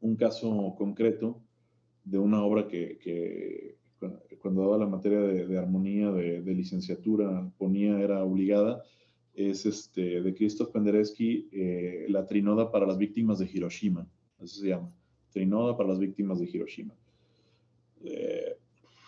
Un 0.00 0.16
caso 0.16 0.74
concreto 0.76 1.42
de 2.04 2.18
una 2.18 2.42
obra 2.42 2.68
que, 2.68 2.98
que 2.98 3.78
cuando 4.40 4.62
daba 4.62 4.78
la 4.78 4.86
materia 4.86 5.20
de, 5.20 5.46
de 5.46 5.58
armonía 5.58 6.10
de, 6.12 6.42
de, 6.42 6.54
licenciatura 6.54 7.50
ponía, 7.58 7.98
era 8.00 8.22
obligada, 8.22 8.82
es 9.38 9.64
este, 9.66 10.20
de 10.20 10.34
Krzysztof 10.34 10.70
Penderecki, 10.70 11.48
eh, 11.52 12.06
La 12.08 12.26
Trinoda 12.26 12.72
para 12.72 12.86
las 12.86 12.98
víctimas 12.98 13.38
de 13.38 13.48
Hiroshima, 13.52 14.06
así 14.42 14.60
se 14.60 14.68
llama, 14.68 14.92
Trinoda 15.30 15.76
para 15.76 15.90
las 15.90 16.00
víctimas 16.00 16.40
de 16.40 16.46
Hiroshima. 16.46 16.94
Eh, 18.02 18.56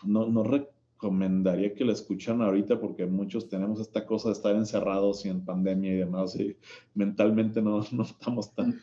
no, 0.04 0.26
no 0.26 0.44
recomendaría 0.44 1.74
que 1.74 1.84
la 1.84 1.92
escucharan 1.92 2.42
ahorita 2.42 2.80
porque 2.80 3.06
muchos 3.06 3.48
tenemos 3.48 3.80
esta 3.80 4.06
cosa 4.06 4.28
de 4.28 4.34
estar 4.34 4.54
encerrados 4.54 5.26
y 5.26 5.30
en 5.30 5.44
pandemia 5.44 5.94
y 5.94 5.96
demás, 5.96 6.38
y 6.38 6.56
mentalmente 6.94 7.60
no, 7.60 7.84
no 7.90 8.04
estamos 8.04 8.54
tan, 8.54 8.80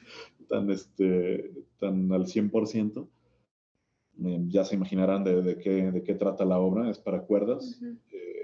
tan, 0.50 0.70
este, 0.70 1.50
tan 1.80 2.12
al 2.12 2.26
100%. 2.26 3.08
Eh, 4.26 4.44
ya 4.48 4.66
se 4.66 4.76
imaginarán 4.76 5.24
de, 5.24 5.42
de, 5.44 5.58
qué, 5.60 5.92
de 5.92 6.04
qué 6.04 6.16
trata 6.16 6.44
la 6.44 6.60
obra, 6.60 6.90
es 6.90 7.00
para 7.00 7.22
cuerdas. 7.22 7.80
Uh 7.82 7.86
-huh 7.86 8.37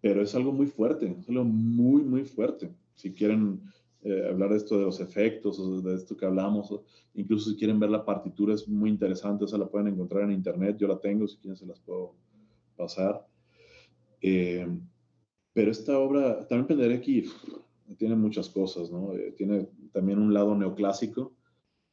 pero 0.00 0.22
es 0.22 0.34
algo 0.34 0.52
muy 0.52 0.66
fuerte, 0.66 1.16
es 1.18 1.28
algo 1.28 1.44
muy, 1.44 2.02
muy 2.02 2.24
fuerte. 2.24 2.70
Si 2.94 3.12
quieren 3.12 3.60
eh, 4.02 4.26
hablar 4.28 4.50
de 4.50 4.56
esto 4.56 4.78
de 4.78 4.84
los 4.84 5.00
efectos, 5.00 5.58
o 5.58 5.80
de 5.82 5.94
esto 5.94 6.16
que 6.16 6.24
hablamos, 6.24 6.70
o 6.72 6.84
incluso 7.14 7.50
si 7.50 7.56
quieren 7.56 7.78
ver 7.78 7.90
la 7.90 8.04
partitura, 8.04 8.54
es 8.54 8.66
muy 8.66 8.88
interesante, 8.88 9.44
esa 9.44 9.58
la 9.58 9.68
pueden 9.68 9.88
encontrar 9.88 10.24
en 10.24 10.32
internet, 10.32 10.76
yo 10.78 10.88
la 10.88 10.98
tengo, 10.98 11.28
si 11.28 11.36
quieren 11.36 11.56
se 11.56 11.66
las 11.66 11.80
puedo 11.80 12.14
pasar. 12.76 13.26
Eh, 14.22 14.66
pero 15.52 15.70
esta 15.70 15.98
obra, 15.98 16.46
también 16.46 16.66
Penderecki 16.66 17.24
tiene 17.98 18.16
muchas 18.16 18.48
cosas, 18.48 18.90
¿no? 18.90 19.14
Eh, 19.14 19.32
tiene 19.36 19.68
también 19.92 20.18
un 20.18 20.32
lado 20.32 20.54
neoclásico 20.54 21.34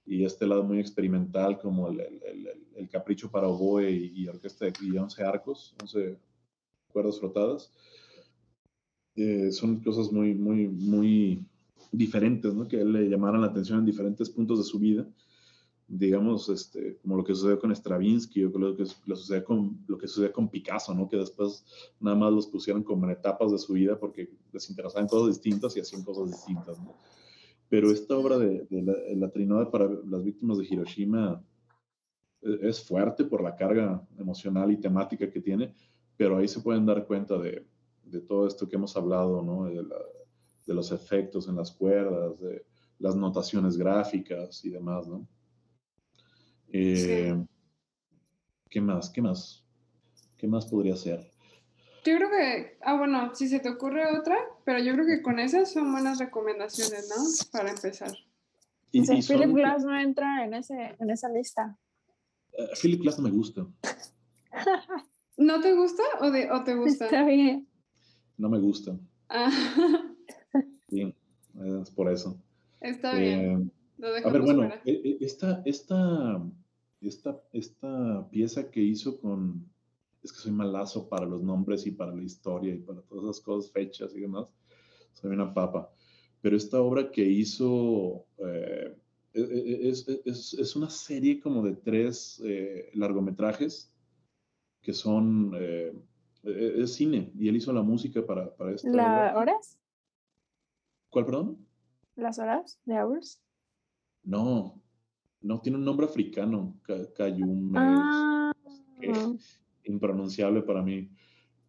y 0.05 0.23
este 0.23 0.47
lado 0.47 0.63
muy 0.63 0.79
experimental, 0.79 1.59
como 1.59 1.89
el, 1.89 1.99
el, 1.99 2.49
el 2.75 2.89
capricho 2.89 3.29
para 3.29 3.47
oboe 3.47 3.91
y, 3.91 4.13
y 4.15 4.27
orquesta 4.27 4.65
de 4.65 4.73
y 4.81 4.97
11 4.97 5.23
arcos, 5.23 5.75
11 5.81 6.17
cuerdas 6.87 7.19
frotadas. 7.19 7.73
Eh, 9.17 9.51
son 9.51 9.79
cosas 9.79 10.11
muy, 10.11 10.35
muy, 10.35 10.67
muy 10.67 11.43
diferentes, 11.91 12.53
¿no? 12.53 12.67
Que 12.67 12.85
le 12.85 13.09
llamaron 13.09 13.41
la 13.41 13.47
atención 13.47 13.79
en 13.79 13.85
diferentes 13.85 14.29
puntos 14.29 14.59
de 14.59 14.63
su 14.63 14.77
vida. 14.77 15.07
Digamos, 15.87 16.49
este, 16.49 16.97
como 16.97 17.17
lo 17.17 17.23
que 17.23 17.33
sucedió 17.33 17.57
con 17.59 17.75
Stravinsky 17.75 18.43
o 18.43 18.49
lo 18.49 18.77
que, 18.77 18.85
lo, 19.07 19.15
sucedió 19.15 19.43
con, 19.43 19.79
lo 19.87 19.97
que 19.97 20.07
sucedió 20.07 20.31
con 20.31 20.49
Picasso, 20.49 20.93
¿no? 20.93 21.09
Que 21.09 21.17
después 21.17 21.65
nada 21.99 22.15
más 22.15 22.31
los 22.31 22.45
pusieron 22.45 22.83
como 22.83 23.09
etapas 23.09 23.51
de 23.51 23.57
su 23.57 23.73
vida 23.73 23.99
porque 23.99 24.29
les 24.53 24.69
interesaban 24.69 25.07
cosas 25.07 25.29
distintas 25.29 25.75
y 25.75 25.79
hacían 25.79 26.03
cosas 26.03 26.27
distintas. 26.27 26.77
Pero 27.69 27.89
esta 27.89 28.15
obra 28.15 28.37
de, 28.37 28.67
de 28.69 28.83
la, 28.83 28.93
la 29.15 29.29
Trinidad 29.31 29.71
para 29.71 29.89
las 29.89 30.23
víctimas 30.23 30.59
de 30.59 30.65
Hiroshima 30.65 31.43
e, 32.43 32.69
es 32.69 32.83
fuerte 32.83 33.23
por 33.23 33.41
la 33.41 33.55
carga 33.55 34.05
emocional 34.19 34.71
y 34.71 34.77
temática 34.77 35.31
que 35.31 35.41
tiene, 35.41 35.73
pero 36.15 36.37
ahí 36.37 36.47
se 36.47 36.59
pueden 36.59 36.85
dar 36.85 37.07
cuenta 37.07 37.39
de, 37.39 37.65
de 38.09 38.21
todo 38.21 38.47
esto 38.47 38.67
que 38.67 38.75
hemos 38.75 38.95
hablado, 38.95 39.41
¿no? 39.41 39.65
De, 39.65 39.83
la, 39.83 39.97
de, 40.65 40.73
los 40.73 40.91
efectos 40.91 41.47
en 41.47 41.55
las 41.55 41.71
cuerdas, 41.71 42.39
de 42.39 42.65
las 42.99 43.15
notaciones 43.15 43.77
gráficas 43.77 44.63
y 44.65 44.69
demás, 44.69 45.07
¿no? 45.07 45.27
Eh, 46.69 47.33
sí. 47.35 47.47
¿Qué 48.69 48.81
más? 48.81 49.09
¿Qué 49.09 49.21
más? 49.21 49.63
¿Qué 50.37 50.47
más 50.47 50.65
podría 50.65 50.95
ser? 50.95 51.31
Yo 52.05 52.15
creo 52.15 52.29
que, 52.29 52.77
ah, 52.81 52.97
bueno, 52.97 53.35
si 53.35 53.47
se 53.47 53.59
te 53.59 53.69
ocurre 53.69 54.17
otra, 54.17 54.37
pero 54.63 54.79
yo 54.79 54.93
creo 54.93 55.05
que 55.05 55.21
con 55.21 55.39
esas 55.39 55.71
son 55.71 55.91
buenas 55.91 56.19
recomendaciones, 56.19 57.09
¿no? 57.09 57.15
Para 57.51 57.71
empezar. 57.71 58.11
Y, 58.91 59.01
o 59.01 59.03
sea, 59.03 59.15
y 59.17 59.21
Philip 59.21 59.53
Glass 59.53 59.83
no 59.83 59.99
entra 59.99 60.45
en, 60.45 60.53
ese, 60.53 60.95
en 60.99 61.09
esa 61.09 61.27
lista. 61.29 61.77
Uh, 62.57 62.75
Philip 62.81 63.01
Glass 63.01 63.19
no 63.19 63.25
me 63.25 63.35
gusta. 63.35 63.67
¿No 65.37 65.59
te 65.59 65.73
gusta 65.73 66.03
o, 66.21 66.31
de, 66.31 66.49
o 66.49 66.63
te 66.63 66.75
gusta? 66.75 67.05
Está 67.05 67.23
bien 67.25 67.66
no 68.37 68.49
me 68.49 68.59
gustan. 68.59 68.99
Ah. 69.29 69.51
Sí, 70.89 71.13
es 71.81 71.91
por 71.91 72.09
eso. 72.09 72.41
Está 72.79 73.13
bien. 73.15 73.69
Eh, 73.99 74.23
a 74.25 74.29
ver, 74.29 74.41
bueno, 74.41 74.61
fuera. 74.61 74.81
E, 74.85 74.91
e, 74.91 75.17
esta, 75.19 75.61
esta, 75.65 76.41
esta, 77.01 77.43
esta 77.51 78.29
pieza 78.29 78.71
que 78.71 78.81
hizo 78.81 79.19
con, 79.19 79.69
es 80.23 80.31
que 80.31 80.39
soy 80.39 80.53
malazo 80.53 81.09
para 81.09 81.25
los 81.25 81.43
nombres 81.43 81.85
y 81.85 81.91
para 81.91 82.15
la 82.15 82.23
historia 82.23 82.73
y 82.73 82.79
para 82.79 83.01
todas 83.01 83.25
esas 83.25 83.41
cosas, 83.43 83.71
fechas 83.71 84.15
y 84.15 84.21
demás, 84.21 84.53
soy 85.11 85.31
una 85.31 85.53
papa. 85.53 85.91
Pero 86.41 86.55
esta 86.55 86.79
obra 86.81 87.11
que 87.11 87.25
hizo 87.25 88.25
eh, 88.37 88.95
e, 89.33 89.89
es, 89.89 90.07
es, 90.25 90.53
es, 90.53 90.75
una 90.75 90.89
serie 90.89 91.41
como 91.41 91.63
de 91.63 91.75
tres 91.75 92.41
eh, 92.45 92.91
largometrajes 92.93 93.91
que 94.81 94.93
son 94.93 95.53
es 96.47 96.93
cine 96.93 97.31
y 97.37 97.47
él 97.47 97.55
hizo 97.57 97.73
la 97.73 97.81
música 97.81 98.25
para, 98.25 98.55
para 98.55 98.73
esto. 98.73 98.89
¿Las 98.89 99.35
horas? 99.35 99.79
¿Cuál, 101.09 101.25
perdón? 101.25 101.67
¿Las 102.15 102.39
horas 102.39 102.79
de 102.85 102.95
Hours? 102.99 103.41
No, 104.23 104.81
no, 105.41 105.61
tiene 105.61 105.77
un 105.77 105.85
nombre 105.85 106.05
africano, 106.05 106.79
Cayume. 107.15 107.77
Ah. 107.79 108.51
impronunciable 109.83 110.61
para 110.61 110.81
mí. 110.81 111.09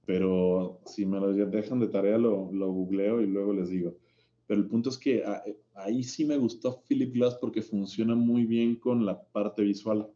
Pero 0.07 0.81
si 0.87 1.05
me 1.05 1.21
lo 1.21 1.33
dejan 1.33 1.81
de 1.81 1.89
tarea, 1.89 2.17
lo, 2.17 2.51
lo 2.53 2.73
googleo 2.73 3.21
y 3.21 3.27
luego 3.27 3.53
les 3.53 3.69
digo. 3.69 3.99
Pero 4.47 4.61
el 4.61 4.67
punto 4.67 4.89
es 4.89 4.97
que 4.97 5.23
ah, 5.25 5.43
eh, 5.47 5.61
ahí 5.75 6.03
sí 6.03 6.25
me 6.25 6.39
gustó 6.39 6.83
Philip 6.89 7.13
Glass 7.13 7.37
porque 7.37 7.61
funciona 7.61 8.15
muy 8.15 8.47
bien 8.47 8.77
con 8.77 9.05
la 9.05 9.23
parte 9.23 9.63
visual. 9.63 10.09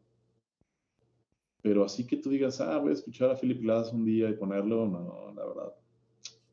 Pero 1.62 1.84
así 1.84 2.06
que 2.06 2.16
tú 2.16 2.30
digas, 2.30 2.60
ah, 2.60 2.78
voy 2.78 2.90
a 2.90 2.94
escuchar 2.94 3.30
a 3.30 3.36
Philip 3.36 3.62
Glass 3.62 3.92
un 3.92 4.04
día 4.04 4.28
y 4.28 4.34
ponerlo, 4.34 4.86
no, 4.86 5.32
la 5.34 5.46
verdad, 5.46 5.74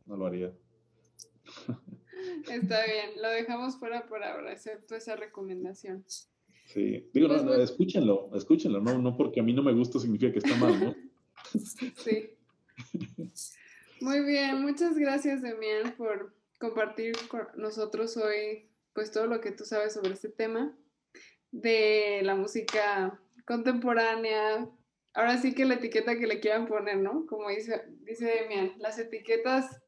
no 0.05 0.18
lo 0.18 0.26
haría. 0.28 0.53
Está 2.49 2.86
bien, 2.86 3.22
lo 3.22 3.30
dejamos 3.30 3.78
fuera 3.78 4.05
por 4.05 4.24
ahora, 4.24 4.53
excepto 4.53 4.95
esa 4.95 5.16
recomendación. 5.16 6.03
Sí, 6.68 7.10
digo, 7.14 7.28
no, 7.28 7.43
pues 7.43 7.72
escúchenlo, 7.72 8.30
escúchenlo, 8.36 8.80
no, 8.80 8.99
no 8.99 9.18
porque 9.18 9.39
a 9.39 9.43
mí 9.43 9.53
no 9.53 9.64
me 9.64 9.74
gusta 9.74 9.99
significa 9.99 10.32
que 10.32 10.39
está 10.39 10.55
mal, 10.57 10.80
¿no? 10.80 10.95
Sí. 11.95 12.30
Muy 14.01 14.24
bien, 14.24 14.62
muchas 14.62 14.97
gracias, 14.97 15.41
Demian, 15.41 15.95
por 15.97 16.34
compartir 16.60 17.16
con 17.28 17.47
nosotros 17.57 18.16
hoy 18.18 18.70
pues 18.93 19.12
todo 19.12 19.28
lo 19.28 19.41
que 19.41 19.51
tú 19.51 19.66
sabes 19.66 19.93
sobre 19.93 20.12
este 20.12 20.30
tema 20.30 20.76
de 21.51 22.22
la 22.24 22.36
música 22.36 23.20
contemporánea. 23.45 24.70
Ahora 25.14 25.38
sí 25.38 25.53
que 25.53 25.66
la 25.66 25.76
etiqueta 25.76 26.18
que 26.18 26.28
le 26.28 26.39
quieran 26.39 26.68
poner, 26.68 26.97
¿no? 26.97 27.26
Como 27.26 27.49
dice, 27.49 27.84
dice 28.01 28.26
Demian, 28.26 28.74
las 28.78 28.99
etiquetas 28.99 29.82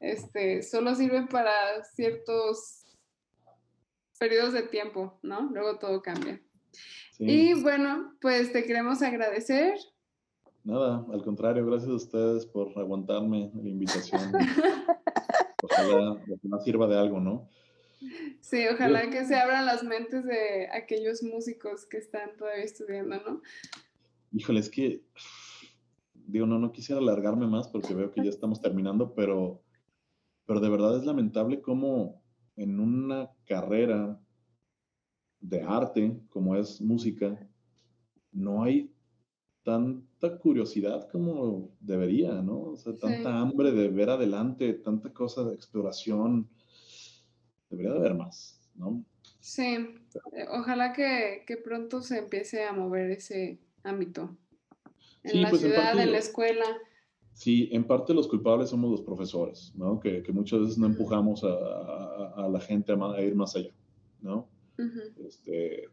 este, 0.00 0.62
solo 0.62 0.94
sirven 0.94 1.28
para 1.28 1.82
ciertos 1.84 2.84
periodos 4.18 4.52
de 4.52 4.62
tiempo, 4.62 5.18
¿no? 5.22 5.50
Luego 5.52 5.78
todo 5.78 6.02
cambia. 6.02 6.40
Y 7.18 7.60
bueno, 7.60 8.16
pues 8.20 8.50
te 8.52 8.64
queremos 8.64 9.02
agradecer 9.02 9.74
Nada, 10.62 11.06
al 11.10 11.22
contrario, 11.24 11.64
gracias 11.64 11.90
a 11.90 11.94
ustedes 11.94 12.46
por 12.46 12.78
aguantarme 12.78 13.50
la 13.54 13.68
invitación. 13.68 14.20
ojalá, 15.62 16.20
no 16.42 16.60
sirva 16.60 16.86
de 16.86 16.98
algo, 16.98 17.18
¿no? 17.18 17.48
Sí, 18.40 18.66
ojalá 18.68 19.08
que 19.08 19.24
se 19.24 19.36
abran 19.36 19.64
las 19.64 19.82
mentes 19.82 20.24
de 20.24 20.68
aquellos 20.72 21.22
músicos 21.22 21.86
que 21.86 21.96
están 21.96 22.36
todavía 22.36 22.64
estudiando, 22.64 23.16
¿no? 23.26 23.42
Híjole, 24.32 24.60
es 24.60 24.70
que, 24.70 25.02
digo, 26.14 26.46
no, 26.46 26.58
no 26.58 26.72
quisiera 26.72 27.00
alargarme 27.00 27.46
más 27.46 27.68
porque 27.68 27.94
veo 27.94 28.10
que 28.10 28.22
ya 28.22 28.30
estamos 28.30 28.60
terminando, 28.60 29.14
pero, 29.14 29.62
pero 30.46 30.60
de 30.60 30.68
verdad 30.68 30.96
es 30.96 31.04
lamentable 31.04 31.60
cómo 31.60 32.22
en 32.56 32.78
una 32.78 33.30
carrera 33.46 34.20
de 35.40 35.62
arte 35.62 36.20
como 36.28 36.56
es 36.56 36.80
música, 36.80 37.38
no 38.32 38.62
hay 38.62 38.92
tanta 39.62 40.38
curiosidad 40.38 41.08
como 41.10 41.70
debería, 41.80 42.42
¿no? 42.42 42.60
O 42.60 42.76
sea, 42.76 42.96
tanta 42.96 43.38
hambre 43.40 43.72
de 43.72 43.88
ver 43.88 44.10
adelante, 44.10 44.72
tanta 44.74 45.12
cosa 45.12 45.44
de 45.44 45.54
exploración. 45.54 46.48
Debería 47.68 47.92
de 47.92 47.98
haber 47.98 48.14
más, 48.14 48.60
¿no? 48.74 49.04
Sí, 49.40 49.78
ojalá 50.50 50.92
que, 50.92 51.44
pronto 51.64 52.02
se 52.02 52.18
empiece 52.18 52.64
a 52.64 52.72
mover 52.72 53.10
ese 53.10 53.58
ámbito. 53.82 54.36
En 55.22 55.42
la 55.42 55.50
pues, 55.50 55.62
ciudad, 55.62 55.98
en, 55.98 56.12
la 56.12 56.18
escuela. 56.18 56.64
Sí, 57.32 57.68
en 57.72 57.84
parte 57.84 58.14
los 58.14 58.28
culpables 58.28 58.70
somos 58.70 58.90
los 58.90 59.02
profesores, 59.02 59.72
¿no? 59.74 60.00
Que, 60.00 60.22
muchas 60.32 60.60
veces 60.60 60.78
no 60.78 60.86
empujamos 60.86 61.42
a, 61.44 62.48
la 62.50 62.60
gente 62.60 62.92
a, 62.92 63.22
ir 63.22 63.34
más 63.34 63.56
allá, 63.56 63.72
¿no? 64.20 64.48
este, 65.26 65.84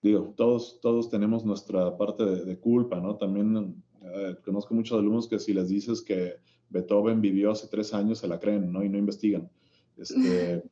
digo, 0.00 0.32
todos, 0.36 0.80
todos 0.80 1.10
tenemos 1.10 1.44
nuestra 1.44 1.96
parte 1.96 2.24
de, 2.24 2.58
culpa, 2.58 3.00
¿no? 3.00 3.16
También 3.16 3.82
eh, 4.02 4.36
conozco 4.44 4.74
muchos 4.74 4.98
alumnos 4.98 5.28
que 5.28 5.38
si 5.38 5.52
les 5.52 5.68
dices 5.68 6.00
que 6.00 6.36
Beethoven 6.70 7.20
vivió 7.20 7.50
hace 7.50 7.68
tres 7.68 7.92
años, 7.94 8.18
se 8.18 8.28
la 8.28 8.38
creen, 8.38 8.72
¿no? 8.72 8.82
Y 8.82 8.88
no 8.88 8.98
investigan. 8.98 9.50
Este, 9.96 10.62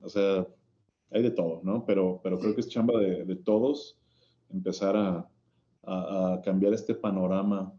o 0.00 0.08
sea, 0.08 0.46
hay 1.10 1.22
de 1.22 1.30
todo, 1.30 1.60
¿no? 1.62 1.84
Pero, 1.84 2.20
pero 2.22 2.38
creo 2.38 2.54
que 2.54 2.60
es 2.60 2.68
chamba 2.68 2.98
de, 2.98 3.36
todos 3.36 3.98
empezar 4.50 4.96
a, 4.96 5.28
cambiar 6.44 6.74
este 6.74 6.94
panorama 6.94 7.72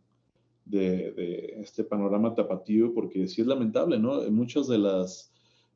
de, 0.65 1.53
este 1.61 1.83
panorama 1.83 2.33
tapatío, 2.33 2.93
porque 2.93 3.27
sí 3.27 3.41
es 3.41 3.47
lamentable, 3.47 3.99
¿no? 3.99 4.21
Muchas 4.31 4.67
de 4.67 4.77
las 4.77 5.31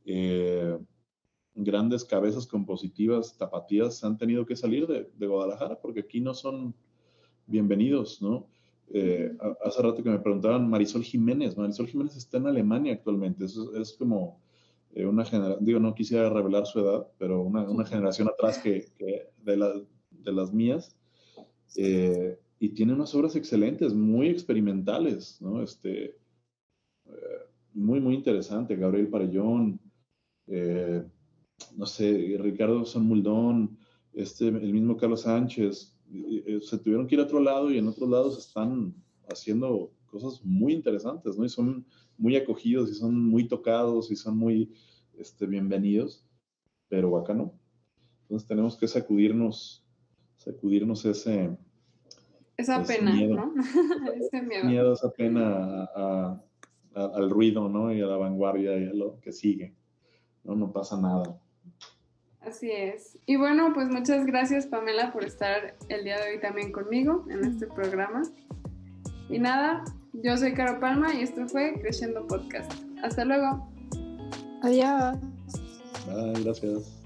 eh, 0.06 0.78
grandes 1.56 2.04
cabezas 2.04 2.48
compositivas 2.48 3.38
tapatías 3.38 4.04
han 4.04 4.18
tenido 4.18 4.46
que 4.46 4.56
salir 4.56 4.88
de, 4.88 5.28
Guadalajara 5.28 5.80
porque 5.80 6.02
aquí 6.02 6.20
no 6.20 6.34
son 6.34 6.74
bienvenidos, 7.46 8.22
¿no? 8.22 8.48
Eh, 8.92 9.38
hace 9.64 9.82
rato 9.84 10.02
que 10.02 10.10
me 10.10 10.20
preguntaban 10.20 10.68
Marisol 10.68 11.04
Jiménez, 11.04 11.56
Marisol 11.56 11.88
Jiménez 11.88 12.16
está 12.16 12.38
en 12.38 12.48
Alemania 12.48 12.94
actualmente, 12.94 13.46
es, 13.46 13.56
es 13.80 13.94
como 13.94 14.40
eh, 14.92 15.06
una 15.06 15.24
generación, 15.24 15.64
digo, 15.64 15.80
no 15.80 15.94
quisiera 15.94 16.30
revelar 16.30 16.66
su 16.66 16.80
edad, 16.80 17.08
pero 17.20 17.42
una, 17.42 17.70
una 17.70 17.86
generación 17.86 18.28
atrás 18.28 18.58
que, 18.58 18.88
de, 19.44 19.58
la, 19.58 19.74
de, 20.10 20.32
las 20.32 20.52
mías, 20.52 20.98
eh, 21.76 22.40
y 22.60 22.70
tiene 22.70 22.94
unas 22.94 23.14
obras 23.16 23.36
excelentes, 23.36 23.94
muy 23.94 24.28
experimentales, 24.28 25.42
¿no? 25.42 25.62
Este, 25.64 26.16
muy, 27.74 28.00
muy 28.00 28.16
interesante, 28.16 28.76
Gabriel 28.76 29.08
Parellón, 29.08 29.80
no 31.76 31.86
sé, 31.86 32.38
Ricardo 32.40 32.86
San 32.86 33.06
Muldón, 33.06 33.78
este, 34.14 34.48
el 34.48 34.74
mismo 34.74 34.98
Carlos 34.98 35.22
Sánchez, 35.22 35.96
se 36.62 36.78
tuvieron 36.80 37.08
que 37.08 37.16
ir 37.16 37.22
a 37.22 37.26
otro 37.26 37.40
lado 37.40 37.72
y 37.72 37.78
en 37.78 37.88
otros 37.88 38.10
lados 38.10 38.38
están 38.38 38.94
haciendo 39.30 39.94
cosas 40.08 40.44
muy 40.44 40.74
interesantes, 40.74 41.38
¿no? 41.38 41.46
Y 41.46 41.50
son 41.50 41.86
muy 42.18 42.36
acogidos 42.36 42.90
y 42.90 42.96
son 42.96 43.18
muy 43.18 43.48
tocados 43.48 44.12
y 44.12 44.16
son 44.16 44.38
muy 44.38 44.74
este, 45.18 45.46
bienvenidos, 45.46 46.26
pero 46.88 47.18
acá 47.18 47.34
no. 47.34 47.54
Entonces 48.24 48.48
tenemos 48.48 48.76
que 48.76 48.88
sacudirnos, 48.88 49.86
sacudirnos 50.40 51.06
ese... 51.06 51.56
Esa 52.58 52.84
pena, 52.84 53.14
¿no? 53.14 53.54
ese 54.16 54.42
miedo. 54.42 54.94
esa 54.94 55.10
pena 55.12 55.88
al 56.94 57.30
ruido, 57.30 57.70
¿no? 57.70 57.94
Y 57.94 58.02
a 58.02 58.06
la 58.06 58.18
vanguardia 58.18 58.78
y 58.78 58.88
a 58.88 58.94
lo 58.94 59.20
que 59.22 59.32
sigue. 59.32 59.74
No, 60.44 60.56
no 60.56 60.72
pasa 60.72 61.00
nada. 61.00 61.40
Así 62.42 62.72
es. 62.72 63.18
Y 63.26 63.36
bueno, 63.36 63.72
pues 63.74 63.90
muchas 63.90 64.26
gracias 64.26 64.66
Pamela 64.66 65.12
por 65.12 65.24
estar 65.24 65.76
el 65.90 66.04
día 66.04 66.20
de 66.20 66.32
hoy 66.32 66.40
también 66.40 66.72
conmigo 66.72 67.26
en 67.30 67.46
este 67.46 67.68
programa. 67.68 68.24
Y 69.30 69.40
nada, 69.40 69.84
yo 70.14 70.36
soy 70.38 70.54
Caro 70.54 70.80
Palma 70.80 71.14
y 71.14 71.22
esto 71.22 71.48
fue 71.48 71.80
Creciendo 71.80 72.26
Podcast. 72.28 72.72
Hasta 73.04 73.26
luego. 73.26 73.70
Adiós. 74.64 75.18
Bye, 76.08 76.44
gracias. 76.44 76.99